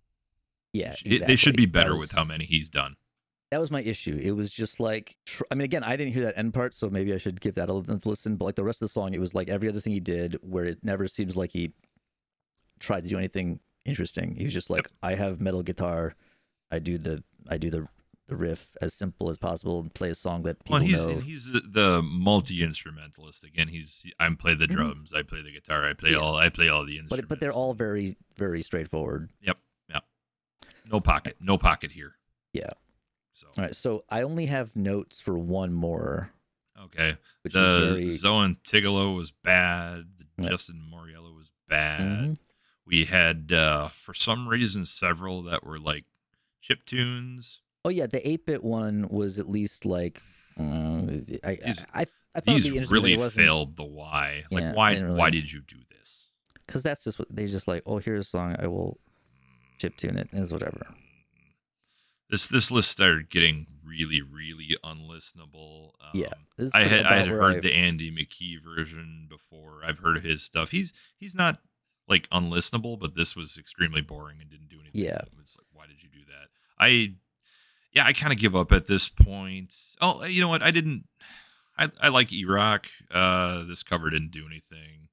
Yeah, 0.74 0.94
It- 1.06 1.26
they 1.26 1.36
should 1.38 1.56
be 1.56 1.66
better 1.66 1.94
That 1.94 2.00
with 2.00 2.12
how 2.12 2.24
many 2.26 2.46
he's 2.46 2.70
done. 2.70 2.98
That 3.52 3.60
was 3.60 3.72
my 3.72 3.82
issue. 3.82 4.18
It 4.22 4.32
was 4.32 4.52
just 4.52 4.80
like, 4.80 5.18
tr- 5.26 5.44
I 5.52 5.56
mean, 5.56 5.66
again, 5.66 5.84
I 5.84 5.96
didn't 5.96 6.14
hear 6.14 6.24
that 6.24 6.38
end 6.38 6.54
part, 6.54 6.74
so 6.74 6.90
maybe 6.90 7.14
I 7.14 7.18
should 7.18 7.40
give 7.42 7.56
that 7.56 7.70
a 7.70 7.74
listen. 7.74 8.36
But 8.38 8.46
like 8.46 8.56
the 8.56 8.64
rest 8.64 8.82
of 8.82 8.88
the 8.88 8.94
song, 8.94 9.14
it 9.14 9.20
was 9.20 9.34
like 9.36 9.50
every 9.50 9.70
other 9.70 9.80
thing 9.80 9.94
he 9.94 10.00
did, 10.00 10.38
where 10.42 10.66
it 10.66 10.80
never 10.84 11.08
seems 11.08 11.38
like 11.38 11.52
he 11.52 11.72
tried 12.80 13.04
to 13.04 13.10
do 13.10 13.18
anything 13.18 13.60
interesting. 13.86 14.36
He 14.36 14.44
was 14.44 14.54
just 14.54 14.70
like, 14.70 14.90
I 15.04 15.16
have 15.16 15.40
metal 15.40 15.62
guitar, 15.64 16.16
I 16.72 16.80
do 16.80 16.98
the, 16.98 17.24
I 17.48 17.58
do 17.58 17.70
the, 17.70 17.88
the 18.28 18.36
riff 18.36 18.76
as 18.82 18.94
simple 18.96 19.30
as 19.30 19.38
possible 19.38 19.80
and 19.80 19.94
play 19.94 20.10
a 20.10 20.16
song 20.16 20.42
that 20.44 20.58
people 20.66 20.80
Well, 20.80 20.82
he's 20.84 21.06
know. 21.06 21.20
he's 21.20 21.46
the- 21.52 22.02
multi 22.04 22.64
instrumentalist 22.64 23.44
again. 23.44 23.68
He's 23.68 24.04
I 24.20 24.28
play 24.34 24.56
the 24.56 24.66
Mhm. 24.66 24.72
drums, 24.72 25.14
I 25.14 25.22
play 25.22 25.44
the 25.44 25.52
guitar, 25.52 25.88
I 25.88 25.94
play 25.94 26.12
Yeah. 26.14 26.18
all 26.18 26.36
I 26.36 26.50
play 26.50 26.68
all 26.68 26.84
the 26.84 26.98
instruments. 26.98 27.10
but 27.22 27.28
but 27.30 27.40
they're 27.40 27.54
all 27.54 27.76
very 27.76 28.18
very 28.36 28.64
straightforward. 28.64 29.30
Yep. 29.44 29.60
Yep. 29.90 30.04
No 30.92 31.00
pocket, 31.00 31.38
no 31.40 31.60
pocket 31.60 31.92
here. 31.92 32.16
Yeah. 32.52 32.72
So 33.36 33.48
All 33.58 33.64
right, 33.66 33.76
so 33.76 34.06
I 34.10 34.22
only 34.22 34.46
have 34.46 34.78
notes 34.78 35.20
for 35.20 35.38
one 35.38 35.74
more, 35.74 36.32
okay, 36.86 37.18
which 37.42 37.52
the 37.52 37.60
is 37.76 37.90
very. 37.94 38.10
Zoe 38.16 38.56
Tigolo 38.64 39.14
was 39.14 39.32
bad. 39.32 40.06
The 40.38 40.44
Yep. 40.44 40.52
Justin 40.52 40.82
Moriello 40.90 41.36
was 41.36 41.52
bad. 41.68 42.02
Mhm. 42.02 42.38
We 42.86 43.04
had 43.06 43.52
uh 43.52 43.90
for 43.90 44.14
some 44.14 44.48
reason 44.48 44.86
several 44.86 45.42
that 45.44 45.66
were 45.66 45.78
like 45.80 46.06
chip 46.62 46.86
tunes. 46.86 47.60
Oh 47.84 47.90
yeah, 47.90 48.08
the 48.08 48.26
eight 48.26 48.46
bit 48.46 48.64
one 48.64 49.10
was 49.10 49.38
at 49.38 49.50
least 49.50 49.86
like. 49.86 50.24
Uh, 50.58 50.64
I, 51.44 51.60
These- 51.66 51.86
I 51.94 52.02
I 52.02 52.06
I 52.36 52.40
thought 52.40 52.46
These 52.62 52.90
really 52.90 53.18
failed 53.30 53.76
the 53.76 53.84
why. 53.84 54.46
Like 54.50 54.62
Yeah, 54.62 54.74
why 54.74 54.94
really- 54.96 55.18
why 55.18 55.30
did 55.30 55.52
you 55.52 55.60
do 55.62 55.78
this? 55.90 56.30
because 56.66 56.84
that's 56.84 57.04
just 57.04 57.20
what 57.20 57.28
they 57.30 57.48
just 57.48 57.68
like. 57.68 57.84
Oh, 57.86 57.98
here's 57.98 58.26
a 58.28 58.30
song. 58.30 58.56
I 58.60 58.68
will 58.68 58.98
chip 59.78 59.98
tune 59.98 60.18
it. 60.18 60.30
Is 60.32 60.54
whatever. 60.54 60.88
This 62.30 62.48
this 62.48 62.72
list 62.72 62.90
started 62.92 63.30
getting 63.30 63.68
really 63.86 64.22
really 64.22 64.76
unlistenable. 64.84 65.92
Um, 66.02 66.10
Yeah, 66.14 66.34
I 66.74 66.84
had 66.86 67.06
I 67.06 67.18
had 67.18 67.28
heard 67.28 67.58
I- 67.58 67.60
the 67.60 67.74
Andy 67.74 68.12
McKee 68.12 68.62
version 68.64 69.28
before. 69.30 69.82
I've 69.86 70.00
heard 70.00 70.24
his 70.24 70.42
stuff. 70.44 70.72
He's 70.72 70.92
he's 71.18 71.36
not 71.36 71.60
like 72.08 72.30
unlistenable, 72.30 73.00
but 73.00 73.16
this 73.16 73.36
was 73.36 73.58
extremely 73.58 74.02
boring 74.02 74.38
and 74.42 74.50
didn't 74.50 74.70
do 74.70 74.78
anything. 74.80 75.02
Yeah. 75.04 75.22
it's 75.42 75.58
like 75.58 75.68
why 75.72 75.86
did 75.88 76.02
you 76.02 76.10
do 76.10 76.26
that? 76.28 76.50
I 76.80 77.14
yeah, 77.94 78.06
I 78.06 78.14
kind 78.14 78.34
of 78.34 78.40
give 78.40 78.56
up 78.56 78.72
at 78.72 78.88
this 78.88 79.08
point. 79.08 79.74
Oh, 80.02 80.24
you 80.26 80.42
know 80.42 80.50
what? 80.50 80.62
I 80.64 80.72
didn't. 80.72 81.08
I 81.78 81.90
I 82.02 82.08
like 82.10 82.34
E 82.34 82.44
Rock. 82.46 82.88
Uh, 83.12 83.64
this 83.66 83.84
cover 83.84 84.10
didn't 84.10 84.32
do 84.32 84.46
anything. 84.48 85.10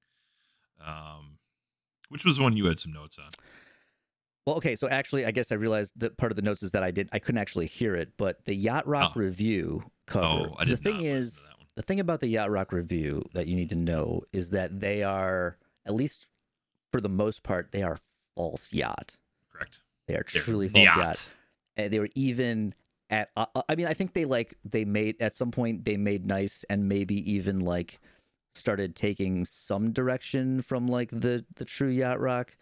Um, 0.85 1.38
which 2.09 2.25
was 2.25 2.40
one 2.40 2.57
you 2.57 2.66
had 2.66 2.79
some 2.81 2.92
notes 2.92 3.18
on. 3.18 3.31
Well, 4.46 4.57
okay, 4.57 4.74
so 4.74 4.88
actually, 4.88 5.24
I 5.24 5.31
guess 5.31 5.52
I 5.52 5.55
realized 5.55 5.92
that 6.00 6.16
part 6.16 6.33
of 6.33 6.37
the 6.37 6.42
notes 6.42 6.62
is 6.62 6.72
that 6.72 6.83
I 6.83 6.90
did 6.90 7.09
I 7.12 7.18
couldn't 7.18 7.38
actually 7.40 7.66
hear 7.66 7.94
it, 7.94 8.12
but 8.16 8.44
the 8.44 8.55
Yacht 8.55 8.87
Rock 8.87 9.12
Oh. 9.14 9.20
Revue 9.20 9.83
cover. 10.07 10.26
Oh, 10.26 10.57
I 10.59 10.64
so 10.64 10.70
did 10.70 10.78
the 10.78 10.83
thing 10.83 10.96
not 10.96 11.05
is, 11.05 11.44
that 11.44 11.59
one. 11.59 11.66
the 11.76 11.83
thing 11.83 12.00
about 12.00 12.20
the 12.20 12.26
Yacht 12.26 12.50
Rock 12.50 12.72
Revue 12.72 13.22
that 13.35 13.46
you 13.46 13.55
need 13.55 13.68
to 13.68 13.76
know 13.76 14.22
is 14.33 14.50
that 14.50 14.81
they 14.81 15.02
are, 15.05 15.57
at 15.87 15.94
least 15.94 16.26
for 16.92 17.00
the 17.00 17.09
most 17.09 17.42
part, 17.44 17.70
they 17.72 17.83
are 17.83 17.98
false 18.37 18.72
yacht. 18.72 19.16
correct. 19.52 19.78
They 20.09 20.14
are 20.14 20.24
They're 20.33 20.42
truly 20.42 20.68
false 20.68 20.87
not. 20.87 20.96
yacht. 20.96 21.28
And 21.76 21.92
they 21.92 22.00
were 22.00 22.09
even 22.16 22.74
at. 23.11 23.31
Uh, 23.37 23.46
uh, 23.55 23.62
I 23.68 23.76
mean, 23.76 23.87
I 23.87 23.94
think 23.94 24.12
they 24.12 24.24
like 24.24 24.57
they 24.64 24.85
made 24.85 25.16
at 25.22 25.33
some 25.35 25.50
point 25.52 25.85
they 25.85 25.96
made 25.96 26.26
nice 26.26 26.64
and 26.68 26.88
maybe 26.88 27.33
even 27.33 27.61
like 27.61 28.00
started 28.55 28.94
taking 28.96 29.44
some 29.44 29.92
direction 29.92 30.61
from 30.61 30.87
like 30.88 31.09
the 31.11 31.44
the 31.55 31.64
true 31.64 31.88
yacht 31.88 32.20
rock 32.20 32.57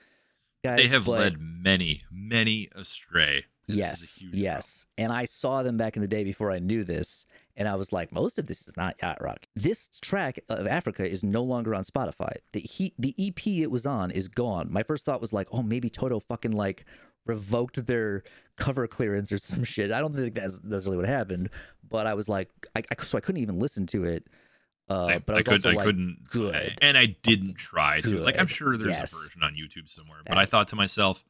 guys. 0.64 0.78
They 0.78 0.88
have 0.88 1.08
led 1.08 1.36
many, 1.40 2.02
many 2.10 2.68
astray. 2.74 3.46
This 3.66 3.76
Yes, 3.76 4.24
yes. 4.32 4.86
And 4.98 5.12
I 5.12 5.24
saw 5.24 5.62
them 5.62 5.76
back 5.76 5.96
in 5.96 6.02
the 6.02 6.08
day 6.08 6.24
before 6.24 6.50
I 6.50 6.58
knew 6.58 6.82
this, 6.82 7.24
and 7.56 7.68
I 7.68 7.76
was 7.76 7.92
like, 7.92 8.12
most 8.12 8.38
of 8.38 8.46
this 8.46 8.66
is 8.66 8.76
not 8.76 8.96
yacht 9.02 9.18
rock. 9.20 9.46
This 9.54 9.88
track 10.00 10.40
of 10.48 10.66
Africa 10.66 11.08
is 11.08 11.22
no 11.22 11.42
longer 11.42 11.74
on 11.74 11.84
Spotify. 11.84 12.36
The 12.52 12.60
he, 12.60 12.94
the 12.98 13.14
EP 13.18 13.46
it 13.46 13.70
was 13.70 13.86
on 13.86 14.10
is 14.10 14.28
gone. 14.28 14.72
My 14.72 14.82
first 14.82 15.04
thought 15.04 15.20
was 15.20 15.32
like, 15.32 15.48
oh, 15.52 15.62
maybe 15.62 15.88
Toto 15.88 16.20
fucking 16.20 16.52
like 16.52 16.84
revoked 17.26 17.86
their 17.86 18.24
cover 18.56 18.86
clearance 18.86 19.30
or 19.30 19.38
some 19.38 19.64
shit. 19.74 19.92
I 19.92 20.00
don't 20.00 20.12
think 20.12 20.34
that's 20.34 20.62
necessarily 20.62 20.96
what 20.96 21.08
happened, 21.08 21.50
but 21.88 22.06
I 22.06 22.14
was 22.14 22.28
like, 22.28 22.50
I, 22.74 22.82
I 22.90 23.02
so 23.02 23.18
I 23.18 23.20
couldn't 23.20 23.42
even 23.42 23.58
listen 23.58 23.86
to 23.88 24.04
it. 24.04 24.26
Uh, 24.90 25.18
but 25.20 25.36
I 25.36 25.38
I, 25.38 25.42
could, 25.42 25.66
I 25.66 25.70
like, 25.72 25.84
couldn't, 25.86 26.18
good. 26.30 26.78
and 26.82 26.98
I 26.98 27.06
didn't 27.06 27.54
try 27.54 28.00
to. 28.00 28.20
Like 28.20 28.38
I'm 28.38 28.46
sure 28.46 28.76
there's 28.76 28.98
Yes. 28.98 29.12
a 29.12 29.16
version 29.16 29.42
on 29.42 29.54
YouTube 29.54 29.88
somewhere, 29.88 30.18
but 30.26 30.36
I 30.36 30.46
thought 30.46 30.68
to 30.68 30.76
myself, 30.76 31.24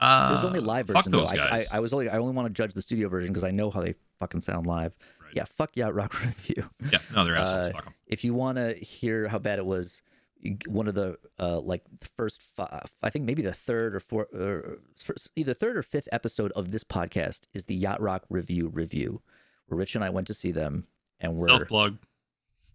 uh, 0.00 0.30
There's 0.34 0.44
only 0.44 0.60
live 0.60 0.88
fuck 0.88 0.96
version 0.96 1.12
though. 1.12 1.18
those 1.20 1.30
I, 1.32 1.34
I, 1.34 1.50
guys. 1.50 1.68
I 1.72 1.80
was 1.80 1.92
only 1.92 2.08
I 2.08 2.18
only 2.18 2.34
want 2.34 2.48
to 2.48 2.52
judge 2.54 2.74
the 2.74 2.82
studio 2.82 3.08
version 3.08 3.30
because 3.30 3.44
I 3.44 3.50
know 3.50 3.70
how 3.70 3.80
they 3.82 3.94
fucking 4.18 4.40
sound 4.40 4.66
live. 4.66 4.96
Right. 5.22 5.32
Yeah, 5.36 5.44
fuck 5.44 5.76
yacht 5.76 5.94
rock 5.94 6.12
Revue. 6.24 6.64
yeah, 6.90 6.98
no, 7.14 7.24
they're 7.24 7.36
assholes. 7.36 7.66
Uh, 7.66 7.70
fuck 7.72 7.84
them. 7.84 7.94
if 8.06 8.24
you 8.24 8.34
want 8.34 8.58
to 8.58 8.74
hear 8.74 9.28
how 9.28 9.38
bad 9.38 9.58
it 9.58 9.64
was, 9.64 10.02
one 10.66 10.88
of 10.88 10.94
the 10.94 11.16
uh, 11.38 11.60
like 11.60 11.84
the 12.00 12.08
first 12.16 12.42
five, 12.42 12.90
I 13.02 13.10
think 13.10 13.24
maybe 13.24 13.42
the 13.42 13.52
third 13.54 13.94
or 13.94 14.00
fourth, 14.00 14.34
or 14.34 14.80
first, 15.02 15.30
either 15.36 15.54
third 15.54 15.76
or 15.76 15.82
fifth 15.84 16.08
episode 16.12 16.50
of 16.52 16.72
this 16.72 16.82
podcast 16.84 17.42
is 17.54 17.66
the 17.66 17.74
Yacht 17.76 18.00
Rock 18.02 18.24
Revue 18.28 18.68
review, 18.68 19.22
where 19.66 19.78
Rich 19.78 19.94
and 19.94 20.02
I 20.04 20.10
went 20.10 20.26
to 20.26 20.34
see 20.34 20.50
them 20.50 20.88
and 21.20 21.36
we're 21.36 21.46
Self 21.48 21.68
plug. 21.68 21.98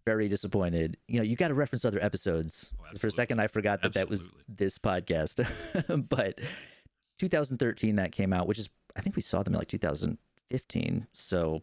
Very 0.07 0.29
disappointed. 0.29 0.95
You 1.09 1.17
know, 1.17 1.23
you 1.23 1.35
got 1.35 1.49
to 1.49 1.53
reference 1.53 1.83
other 1.83 2.01
episodes. 2.01 2.73
Oh, 2.79 2.97
For 2.97 3.07
a 3.07 3.11
second, 3.11 3.41
I 3.41 3.47
forgot 3.47 3.81
that 3.81 3.91
that 3.93 4.09
was 4.09 4.29
this 4.47 4.77
podcast, 4.79 5.45
but 6.09 6.39
2013 7.19 7.97
that 7.97 8.13
came 8.13 8.31
out, 8.31 8.47
which 8.47 8.57
is 8.57 8.69
I 8.95 9.01
think 9.01 9.17
we 9.17 9.21
saw 9.21 9.43
them 9.43 9.53
in 9.53 9.59
like 9.59 9.67
2015. 9.67 11.07
So 11.11 11.61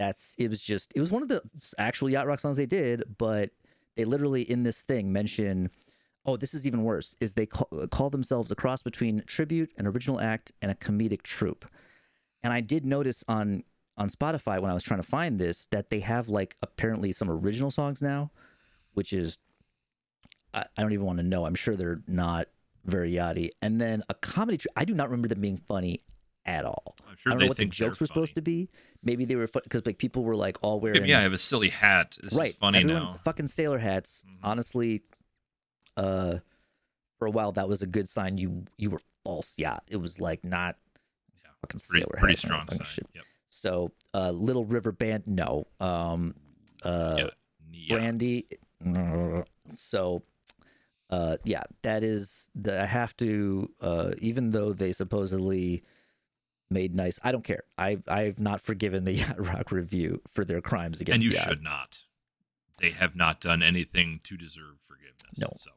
that's 0.00 0.34
it 0.38 0.48
was 0.48 0.60
just 0.60 0.92
it 0.96 1.00
was 1.00 1.12
one 1.12 1.22
of 1.22 1.28
the 1.28 1.40
actual 1.78 2.10
yacht 2.10 2.26
rock 2.26 2.40
songs 2.40 2.56
they 2.56 2.66
did, 2.66 3.04
but 3.16 3.50
they 3.94 4.04
literally 4.04 4.42
in 4.42 4.64
this 4.64 4.82
thing 4.82 5.12
mention. 5.12 5.70
Oh, 6.28 6.36
this 6.36 6.54
is 6.54 6.66
even 6.66 6.82
worse. 6.82 7.14
Is 7.20 7.34
they 7.34 7.46
call, 7.46 7.68
call 7.92 8.10
themselves 8.10 8.50
a 8.50 8.56
cross 8.56 8.82
between 8.82 9.22
tribute, 9.28 9.70
an 9.78 9.86
original 9.86 10.20
act, 10.20 10.50
and 10.60 10.72
a 10.72 10.74
comedic 10.74 11.22
troupe. 11.22 11.64
And 12.42 12.52
I 12.52 12.60
did 12.60 12.84
notice 12.84 13.22
on 13.28 13.62
on 13.98 14.08
Spotify 14.08 14.60
when 14.60 14.70
I 14.70 14.74
was 14.74 14.82
trying 14.82 15.00
to 15.00 15.06
find 15.06 15.38
this 15.38 15.66
that 15.66 15.90
they 15.90 16.00
have 16.00 16.28
like 16.28 16.56
apparently 16.62 17.12
some 17.12 17.30
original 17.30 17.70
songs 17.70 18.02
now, 18.02 18.30
which 18.94 19.12
is 19.12 19.38
I, 20.52 20.64
I 20.76 20.82
don't 20.82 20.92
even 20.92 21.06
want 21.06 21.18
to 21.18 21.22
know. 21.24 21.46
I'm 21.46 21.54
sure 21.54 21.76
they're 21.76 22.02
not 22.06 22.48
very 22.84 23.12
yachty. 23.12 23.50
And 23.62 23.80
then 23.80 24.02
a 24.08 24.14
comedy. 24.14 24.58
Tr- 24.58 24.68
I 24.76 24.84
do 24.84 24.94
not 24.94 25.08
remember 25.10 25.28
them 25.28 25.40
being 25.40 25.56
funny 25.58 26.00
at 26.44 26.64
all. 26.64 26.94
I'm 27.08 27.16
sure 27.16 27.32
I 27.32 27.34
don't 27.34 27.38
they 27.40 27.44
know 27.46 27.48
what 27.48 27.56
the 27.56 27.64
jokes 27.66 28.00
were 28.00 28.06
supposed 28.06 28.34
to 28.36 28.42
be. 28.42 28.68
Maybe 29.02 29.24
they 29.24 29.34
were 29.34 29.48
because 29.52 29.84
like 29.86 29.98
people 29.98 30.22
were 30.24 30.36
like 30.36 30.58
all 30.62 30.78
funny. 30.80 30.92
wearing 30.92 31.08
Yeah, 31.08 31.18
I 31.18 31.22
have 31.22 31.32
a 31.32 31.38
silly 31.38 31.70
hat. 31.70 32.16
This 32.22 32.32
right 32.34 32.50
is 32.50 32.56
funny 32.56 32.80
everyone- 32.80 33.02
now. 33.02 33.12
Fucking 33.24 33.46
sailor 33.48 33.78
hats. 33.78 34.24
Mhm. 34.28 34.38
Honestly, 34.42 35.02
uh, 35.96 36.36
for 37.18 37.26
a 37.26 37.30
while 37.30 37.52
that 37.52 37.68
was 37.68 37.82
a 37.82 37.86
good 37.86 38.08
sign. 38.08 38.36
You 38.38 38.64
you 38.76 38.90
were 38.90 39.00
false 39.24 39.58
yacht. 39.58 39.84
It 39.88 39.96
was 39.96 40.20
like 40.20 40.44
not 40.44 40.76
Yeah, 41.42 41.50
fucking 41.62 41.80
Pretty, 41.88 42.04
sailor 42.04 42.16
pretty 42.18 42.32
hat, 42.34 42.38
strong 42.38 42.68
sign. 42.70 43.04
Yep. 43.14 43.24
So, 43.56 43.92
uh, 44.12 44.32
Little 44.32 44.66
River 44.66 44.92
Band, 44.92 45.26
no. 45.26 45.66
Um, 45.80 46.34
uh, 46.82 47.28
yeah. 47.72 47.94
Brandy, 47.96 48.46
so, 49.72 50.22
uh, 51.08 51.38
yeah, 51.44 51.62
that 51.82 52.04
is 52.04 52.50
the. 52.54 52.82
I 52.82 52.84
have 52.84 53.16
to, 53.16 53.70
uh, 53.80 54.10
even 54.18 54.50
though 54.50 54.74
they 54.74 54.92
supposedly 54.92 55.82
made 56.70 56.94
nice, 56.94 57.18
I 57.22 57.32
don't 57.32 57.44
care. 57.44 57.62
I've 57.78 58.02
I've 58.08 58.38
not 58.38 58.60
forgiven 58.60 59.04
the 59.04 59.12
Yacht 59.22 59.40
Rock 59.42 59.72
Revue 59.72 60.20
for 60.30 60.44
their 60.44 60.60
crimes 60.60 61.00
against. 61.00 61.24
and 61.24 61.24
you 61.24 61.30
should 61.30 61.62
not. 61.62 62.00
They 62.78 62.90
have 62.90 63.16
not 63.16 63.40
done 63.40 63.62
anything 63.62 64.20
to 64.24 64.36
deserve 64.36 64.76
forgiveness. 64.82 65.38
No. 65.38 65.48
So 65.56 65.70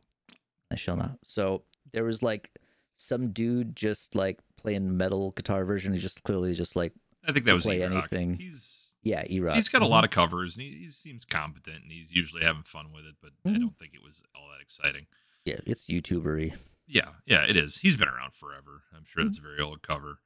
I 0.70 0.76
shall 0.76 0.98
not. 0.98 1.20
So 1.24 1.64
there 1.94 2.04
was 2.04 2.22
like 2.22 2.52
some 2.96 3.32
dude 3.32 3.74
just 3.74 4.16
like 4.16 4.40
playing 4.58 4.98
metal 4.98 5.32
guitar 5.32 5.64
version. 5.64 5.94
He 5.94 6.00
just 6.00 6.24
clearly 6.24 6.54
just 6.54 6.76
like 6.76 6.92
I 7.28 7.32
think 7.32 7.46
that 7.46 7.54
was 7.54 7.64
play 7.66 7.80
E-Rock. 7.82 7.92
anything. 7.92 8.36
He's 8.36 8.94
yeah, 9.04 9.24
E-Rock. 9.30 9.56
he's 9.56 9.70
got 9.70 9.82
a 9.82 9.86
Mhm. 9.86 9.90
lot 9.90 10.04
of 10.04 10.10
covers 10.12 10.56
and 10.56 10.64
he, 10.64 10.72
he 10.80 10.90
seems 10.90 11.26
competent 11.26 11.84
and 11.84 11.92
he's 11.92 12.12
usually 12.12 12.44
having 12.44 12.64
fun 12.64 12.92
with 12.92 13.06
it. 13.06 13.16
But 13.22 13.32
I 13.46 13.50
Mhm. 13.56 13.60
don't 13.60 13.78
think 13.78 13.94
it 13.94 14.04
was 14.04 14.24
all 14.36 14.50
that 14.52 14.62
exciting. 14.62 15.08
yeah, 15.46 15.60
it's 15.66 15.86
YouTubery. 15.88 16.56
Yeah, 16.88 17.14
yeah, 17.26 17.44
it 17.44 17.56
is. 17.56 17.78
He's 17.78 17.98
been 17.98 18.08
around 18.10 18.34
forever. 18.34 18.84
I'm 18.96 19.06
sure 19.06 19.22
Mm-hmm. 19.22 19.28
that's 19.30 19.38
a 19.40 19.42
very 19.42 19.60
old 19.60 19.82
cover. 19.82 20.22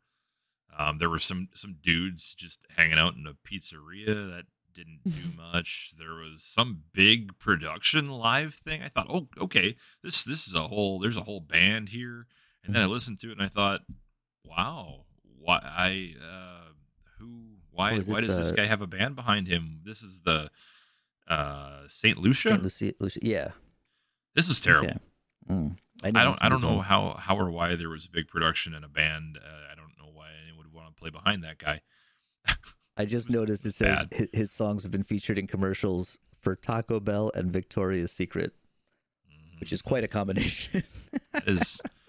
Um, 0.75 0.97
there 0.97 1.09
were 1.09 1.19
some 1.19 1.49
some 1.53 1.75
dudes 1.81 2.33
just 2.33 2.65
hanging 2.77 2.97
out 2.97 3.15
in 3.15 3.27
a 3.27 3.33
pizzeria 3.33 4.07
that 4.31 4.45
didn't 4.73 5.01
do 5.03 5.11
much. 5.37 5.93
There 5.97 6.13
was 6.15 6.43
some 6.43 6.85
big 6.93 7.37
production 7.37 8.07
live 8.09 8.55
thing. 8.55 8.81
I 8.81 8.89
thought, 8.89 9.07
oh, 9.09 9.29
okay, 9.37 9.75
this 10.01 10.23
this 10.23 10.47
is 10.47 10.53
a 10.55 10.67
whole. 10.69 10.97
There's 10.99 11.17
a 11.17 11.23
whole 11.23 11.41
band 11.41 11.89
here. 11.89 12.27
And 12.63 12.73
then 12.73 12.81
I 12.81 12.85
listened 12.85 13.19
to 13.19 13.29
it 13.29 13.33
and 13.33 13.41
I 13.43 13.49
thought, 13.49 13.81
wow, 14.43 15.05
why 15.23 15.59
I 15.63 16.15
uh, 16.19 16.71
who 17.23 17.41
why 17.71 17.91
why 17.91 17.97
this, 17.97 18.07
does 18.27 18.37
this 18.37 18.51
uh, 18.51 18.55
guy 18.55 18.65
have 18.65 18.81
a 18.81 18.87
band 18.87 19.15
behind 19.15 19.47
him? 19.47 19.79
This 19.83 20.01
is 20.03 20.21
the 20.21 20.49
uh 21.27 21.81
Saint 21.87 22.17
Lucia. 22.17 22.49
Saint 22.49 22.63
Lucia, 22.63 22.93
Lucia. 22.99 23.19
Yeah. 23.21 23.51
this 24.35 24.49
is 24.49 24.59
terrible. 24.59 24.85
Okay. 24.87 24.97
Mm. 25.49 25.77
I 26.03 26.07
didn't 26.07 26.23
don't. 26.25 26.37
I 26.43 26.49
don't 26.49 26.61
know 26.61 26.75
one. 26.75 26.85
how 26.85 27.15
how 27.19 27.37
or 27.37 27.49
why 27.51 27.75
there 27.75 27.89
was 27.89 28.05
a 28.05 28.09
big 28.09 28.27
production 28.27 28.73
and 28.73 28.83
a 28.83 28.89
band. 28.89 29.37
Uh, 29.37 29.71
I 29.71 29.75
don't 29.75 29.93
know 29.97 30.11
why 30.13 30.27
anyone 30.45 30.65
would 30.65 30.73
want 30.73 30.87
to 30.95 30.99
play 30.99 31.09
behind 31.09 31.43
that 31.43 31.57
guy. 31.57 31.81
I 32.97 33.05
just 33.05 33.27
was 33.29 33.35
noticed 33.35 33.65
it 33.65 33.73
says 33.75 34.05
bad. 34.07 34.29
his 34.33 34.51
songs 34.51 34.83
have 34.83 34.91
been 34.91 35.03
featured 35.03 35.37
in 35.39 35.47
commercials 35.47 36.19
for 36.41 36.55
Taco 36.55 36.99
Bell 36.99 37.31
and 37.35 37.51
Victoria's 37.51 38.11
Secret, 38.11 38.53
Mhm. 39.29 39.59
which 39.59 39.71
is 39.73 39.81
quite 39.81 40.03
a 40.03 40.07
combination. 40.07 40.83
Is 41.47 41.79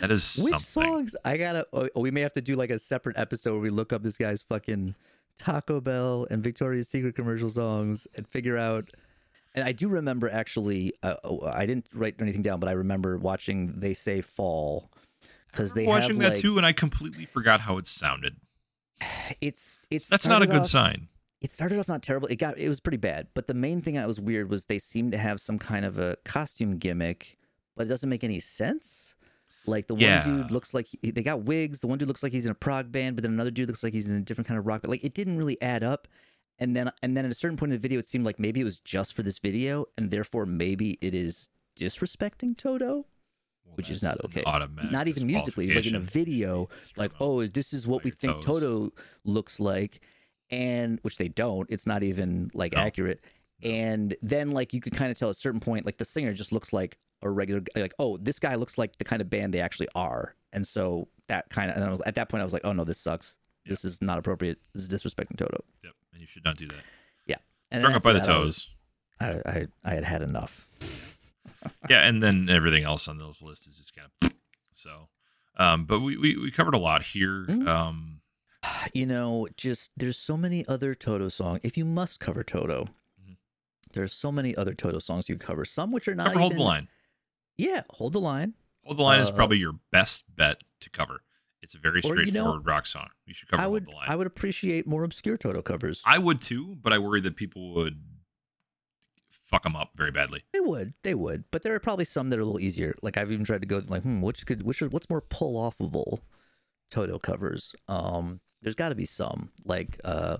that 0.00 0.10
is 0.10 0.36
Which 0.42 0.52
something. 0.54 0.60
songs? 0.92 1.16
I 1.24 1.36
gotta. 1.36 1.66
Oh, 1.72 1.88
we 1.96 2.10
may 2.10 2.20
have 2.20 2.32
to 2.34 2.40
do 2.40 2.54
like 2.56 2.70
a 2.70 2.78
separate 2.78 3.16
episode 3.18 3.52
where 3.52 3.60
we 3.60 3.70
look 3.70 3.92
up 3.92 4.02
this 4.02 4.18
guy's 4.18 4.42
fucking 4.42 4.94
Taco 5.38 5.80
Bell 5.80 6.26
and 6.30 6.42
Victoria's 6.42 6.88
Secret 6.88 7.14
commercial 7.14 7.50
songs 7.50 8.06
and 8.14 8.26
figure 8.28 8.56
out. 8.56 8.90
And 9.54 9.64
I 9.66 9.72
do 9.72 9.88
remember 9.88 10.28
actually. 10.30 10.92
Uh, 11.02 11.16
oh, 11.24 11.40
I 11.46 11.66
didn't 11.66 11.88
write 11.94 12.16
anything 12.20 12.42
down, 12.42 12.60
but 12.60 12.68
I 12.68 12.72
remember 12.72 13.16
watching 13.18 13.80
"They 13.80 13.94
Say 13.94 14.20
Fall" 14.20 14.90
because 15.50 15.74
they 15.74 15.86
watching 15.86 16.18
that 16.18 16.34
like, 16.34 16.38
too, 16.38 16.56
and 16.58 16.66
I 16.66 16.72
completely 16.72 17.24
forgot 17.24 17.60
how 17.62 17.78
it 17.78 17.86
sounded. 17.86 18.36
It's 19.40 19.80
it's 19.90 20.08
That's 20.08 20.28
not 20.28 20.42
a 20.42 20.46
good 20.46 20.60
off- 20.60 20.66
sign. 20.68 21.08
it 21.40 21.50
started 21.50 21.78
off 21.80 21.88
not 21.88 22.02
terrible. 22.02 22.28
It 22.28 22.36
got 22.36 22.58
it 22.58 22.68
was 22.68 22.78
pretty 22.80 22.96
bad. 22.98 23.26
But 23.34 23.48
the 23.48 23.54
main 23.54 23.80
thing 23.82 23.94
that 23.94 24.06
was 24.06 24.20
weird 24.20 24.48
was 24.48 24.66
they 24.66 24.78
seemed 24.78 25.10
to 25.12 25.18
have 25.18 25.40
some 25.40 25.58
kind 25.58 25.84
of 25.84 25.98
a 25.98 26.16
costume 26.24 26.76
gimmick, 26.78 27.36
but 27.74 27.86
it 27.86 27.88
doesn't 27.88 28.08
make 28.08 28.22
any 28.22 28.38
sense. 28.38 29.15
Like 29.66 29.86
the 29.86 29.94
one 29.94 30.02
Yeah. 30.02 30.22
dude 30.22 30.50
looks 30.50 30.72
like 30.74 30.86
he, 30.86 31.10
they 31.10 31.22
got 31.22 31.42
wigs. 31.42 31.80
The 31.80 31.86
one 31.86 31.98
dude 31.98 32.08
looks 32.08 32.22
like 32.22 32.32
he's 32.32 32.44
in 32.46 32.50
a 32.52 32.54
prog 32.54 32.90
band, 32.92 33.16
but 33.16 33.22
then 33.22 33.32
another 33.32 33.50
dude 33.50 33.68
looks 33.68 33.82
like 33.82 33.92
he's 33.92 34.10
in 34.10 34.16
a 34.16 34.20
different 34.20 34.48
kind 34.48 34.58
of 34.58 34.66
rock. 34.66 34.82
But 34.82 34.90
like 34.90 35.04
it 35.04 35.14
didn't 35.14 35.36
really 35.38 35.60
add 35.62 35.82
up. 35.82 36.08
And 36.58 36.74
then 36.74 36.90
and 37.02 37.16
then 37.16 37.24
at 37.24 37.30
a 37.30 37.34
certain 37.34 37.56
point 37.56 37.72
in 37.72 37.78
the 37.78 37.82
video, 37.82 37.98
it 37.98 38.06
seemed 38.06 38.24
like 38.24 38.38
maybe 38.38 38.60
it 38.60 38.64
was 38.64 38.78
just 38.78 39.14
for 39.14 39.22
this 39.22 39.38
video, 39.38 39.86
and 39.98 40.10
therefore 40.10 40.46
maybe 40.46 40.98
it 41.02 41.14
is 41.14 41.50
disrespecting 41.78 42.56
Toto. 42.56 43.06
Well, 43.64 43.74
Which 43.74 43.90
is 43.90 44.02
not 44.02 44.22
okay. 44.24 44.42
Not 44.90 45.08
even 45.08 45.26
musically, 45.26 45.72
like 45.74 45.86
in 45.86 45.94
a 45.96 46.00
video, 46.00 46.68
like 46.96 47.12
oh 47.20 47.44
this 47.46 47.72
is 47.72 47.86
what 47.86 48.04
we 48.04 48.10
think 48.10 48.34
toes. 48.40 48.44
toto 48.60 48.90
looks 49.24 49.58
like 49.60 50.00
and 50.50 51.00
which 51.02 51.18
they 51.18 51.26
don't 51.26 51.68
it's 51.70 51.86
not 51.88 52.04
even 52.04 52.48
like 52.54 52.72
No. 52.74 52.78
accurate 52.82 53.20
No. 53.64 53.68
and 53.70 54.16
then 54.22 54.52
like 54.52 54.72
you 54.72 54.80
could 54.80 54.92
kind 54.94 55.10
of 55.10 55.18
tell 55.18 55.28
at 55.28 55.34
a 55.34 55.38
certain 55.38 55.58
point 55.58 55.84
like 55.84 55.98
the 55.98 56.04
singer 56.04 56.32
just 56.32 56.52
looks 56.52 56.72
like 56.72 56.98
a 57.22 57.30
regular 57.30 57.62
like 57.74 57.94
oh 57.98 58.16
this 58.18 58.38
guy 58.38 58.54
looks 58.54 58.76
like 58.78 58.96
the 58.98 59.04
kind 59.04 59.20
of 59.22 59.30
band 59.30 59.52
they 59.54 59.60
actually 59.60 59.88
are 59.94 60.34
and 60.52 60.66
so 60.66 61.08
that 61.28 61.48
kind 61.50 61.70
of 61.70 61.76
and 61.76 61.84
I 61.84 61.90
was 61.90 62.00
at 62.06 62.14
that 62.16 62.28
point 62.28 62.40
I 62.42 62.44
was 62.44 62.52
like 62.52 62.62
oh 62.64 62.72
no 62.72 62.84
this 62.84 62.98
sucks 62.98 63.38
Yeah. 63.64 63.70
this 63.70 63.84
is 63.84 64.02
not 64.02 64.18
appropriate 64.18 64.58
this 64.74 64.82
is 64.82 64.88
disrespecting 64.88 65.36
Toto 65.36 65.64
Yep, 65.82 65.92
and 66.12 66.20
you 66.20 66.26
should 66.26 66.44
not 66.44 66.56
do 66.56 66.68
that. 66.68 66.80
yeah 67.26 67.36
and 67.70 67.82
Strung 67.82 67.94
up 67.96 68.02
by 68.02 68.12
the 68.12 68.20
that, 68.20 68.28
I 68.28 68.38
was- 68.38 68.56
toes. 68.64 68.70
I, 69.18 69.26
I 69.50 69.66
I 69.84 69.94
had 69.94 70.04
had 70.04 70.22
enough 70.22 70.68
yeah, 71.90 72.06
and 72.06 72.22
then 72.22 72.48
everything 72.50 72.84
else 72.84 73.08
on 73.08 73.18
those 73.18 73.42
lists 73.42 73.66
is 73.66 73.78
just 73.78 73.94
kind 73.96 74.08
of 74.22 74.32
so. 74.74 75.08
Um, 75.58 75.84
but 75.86 76.00
we, 76.00 76.16
we 76.16 76.36
we 76.36 76.50
covered 76.50 76.74
a 76.74 76.78
lot 76.78 77.02
here. 77.02 77.46
Mhm. 77.48 77.66
Um, 77.66 78.20
you 78.92 79.06
know, 79.06 79.48
just 79.56 79.90
there's 79.96 80.18
so 80.18 80.36
many 80.36 80.66
other 80.68 80.94
Toto 80.94 81.28
songs. 81.28 81.60
If 81.62 81.76
you 81.78 81.84
must 81.84 82.20
cover 82.20 82.42
Toto, 82.44 82.88
Mhm. 83.20 83.36
there's 83.92 84.12
so 84.12 84.30
many 84.30 84.54
other 84.54 84.74
Toto 84.74 84.98
songs 84.98 85.28
you 85.28 85.36
cover. 85.36 85.64
Some 85.64 85.92
which 85.92 86.06
are 86.08 86.14
not 86.14 86.28
cover 86.28 86.38
hold 86.40 86.52
the 86.56 86.62
line. 86.62 86.88
Yeah, 87.58 87.82
hold 87.90 88.12
the 88.12 88.20
line. 88.20 88.54
Hold 88.84 88.98
the 88.98 89.02
line 89.02 89.20
is 89.20 89.30
Uh, 89.30 89.34
probably 89.34 89.58
your 89.58 89.74
best 89.90 90.24
bet 90.34 90.62
to 90.80 90.90
cover. 90.90 91.20
It's 91.62 91.74
a 91.74 91.78
very 91.78 92.00
Or, 92.04 92.16
you 92.16 92.26
know, 92.26 92.30
straightforward 92.30 92.66
rock 92.66 92.86
song. 92.86 93.08
You 93.24 93.34
should 93.34 93.48
cover 93.48 93.62
I 93.62 93.66
would 93.66 93.84
hold 93.84 93.94
the 93.94 93.96
line. 93.98 94.08
I 94.08 94.16
would 94.16 94.26
appreciate 94.26 94.86
more 94.86 95.02
obscure 95.02 95.36
Toto 95.36 95.62
covers. 95.62 96.02
I 96.06 96.18
would 96.18 96.40
too, 96.40 96.76
but 96.80 96.92
I 96.92 96.98
worry 96.98 97.20
that 97.22 97.34
people 97.34 97.74
would 97.74 98.00
fuck 99.30 99.62
them 99.62 99.74
up 99.76 99.90
very 99.96 100.10
badly. 100.10 100.44
they 100.52 100.60
would, 100.60 100.94
they 101.02 101.14
would, 101.14 101.44
but 101.50 101.62
there 101.62 101.74
are 101.74 101.80
probably 101.80 102.04
some 102.04 102.30
that 102.30 102.38
are 102.38 102.42
a 102.42 102.44
little 102.44 102.60
easier. 102.60 102.94
Like 103.02 103.16
I've 103.16 103.30
even 103.32 103.44
tried 103.44 103.62
to 103.62 103.66
go 103.66 103.82
like, 103.86 104.02
hmm, 104.02 104.20
which 104.20 104.44
could 104.46 104.62
which 104.62 104.82
are, 104.82 104.88
what's 104.88 105.08
more 105.08 105.20
pull 105.20 105.60
offable 105.60 106.20
Toto 106.90 107.18
covers? 107.18 107.74
Um, 107.88 108.40
there's 108.62 108.74
got 108.74 108.88
to 108.90 108.94
be 108.94 109.04
some 109.06 109.50
like 109.64 110.00
uh, 110.04 110.38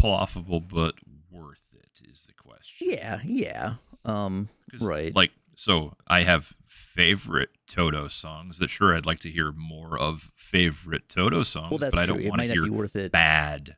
Pull 0.00 0.16
offable, 0.16 0.62
but 0.68 0.94
worth 1.30 1.74
it 1.74 2.08
is 2.08 2.24
the 2.24 2.34
question. 2.34 2.88
yeah, 2.90 3.20
yeah, 3.24 3.74
um, 4.04 4.48
right. 4.80 5.14
Like 5.14 5.30
so, 5.58 5.94
I 6.06 6.22
have 6.22 6.54
favorite 6.68 7.48
Toto 7.66 8.06
songs 8.06 8.58
that 8.58 8.70
sure 8.70 8.94
I'd 8.94 9.06
like 9.06 9.18
to 9.20 9.28
hear 9.28 9.50
more 9.50 9.98
of 9.98 10.30
favorite 10.36 11.08
Toto 11.08 11.42
songs, 11.42 11.70
well, 11.72 11.78
but 11.80 11.98
I 11.98 12.06
don't 12.06 12.24
want 12.28 12.40
to 12.42 12.46
hear 12.46 12.70
worth 12.70 12.94
it. 12.94 13.10
bad. 13.10 13.74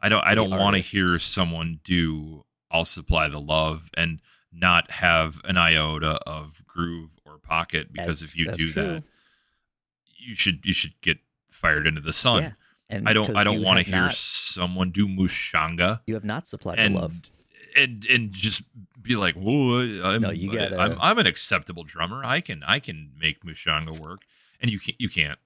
I 0.00 0.08
don't. 0.08 0.24
I 0.24 0.34
don't 0.34 0.48
want 0.48 0.76
to 0.76 0.80
hear 0.80 1.18
someone 1.18 1.80
do 1.84 2.44
"I'll 2.70 2.86
Supply 2.86 3.28
the 3.28 3.38
Love" 3.38 3.90
and 3.94 4.20
not 4.50 4.90
have 4.92 5.42
an 5.44 5.58
iota 5.58 6.12
of 6.26 6.62
groove 6.66 7.10
or 7.26 7.36
pocket 7.38 7.92
because 7.92 8.20
That's- 8.20 8.22
if 8.22 8.36
you 8.36 8.50
do 8.52 8.68
true. 8.68 8.82
that, 8.82 9.04
you 10.18 10.34
should 10.34 10.64
you 10.64 10.72
should 10.72 10.98
get 11.02 11.18
fired 11.50 11.86
into 11.86 12.00
the 12.00 12.14
sun. 12.14 12.42
Yeah, 12.44 12.52
and 12.88 13.06
I 13.06 13.12
don't. 13.12 13.36
I 13.36 13.44
don't 13.44 13.62
want 13.62 13.76
to 13.78 13.82
hear 13.84 14.06
not- 14.06 14.14
someone 14.14 14.90
do 14.90 15.06
mushanga 15.06 16.00
you 16.06 16.14
have 16.14 16.24
not 16.24 16.48
supplied 16.48 16.78
and 16.78 16.96
the 16.96 17.00
love. 17.00 17.14
and 17.76 18.06
and 18.06 18.32
just 18.32 18.62
be 19.10 19.16
like, 19.16 19.34
"Whoa, 19.34 20.02
I'm, 20.04 20.22
No, 20.22 20.30
you 20.30 20.50
gotta- 20.52 20.78
I'm 20.78 20.96
I'm 21.00 21.18
an 21.18 21.26
acceptable 21.26 21.84
drummer. 21.84 22.22
I 22.24 22.40
can 22.40 22.62
I 22.62 22.78
can 22.78 23.12
make 23.18 23.44
mushanga 23.44 23.98
work." 23.98 24.20
And 24.60 24.70
you 24.70 24.78
can't. 24.78 25.00
You 25.00 25.08
can't. 25.08 25.38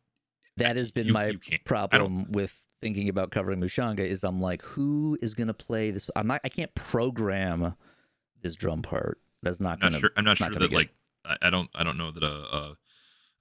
That 0.56 0.76
has 0.76 0.90
been 0.90 1.06
you- 1.08 1.12
my 1.12 1.26
you 1.28 1.38
can't. 1.38 1.54
I 1.54 1.56
don't- 1.56 1.66
problem 1.68 2.32
with 2.32 2.62
thinking 2.80 3.08
about 3.08 3.30
covering 3.30 3.60
Mushanga 3.60 4.00
is 4.00 4.24
I'm 4.24 4.40
like, 4.42 4.60
who 4.62 5.16
is 5.22 5.32
gonna 5.34 5.54
play 5.54 5.90
this? 5.90 6.10
I'm 6.14 6.26
not. 6.26 6.40
I 6.44 6.48
can't 6.50 6.74
program 6.74 7.74
this 8.42 8.54
drum 8.54 8.82
part. 8.82 9.18
That's 9.42 9.60
not 9.60 9.80
gonna. 9.80 9.92
not 9.92 10.00
sure. 10.00 10.10
I'm 10.16 10.24
not 10.24 10.36
sure 10.36 10.50
that 10.50 10.72
like 10.72 10.90
I, 11.24 11.48
don't 11.50 11.70
I 11.74 11.82
don't 11.84 11.96
know 11.96 12.10
that 12.10 12.22
a 12.22 12.26
a, 12.56 12.76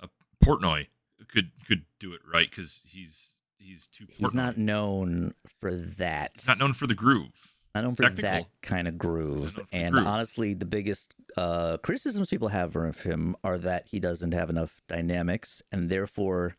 a 0.01 0.09
Portnoy 0.43 0.87
could 1.27 1.51
could 1.67 1.83
do 1.99 2.13
it 2.13 2.21
right 2.31 2.49
because 2.49 2.83
he's 2.87 3.35
he's 3.57 3.87
too. 3.87 4.05
He's 4.09 4.27
Portnoy. 4.29 4.33
not 4.35 4.57
known 4.57 5.33
for 5.59 5.73
that. 5.75 6.31
He's 6.35 6.47
not 6.47 6.59
known 6.59 6.73
for 6.73 6.87
the 6.87 6.95
groove. 6.95 7.52
Not 7.75 7.81
known 7.81 7.91
He's 7.91 7.97
for 7.97 8.21
that 8.21 8.45
kind 8.61 8.87
of 8.87 8.97
groove. 8.97 9.39
known 9.39 9.47
for 9.49 9.61
the 9.61 9.67
And 9.73 9.93
groove. 9.93 10.07
honestly, 10.07 10.53
the 10.53 10.65
biggest 10.65 11.15
uh, 11.35 11.77
criticisms 11.77 12.29
people 12.29 12.49
have 12.49 12.75
of 12.75 13.01
him 13.01 13.35
are 13.43 13.57
that 13.57 13.87
he 13.87 13.99
doesn't 13.99 14.33
have 14.33 14.49
enough 14.49 14.81
dynamics, 14.87 15.61
and 15.71 15.89
therefore, 15.89 16.55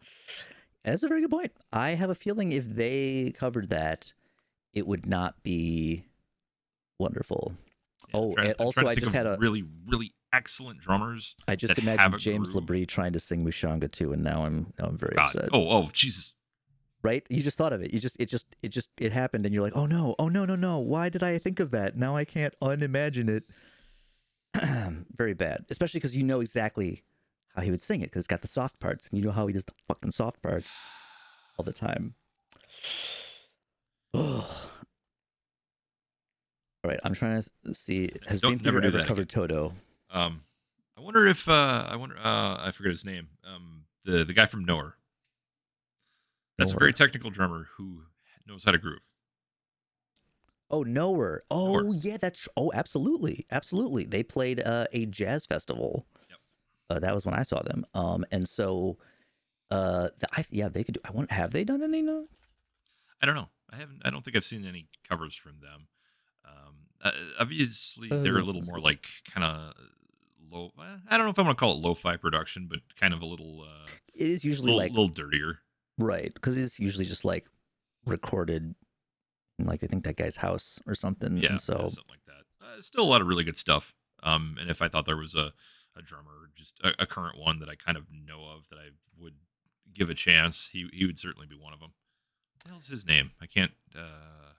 that's 0.84 1.02
a 1.04 1.08
very 1.08 1.20
good 1.20 1.30
point. 1.30 1.52
I 1.72 1.90
have 1.90 2.10
a 2.10 2.14
feeling 2.16 2.50
if 2.52 2.66
they 2.66 3.32
covered 3.36 3.70
that, 3.70 4.12
it 4.72 4.86
would 4.88 5.06
not 5.06 5.40
be 5.44 6.06
wonderful. 6.98 7.54
Oh, 8.12 8.34
and 8.36 8.48
I'm 8.48 8.54
also 8.58 8.86
I 8.86 8.94
just 8.96 9.12
had 9.12 9.26
a 9.26 9.36
really, 9.38 9.64
really 9.86 10.12
excellent 10.32 10.80
drummers. 10.80 11.36
I 11.46 11.54
just 11.56 11.74
that 11.76 11.82
have 11.84 11.84
imagined 11.84 12.14
a 12.14 12.18
James 12.18 12.50
groove. 12.52 12.64
Labrie 12.66 12.86
trying 12.88 13.12
to 13.12 13.20
sing 13.20 13.44
Mushanga 13.44 13.90
too, 13.90 14.12
and 14.12 14.22
now 14.24 14.44
I'm 14.44 14.72
now 14.78 14.86
I'm 14.86 14.98
very 14.98 15.14
God. 15.14 15.26
upset. 15.26 15.48
Oh, 15.52 15.68
oh, 15.70 15.90
Jesus. 15.92 16.34
Right? 17.04 17.22
You 17.28 17.42
just 17.42 17.58
thought 17.58 17.74
of 17.74 17.82
it. 17.82 17.92
You 17.92 18.00
just 18.00 18.16
it 18.18 18.30
just 18.30 18.56
it 18.62 18.70
just 18.70 18.90
it 18.98 19.12
happened, 19.12 19.44
and 19.44 19.54
you're 19.54 19.62
like, 19.62 19.76
oh 19.76 19.84
no, 19.84 20.16
oh 20.18 20.28
no, 20.28 20.46
no, 20.46 20.56
no. 20.56 20.78
Why 20.78 21.10
did 21.10 21.22
I 21.22 21.38
think 21.38 21.60
of 21.60 21.70
that? 21.70 21.96
Now 21.98 22.16
I 22.16 22.24
can't 22.24 22.54
unimagine 22.60 23.28
it. 23.28 23.44
very 25.14 25.34
bad, 25.34 25.66
especially 25.68 25.98
because 25.98 26.16
you 26.16 26.22
know 26.22 26.40
exactly 26.40 27.02
how 27.54 27.60
he 27.62 27.70
would 27.70 27.80
sing 27.82 28.00
it 28.00 28.06
because 28.06 28.20
it's 28.20 28.26
got 28.26 28.40
the 28.40 28.48
soft 28.48 28.80
parts, 28.80 29.08
and 29.08 29.18
you 29.18 29.24
know 29.24 29.32
how 29.32 29.46
he 29.46 29.52
does 29.52 29.64
the 29.64 29.72
fucking 29.86 30.12
soft 30.12 30.42
parts 30.42 30.76
all 31.58 31.64
the 31.64 31.72
time. 31.74 32.14
Ugh. 34.14 34.44
All 36.84 36.90
right, 36.90 37.00
I'm 37.02 37.14
trying 37.14 37.42
to 37.42 37.74
see. 37.74 38.10
Has 38.26 38.42
Don't- 38.42 38.62
Dream 38.62 38.74
never 38.74 38.86
ever 38.86 39.04
covered 39.04 39.30
Toto? 39.30 39.72
Um, 40.10 40.42
I 40.98 41.00
wonder 41.00 41.26
if 41.26 41.48
uh, 41.48 41.86
I 41.88 41.96
wonder. 41.96 42.16
Uh, 42.18 42.58
I 42.60 42.72
forget 42.72 42.90
his 42.90 43.06
name. 43.06 43.28
Um, 43.42 43.84
the 44.04 44.22
the 44.22 44.34
guy 44.34 44.44
from 44.44 44.66
Knower. 44.66 44.96
That's 46.58 46.72
a 46.72 46.76
very 46.78 46.92
technical 46.92 47.30
drummer 47.30 47.68
who 47.76 48.02
knows 48.46 48.64
how 48.64 48.72
to 48.72 48.78
groove. 48.78 49.02
Oh, 50.70 50.82
Knower. 50.82 51.44
Oh, 51.50 51.80
Knower. 51.80 51.94
yeah, 52.00 52.16
that's 52.16 52.48
oh, 52.56 52.72
absolutely, 52.74 53.46
absolutely. 53.50 54.04
They 54.04 54.22
played 54.22 54.60
uh, 54.60 54.86
a 54.92 55.06
jazz 55.06 55.46
festival. 55.46 56.06
Yep. 56.30 56.38
Uh, 56.90 56.98
that 57.00 57.14
was 57.14 57.26
when 57.26 57.34
I 57.34 57.42
saw 57.42 57.62
them. 57.62 57.84
Um, 57.94 58.24
and 58.32 58.48
so, 58.48 58.98
uh, 59.70 60.08
th- 60.08 60.30
I 60.32 60.44
yeah, 60.50 60.68
they 60.68 60.84
could. 60.84 60.94
Do, 60.94 61.00
I 61.04 61.10
want. 61.12 61.30
Have 61.30 61.52
they 61.52 61.64
done 61.64 61.82
any? 61.82 62.02
No. 62.02 62.24
I 63.20 63.26
don't 63.26 63.34
know. 63.34 63.48
I 63.70 63.76
haven't. 63.76 64.02
I 64.04 64.10
don't 64.10 64.24
think 64.24 64.36
I've 64.36 64.44
seen 64.44 64.64
any 64.64 64.86
covers 65.08 65.34
from 65.34 65.60
them. 65.60 65.88
Um, 66.44 66.74
uh, 67.02 67.10
obviously, 67.38 68.08
they're 68.08 68.38
a 68.38 68.42
little 68.42 68.62
more 68.62 68.80
like 68.80 69.06
kind 69.32 69.44
of 69.44 69.74
low. 70.50 70.72
eh, 70.80 70.96
I 71.08 71.16
don't 71.16 71.26
know 71.26 71.30
if 71.30 71.38
I'm 71.38 71.44
gonna 71.44 71.54
call 71.56 71.72
it 71.72 71.78
lo-fi 71.78 72.16
production, 72.16 72.66
but 72.68 72.80
kind 72.98 73.12
of 73.12 73.22
a 73.22 73.26
little, 73.26 73.62
uh, 73.62 73.86
It 74.14 74.28
is 74.28 74.44
usually 74.44 74.66
little, 74.72 74.78
like 74.78 74.90
a 74.90 74.94
little 74.94 75.08
dirtier. 75.08 75.58
Right 75.98 76.32
because 76.34 76.56
it's 76.56 76.80
usually 76.80 77.04
just 77.04 77.24
like 77.24 77.46
recorded, 78.06 78.74
in, 79.58 79.66
like 79.66 79.82
I 79.84 79.86
think 79.86 80.04
that 80.04 80.16
guy's 80.16 80.36
house 80.36 80.80
or 80.86 80.94
something. 80.94 81.38
Yeah, 81.38 81.50
And 81.50 81.60
so 81.60 81.72
yeah, 81.74 81.88
something 81.88 82.04
like 82.08 82.24
that. 82.26 82.44
Uh, 82.60 82.80
still 82.80 83.04
a 83.04 83.10
lot 83.10 83.20
of 83.20 83.26
really 83.26 83.44
good 83.44 83.56
stuff. 83.56 83.94
Um, 84.22 84.56
and 84.60 84.70
if 84.70 84.80
I 84.82 84.88
thought 84.88 85.06
there 85.06 85.16
was 85.16 85.34
a, 85.34 85.52
a 85.96 86.02
drummer, 86.02 86.50
just 86.56 86.80
a, 86.82 86.92
a 87.02 87.06
current 87.06 87.38
one 87.38 87.58
that 87.60 87.68
I 87.68 87.74
kind 87.74 87.96
of 87.96 88.04
know 88.10 88.44
of 88.46 88.68
that 88.70 88.76
I 88.78 88.88
would 89.20 89.34
give 89.92 90.10
a 90.10 90.14
chance, 90.14 90.70
he 90.72 90.88
he 90.92 91.06
would 91.06 91.18
certainly 91.18 91.46
be 91.46 91.56
one 91.56 91.72
of 91.72 91.80
them. 91.80 91.92
What 92.54 92.64
the 92.64 92.70
hell's 92.70 92.86
his 92.88 93.06
name? 93.06 93.32
I 93.40 93.46
can't. 93.46 93.72
Uh, 93.94 94.50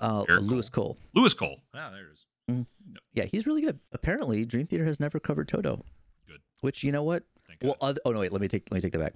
uh, 0.00 0.24
Louis 0.28 0.68
Cole. 0.68 0.96
Louis 1.14 1.34
Cole. 1.34 1.60
Ah, 1.74 1.90
there 1.90 2.06
it 2.06 2.12
is. 2.12 2.66
Yeah, 3.12 3.24
he's 3.24 3.46
really 3.46 3.60
good. 3.60 3.78
Apparently, 3.92 4.44
Dream 4.44 4.66
Theater 4.66 4.84
has 4.84 4.98
never 4.98 5.20
covered 5.20 5.46
Toto. 5.48 5.84
Good. 6.26 6.40
Which 6.62 6.82
you 6.82 6.90
know 6.90 7.02
what? 7.02 7.24
Well, 7.62 7.76
other, 7.80 8.00
oh 8.04 8.12
no, 8.12 8.20
wait. 8.20 8.32
Let 8.32 8.40
me 8.40 8.48
take 8.48 8.68
let 8.70 8.76
me 8.76 8.80
take 8.80 8.92
that 8.92 8.98
back. 8.98 9.14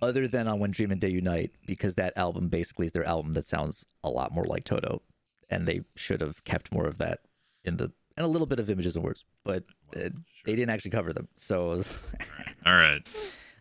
Other 0.00 0.28
than 0.28 0.46
on 0.48 0.58
When 0.60 0.70
Dream 0.70 0.90
and 0.90 1.00
Day 1.00 1.08
Unite, 1.10 1.52
because 1.66 1.94
that 1.96 2.12
album 2.16 2.48
basically 2.48 2.86
is 2.86 2.92
their 2.92 3.04
album 3.04 3.32
that 3.34 3.46
sounds 3.46 3.84
a 4.04 4.08
lot 4.10 4.32
more 4.32 4.44
like 4.44 4.64
Toto, 4.64 5.02
and 5.50 5.66
they 5.66 5.82
should 5.96 6.20
have 6.20 6.44
kept 6.44 6.72
more 6.72 6.86
of 6.86 6.98
that 6.98 7.20
in 7.64 7.76
the 7.76 7.90
and 8.16 8.24
a 8.24 8.28
little 8.28 8.46
bit 8.48 8.58
of 8.58 8.68
images 8.68 8.96
and 8.96 9.04
words, 9.04 9.24
but 9.44 9.62
well, 9.94 10.06
uh, 10.06 10.08
sure. 10.08 10.12
they 10.44 10.56
didn't 10.56 10.70
actually 10.70 10.90
cover 10.90 11.12
them. 11.12 11.28
So 11.36 11.68
was- 11.68 11.88
All 12.20 12.26
right. 12.36 12.54
All 12.66 12.74
right. 12.74 13.08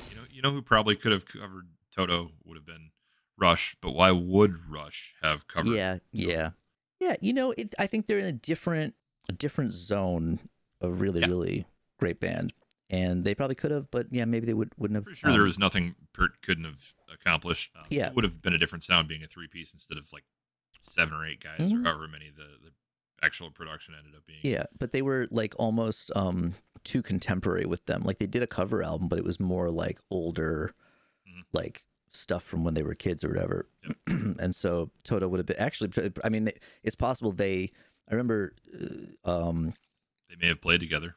You 0.10 0.16
know, 0.16 0.22
you 0.32 0.42
know 0.42 0.52
who 0.52 0.62
probably 0.64 0.96
could 0.96 1.12
have 1.12 1.26
covered 1.28 1.68
Toto 1.96 2.32
would 2.44 2.56
have 2.58 2.66
been 2.66 2.90
Rush, 3.38 3.76
but 3.82 3.92
why 3.92 4.12
would 4.12 4.56
Rush 4.68 5.14
have 5.22 5.48
covered? 5.48 5.74
yeah, 5.76 5.98
yeah, 6.12 6.52
yeah. 7.00 7.16
You 7.22 7.34
know, 7.34 7.52
it, 7.58 7.76
I 7.78 7.86
think 7.88 8.08
they're 8.08 8.18
in 8.20 8.26
a 8.26 8.32
different 8.32 8.96
a 9.30 9.32
different 9.32 9.74
zone 9.74 10.40
of 10.82 11.02
really 11.02 11.22
Yeah. 11.22 11.28
really 11.28 11.66
great 12.00 12.20
band, 12.20 12.54
and 12.90 13.24
they 13.24 13.36
probably 13.36 13.56
could 13.56 13.72
have, 13.72 13.90
but 13.92 14.08
yeah, 14.12 14.26
maybe 14.26 14.46
they 14.46 14.54
would 14.54 14.72
wouldn't 14.78 14.96
have. 14.96 15.04
Pretty 15.06 15.20
sure 15.20 15.32
there 15.32 15.42
um, 15.42 15.48
was 15.48 15.60
nothing 15.60 15.96
Peart 16.14 16.42
couldn't 16.42 16.64
have 16.66 16.94
accomplished. 17.14 17.72
Um, 17.76 17.86
Yeah. 17.90 18.08
it 18.08 18.16
would 18.16 18.24
have 18.24 18.42
been 18.42 18.54
a 18.54 18.58
different 18.58 18.84
sound 18.84 19.08
being 19.08 19.24
a 19.24 19.28
three 19.28 19.48
piece 19.48 19.74
instead 19.74 19.98
of 19.98 20.12
like 20.14 20.24
seven 20.82 21.14
or 21.14 21.26
eight 21.26 21.42
guys 21.44 21.72
Mhm. 21.72 21.82
or 21.82 21.84
however 21.84 22.08
many 22.08 22.30
the, 22.30 22.44
the 22.64 22.72
actual 23.24 23.50
production 23.52 23.94
ended 23.98 24.16
up 24.16 24.26
being. 24.26 24.40
Yeah, 24.44 24.66
but 24.78 24.92
they 24.92 25.02
were 25.02 25.28
like 25.32 25.54
almost 25.58 26.12
um 26.16 26.54
too 26.84 27.02
contemporary 27.02 27.66
with 27.66 27.86
them. 27.86 28.04
Like 28.04 28.20
they 28.20 28.28
did 28.28 28.44
a 28.44 28.48
cover 28.48 28.84
album, 28.84 29.08
but 29.10 29.18
it 29.20 29.26
was 29.26 29.40
more 29.40 29.70
like 29.70 30.00
older, 30.10 30.74
Mhm. 31.28 31.44
like 31.52 31.86
stuff 32.12 32.44
from 32.44 32.64
when 32.64 32.74
they 32.74 32.84
were 32.84 32.96
kids 32.96 33.24
or 33.24 33.30
whatever. 33.30 33.68
and 34.08 34.56
so 34.56 34.92
Toto 35.04 35.28
would 35.28 35.40
have 35.40 35.46
been 35.46 35.58
actually. 35.58 35.92
I 36.24 36.30
mean, 36.30 36.50
it's 36.84 36.96
possible 36.96 37.32
they. 37.32 37.72
I 38.10 38.14
remember. 38.14 38.54
Uh, 39.26 39.30
um, 39.50 39.74
They 40.30 40.36
may 40.40 40.48
have 40.48 40.62
played 40.62 40.80
together 40.80 41.16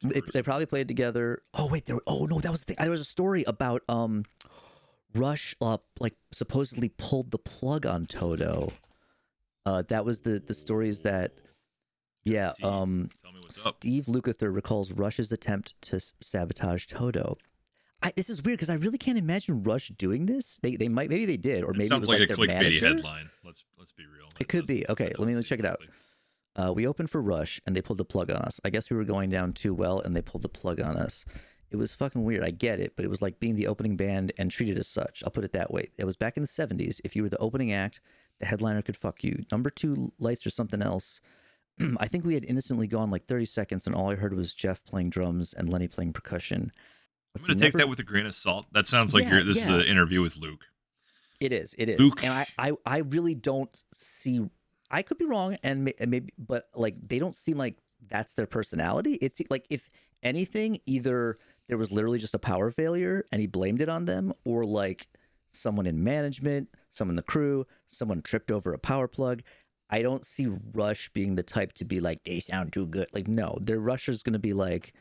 tour. 0.00 0.10
they, 0.12 0.20
they 0.32 0.42
probably 0.42 0.66
played 0.66 0.88
together. 0.88 1.42
Oh 1.54 1.66
wait, 1.66 1.86
there. 1.86 1.98
Oh 2.06 2.26
no, 2.26 2.40
that 2.40 2.50
was 2.50 2.60
the 2.60 2.66
thing. 2.66 2.76
There 2.80 2.90
was 2.90 3.00
a 3.00 3.04
story 3.04 3.44
about 3.44 3.82
um, 3.88 4.24
Rush 5.14 5.54
up 5.60 5.84
like 6.00 6.14
supposedly 6.32 6.88
pulled 6.88 7.30
the 7.30 7.38
plug 7.38 7.86
on 7.86 8.06
Toto. 8.06 8.72
Uh, 9.66 9.82
that 9.88 10.04
was 10.04 10.20
the 10.22 10.40
the 10.40 10.54
stories 10.54 11.02
that. 11.02 11.32
Yeah. 12.24 12.52
Um. 12.62 13.10
Tell 13.22 13.32
me 13.32 13.38
what's 13.42 13.64
up. 13.66 13.76
Steve 13.76 14.06
Lukather 14.06 14.52
recalls 14.54 14.92
Rush's 14.92 15.30
attempt 15.30 15.74
to 15.82 16.00
sabotage 16.20 16.86
Toto. 16.86 17.36
I, 18.02 18.12
this 18.16 18.28
is 18.28 18.42
weird 18.42 18.58
because 18.58 18.68
I 18.70 18.74
really 18.74 18.98
can't 18.98 19.16
imagine 19.16 19.62
Rush 19.62 19.88
doing 19.96 20.26
this. 20.26 20.58
They 20.62 20.76
they 20.76 20.88
might 20.88 21.08
maybe 21.10 21.26
they 21.26 21.36
did 21.36 21.64
or 21.64 21.70
It 21.70 21.76
maybe 21.76 21.86
it 21.86 21.90
sounds 21.90 22.00
was 22.00 22.08
like, 22.08 22.20
like, 22.20 22.30
a 22.30 22.34
their 22.34 22.36
clickbaity 22.46 22.62
manager. 22.62 22.86
headline. 22.88 23.30
Let's 23.44 23.64
let's 23.78 23.92
be 23.92 24.04
real. 24.06 24.26
That 24.30 24.40
It 24.42 24.48
could 24.48 24.66
be. 24.66 24.84
Okay, 24.88 25.12
let 25.18 25.20
me- 25.20 25.34
let 25.34 25.38
me 25.38 25.42
check 25.44 25.58
it 25.60 25.64
out. 25.66 25.80
likely. 25.80 25.94
Uh, 26.56 26.72
we 26.72 26.86
opened 26.86 27.10
for 27.10 27.20
Rush 27.20 27.60
and 27.66 27.74
they 27.74 27.82
pulled 27.82 27.98
the 27.98 28.04
plug 28.04 28.30
on 28.30 28.36
us. 28.36 28.60
I 28.64 28.70
guess 28.70 28.90
we 28.90 28.96
were 28.96 29.04
going 29.04 29.30
down 29.30 29.52
too 29.52 29.74
well 29.74 30.00
and 30.00 30.14
they 30.14 30.22
pulled 30.22 30.42
the 30.42 30.48
plug 30.48 30.80
on 30.80 30.96
us. 30.96 31.24
It 31.70 31.76
was 31.76 31.92
fucking 31.92 32.22
weird. 32.22 32.44
I 32.44 32.50
get 32.50 32.78
it, 32.78 32.92
but 32.94 33.04
it 33.04 33.08
was 33.08 33.20
like 33.20 33.40
being 33.40 33.56
the 33.56 33.66
opening 33.66 33.96
band 33.96 34.32
and 34.38 34.50
treated 34.50 34.78
as 34.78 34.86
such. 34.86 35.24
I'll 35.24 35.32
put 35.32 35.42
it 35.44 35.52
that 35.52 35.72
way. 35.72 35.88
It 35.98 36.04
was 36.04 36.16
back 36.16 36.36
in 36.36 36.42
the 36.44 36.48
70s. 36.48 37.00
If 37.02 37.16
you 37.16 37.22
were 37.24 37.28
the 37.28 37.38
opening 37.38 37.72
act, 37.72 38.00
the 38.38 38.46
headliner 38.46 38.82
could 38.82 38.96
fuck 38.96 39.24
you. 39.24 39.44
Number 39.50 39.70
two 39.70 40.12
lights 40.20 40.46
or 40.46 40.50
something 40.50 40.80
else. 40.82 41.20
I 41.98 42.06
think 42.06 42.24
we 42.24 42.34
had 42.34 42.44
innocently 42.44 42.86
gone 42.86 43.10
like 43.10 43.26
30 43.26 43.46
seconds 43.46 43.86
and 43.88 43.96
all 43.96 44.10
I 44.12 44.14
heard 44.14 44.34
was 44.34 44.54
Jeff 44.54 44.84
playing 44.84 45.10
drums 45.10 45.52
and 45.52 45.68
Lenny 45.72 45.88
playing 45.88 46.12
percussion. 46.12 46.70
I'm 47.36 47.42
going 47.44 47.58
to 47.58 47.64
take 47.64 47.74
never- 47.74 47.78
that 47.78 47.88
with 47.88 47.98
a 47.98 48.04
grain 48.04 48.26
of 48.26 48.34
salt. 48.36 48.66
That 48.70 48.86
sounds 48.86 49.12
like 49.12 49.24
Yeah, 49.24 49.30
you're, 49.32 49.44
this 49.44 49.66
yeah. 49.66 49.74
is 49.74 49.82
an 49.82 49.88
interview 49.88 50.22
with 50.22 50.36
Luke. 50.36 50.66
It 51.40 51.52
is. 51.52 51.74
It 51.76 51.88
is. 51.88 51.98
Luke. 51.98 52.22
And 52.22 52.32
I, 52.32 52.46
I, 52.56 52.72
I 52.86 52.98
really 52.98 53.34
don't 53.34 53.82
see. 53.92 54.48
I 54.94 55.02
could 55.02 55.18
be 55.18 55.24
wrong, 55.24 55.58
and 55.64 55.92
maybe, 56.06 56.32
but 56.38 56.68
like 56.76 57.00
they 57.00 57.18
don't 57.18 57.34
seem 57.34 57.58
like 57.58 57.78
that's 58.08 58.34
their 58.34 58.46
personality. 58.46 59.14
It's 59.14 59.42
like 59.50 59.66
if 59.68 59.90
anything, 60.22 60.78
either 60.86 61.38
there 61.66 61.76
was 61.76 61.90
literally 61.90 62.20
just 62.20 62.34
a 62.34 62.38
power 62.38 62.70
failure 62.70 63.24
and 63.32 63.40
he 63.40 63.48
blamed 63.48 63.80
it 63.80 63.88
on 63.88 64.04
them, 64.04 64.32
or 64.44 64.64
like 64.64 65.08
someone 65.50 65.86
in 65.86 66.04
management, 66.04 66.68
someone 66.90 67.14
in 67.14 67.16
the 67.16 67.22
crew, 67.22 67.66
someone 67.88 68.22
tripped 68.22 68.52
over 68.52 68.72
a 68.72 68.78
power 68.78 69.08
plug. 69.08 69.42
I 69.90 70.00
don't 70.02 70.24
see 70.24 70.46
Rush 70.72 71.08
being 71.08 71.34
the 71.34 71.42
type 71.42 71.72
to 71.74 71.84
be 71.84 71.98
like 71.98 72.22
they 72.22 72.38
sound 72.38 72.72
too 72.72 72.86
good. 72.86 73.08
Like 73.12 73.26
no, 73.26 73.58
their 73.60 73.80
Rusher's 73.80 74.22
going 74.22 74.34
to 74.34 74.38
be 74.38 74.52
like 74.52 74.92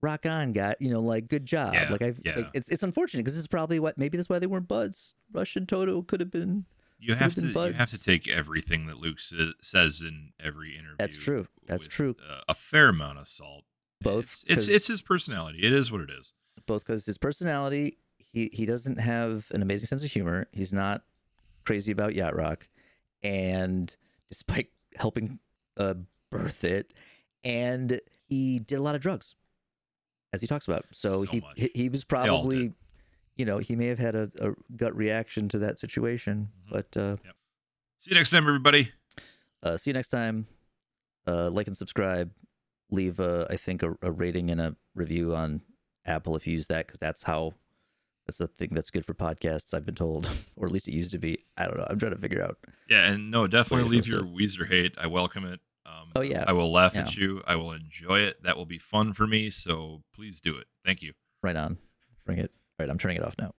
rock 0.00 0.24
on, 0.24 0.52
guy. 0.52 0.76
You 0.80 0.90
know, 0.90 1.00
like 1.00 1.28
good 1.28 1.44
job. 1.44 1.74
Yeah, 1.74 1.88
like 1.90 2.02
I, 2.02 2.14
yeah. 2.24 2.36
like 2.36 2.48
it's 2.54 2.70
it's 2.70 2.82
unfortunate 2.82 3.24
because 3.24 3.34
this 3.34 3.42
is 3.42 3.48
probably 3.48 3.80
what 3.80 3.98
maybe 3.98 4.16
that's 4.16 4.30
why 4.30 4.38
they 4.38 4.46
weren't 4.46 4.66
buds. 4.66 5.12
Rush 5.30 5.56
and 5.56 5.68
Toto 5.68 6.00
could 6.00 6.20
have 6.20 6.30
been. 6.30 6.64
You 7.00 7.14
have 7.14 7.34
to 7.34 7.48
you 7.48 7.72
have 7.72 7.90
to 7.90 8.02
take 8.02 8.28
everything 8.28 8.86
that 8.86 8.98
Luke 8.98 9.18
sa- 9.18 9.52
says 9.60 10.02
in 10.02 10.32
every 10.38 10.76
interview. 10.76 10.96
That's 10.98 11.16
true. 11.16 11.46
That's 11.66 11.84
with, 11.84 11.90
true. 11.90 12.16
Uh, 12.28 12.40
a 12.48 12.54
fair 12.54 12.90
amount 12.90 13.18
of 13.18 13.26
salt. 13.26 13.64
Both, 14.02 14.44
It's, 14.46 14.64
it's 14.64 14.68
it's 14.68 14.86
his 14.86 15.02
personality. 15.02 15.58
It 15.62 15.72
is 15.72 15.90
what 15.92 16.00
it 16.00 16.10
is. 16.10 16.32
both 16.66 16.84
because 16.84 17.04
his 17.06 17.18
personality, 17.18 17.98
he 18.18 18.50
he 18.52 18.66
doesn't 18.66 18.98
have 18.98 19.50
an 19.54 19.62
amazing 19.62 19.86
sense 19.86 20.04
of 20.04 20.10
humor. 20.10 20.46
He's 20.52 20.72
not 20.72 21.02
crazy 21.64 21.92
about 21.92 22.14
yacht 22.14 22.34
rock, 22.34 22.68
and 23.22 23.94
despite 24.28 24.68
helping 24.96 25.38
uh, 25.76 25.94
birth 26.30 26.64
it, 26.64 26.92
and 27.44 28.00
he 28.26 28.58
did 28.58 28.76
a 28.76 28.82
lot 28.82 28.94
of 28.94 29.00
drugs, 29.00 29.36
as 30.32 30.40
he 30.40 30.46
talks 30.46 30.66
about. 30.66 30.84
So, 30.92 31.24
So 31.24 31.30
he, 31.30 31.42
he 31.56 31.70
he 31.74 31.88
was 31.88 32.04
probably. 32.04 32.74
You 33.40 33.46
know, 33.46 33.58
he 33.58 33.74
may 33.74 33.86
have 33.86 33.98
had 33.98 34.14
a, 34.14 34.30
a 34.40 34.52
gut 34.76 34.94
reaction 34.94 35.48
to 35.48 35.58
that 35.60 35.78
situation. 35.80 36.48
Mhm. 36.68 36.70
But 36.72 36.96
uh, 36.96 37.16
See 37.98 38.10
you 38.10 38.16
next 38.16 38.30
time, 38.30 38.46
everybody. 38.46 38.92
uh, 39.62 39.76
see 39.76 39.90
you 39.90 39.94
next 39.94 40.08
time. 40.08 40.46
Uh, 41.26 41.48
like 41.50 41.66
and 41.66 41.76
subscribe. 41.76 42.30
Leave, 42.90 43.18
uh, 43.20 43.46
I 43.48 43.56
think, 43.56 43.82
a, 43.82 43.96
a 44.02 44.10
rating 44.10 44.50
and 44.50 44.60
a 44.60 44.76
review 44.94 45.34
on 45.34 45.62
Apple 46.04 46.34
if 46.36 46.46
you 46.46 46.52
use 46.54 46.66
that, 46.68 46.86
because 46.86 46.98
that's 46.98 47.22
how 47.22 47.54
that's 48.26 48.38
the 48.38 48.48
thing 48.48 48.70
that's 48.72 48.90
good 48.90 49.04
for 49.06 49.14
podcasts. 49.14 49.72
I've 49.74 49.86
been 49.86 49.94
told, 49.94 50.28
or 50.56 50.66
at 50.66 50.72
least 50.72 50.88
it 50.88 50.92
used 50.92 51.12
to 51.12 51.18
be. 51.18 51.38
I 51.56 51.66
don't 51.66 51.76
know. 51.78 51.86
I'm 51.88 51.98
trying 51.98 52.12
to 52.14 52.18
figure 52.18 52.42
out. 52.42 52.58
Yeah, 52.88 53.06
and 53.10 53.30
no, 53.30 53.46
definitely 53.46 53.88
leave 53.88 54.06
your 54.06 54.20
supposed 54.20 54.38
Weezer 54.58 54.68
hate. 54.68 54.94
I 54.98 55.06
welcome 55.06 55.44
it. 55.46 55.60
Um, 55.86 56.10
Oh, 56.16 56.20
yeah. 56.22 56.44
I 56.46 56.52
will 56.52 56.70
laugh 56.72 56.94
Yeah. 56.94 57.02
at 57.02 57.16
you. 57.16 57.42
I 57.46 57.56
will 57.56 57.72
enjoy 57.72 58.20
it. 58.20 58.42
That 58.42 58.56
will 58.56 58.66
be 58.66 58.78
fun 58.78 59.12
for 59.12 59.26
me. 59.26 59.50
So 59.50 60.02
please 60.14 60.40
do 60.40 60.56
it. 60.56 60.66
Thank 60.84 61.00
you. 61.02 61.12
Right 61.42 61.56
on. 61.56 61.78
Bring 62.26 62.38
it. 62.38 62.52
Right, 62.80 62.88
I'm 62.88 62.96
turning 62.96 63.18
it 63.18 63.22
off 63.22 63.34
now. 63.38 63.48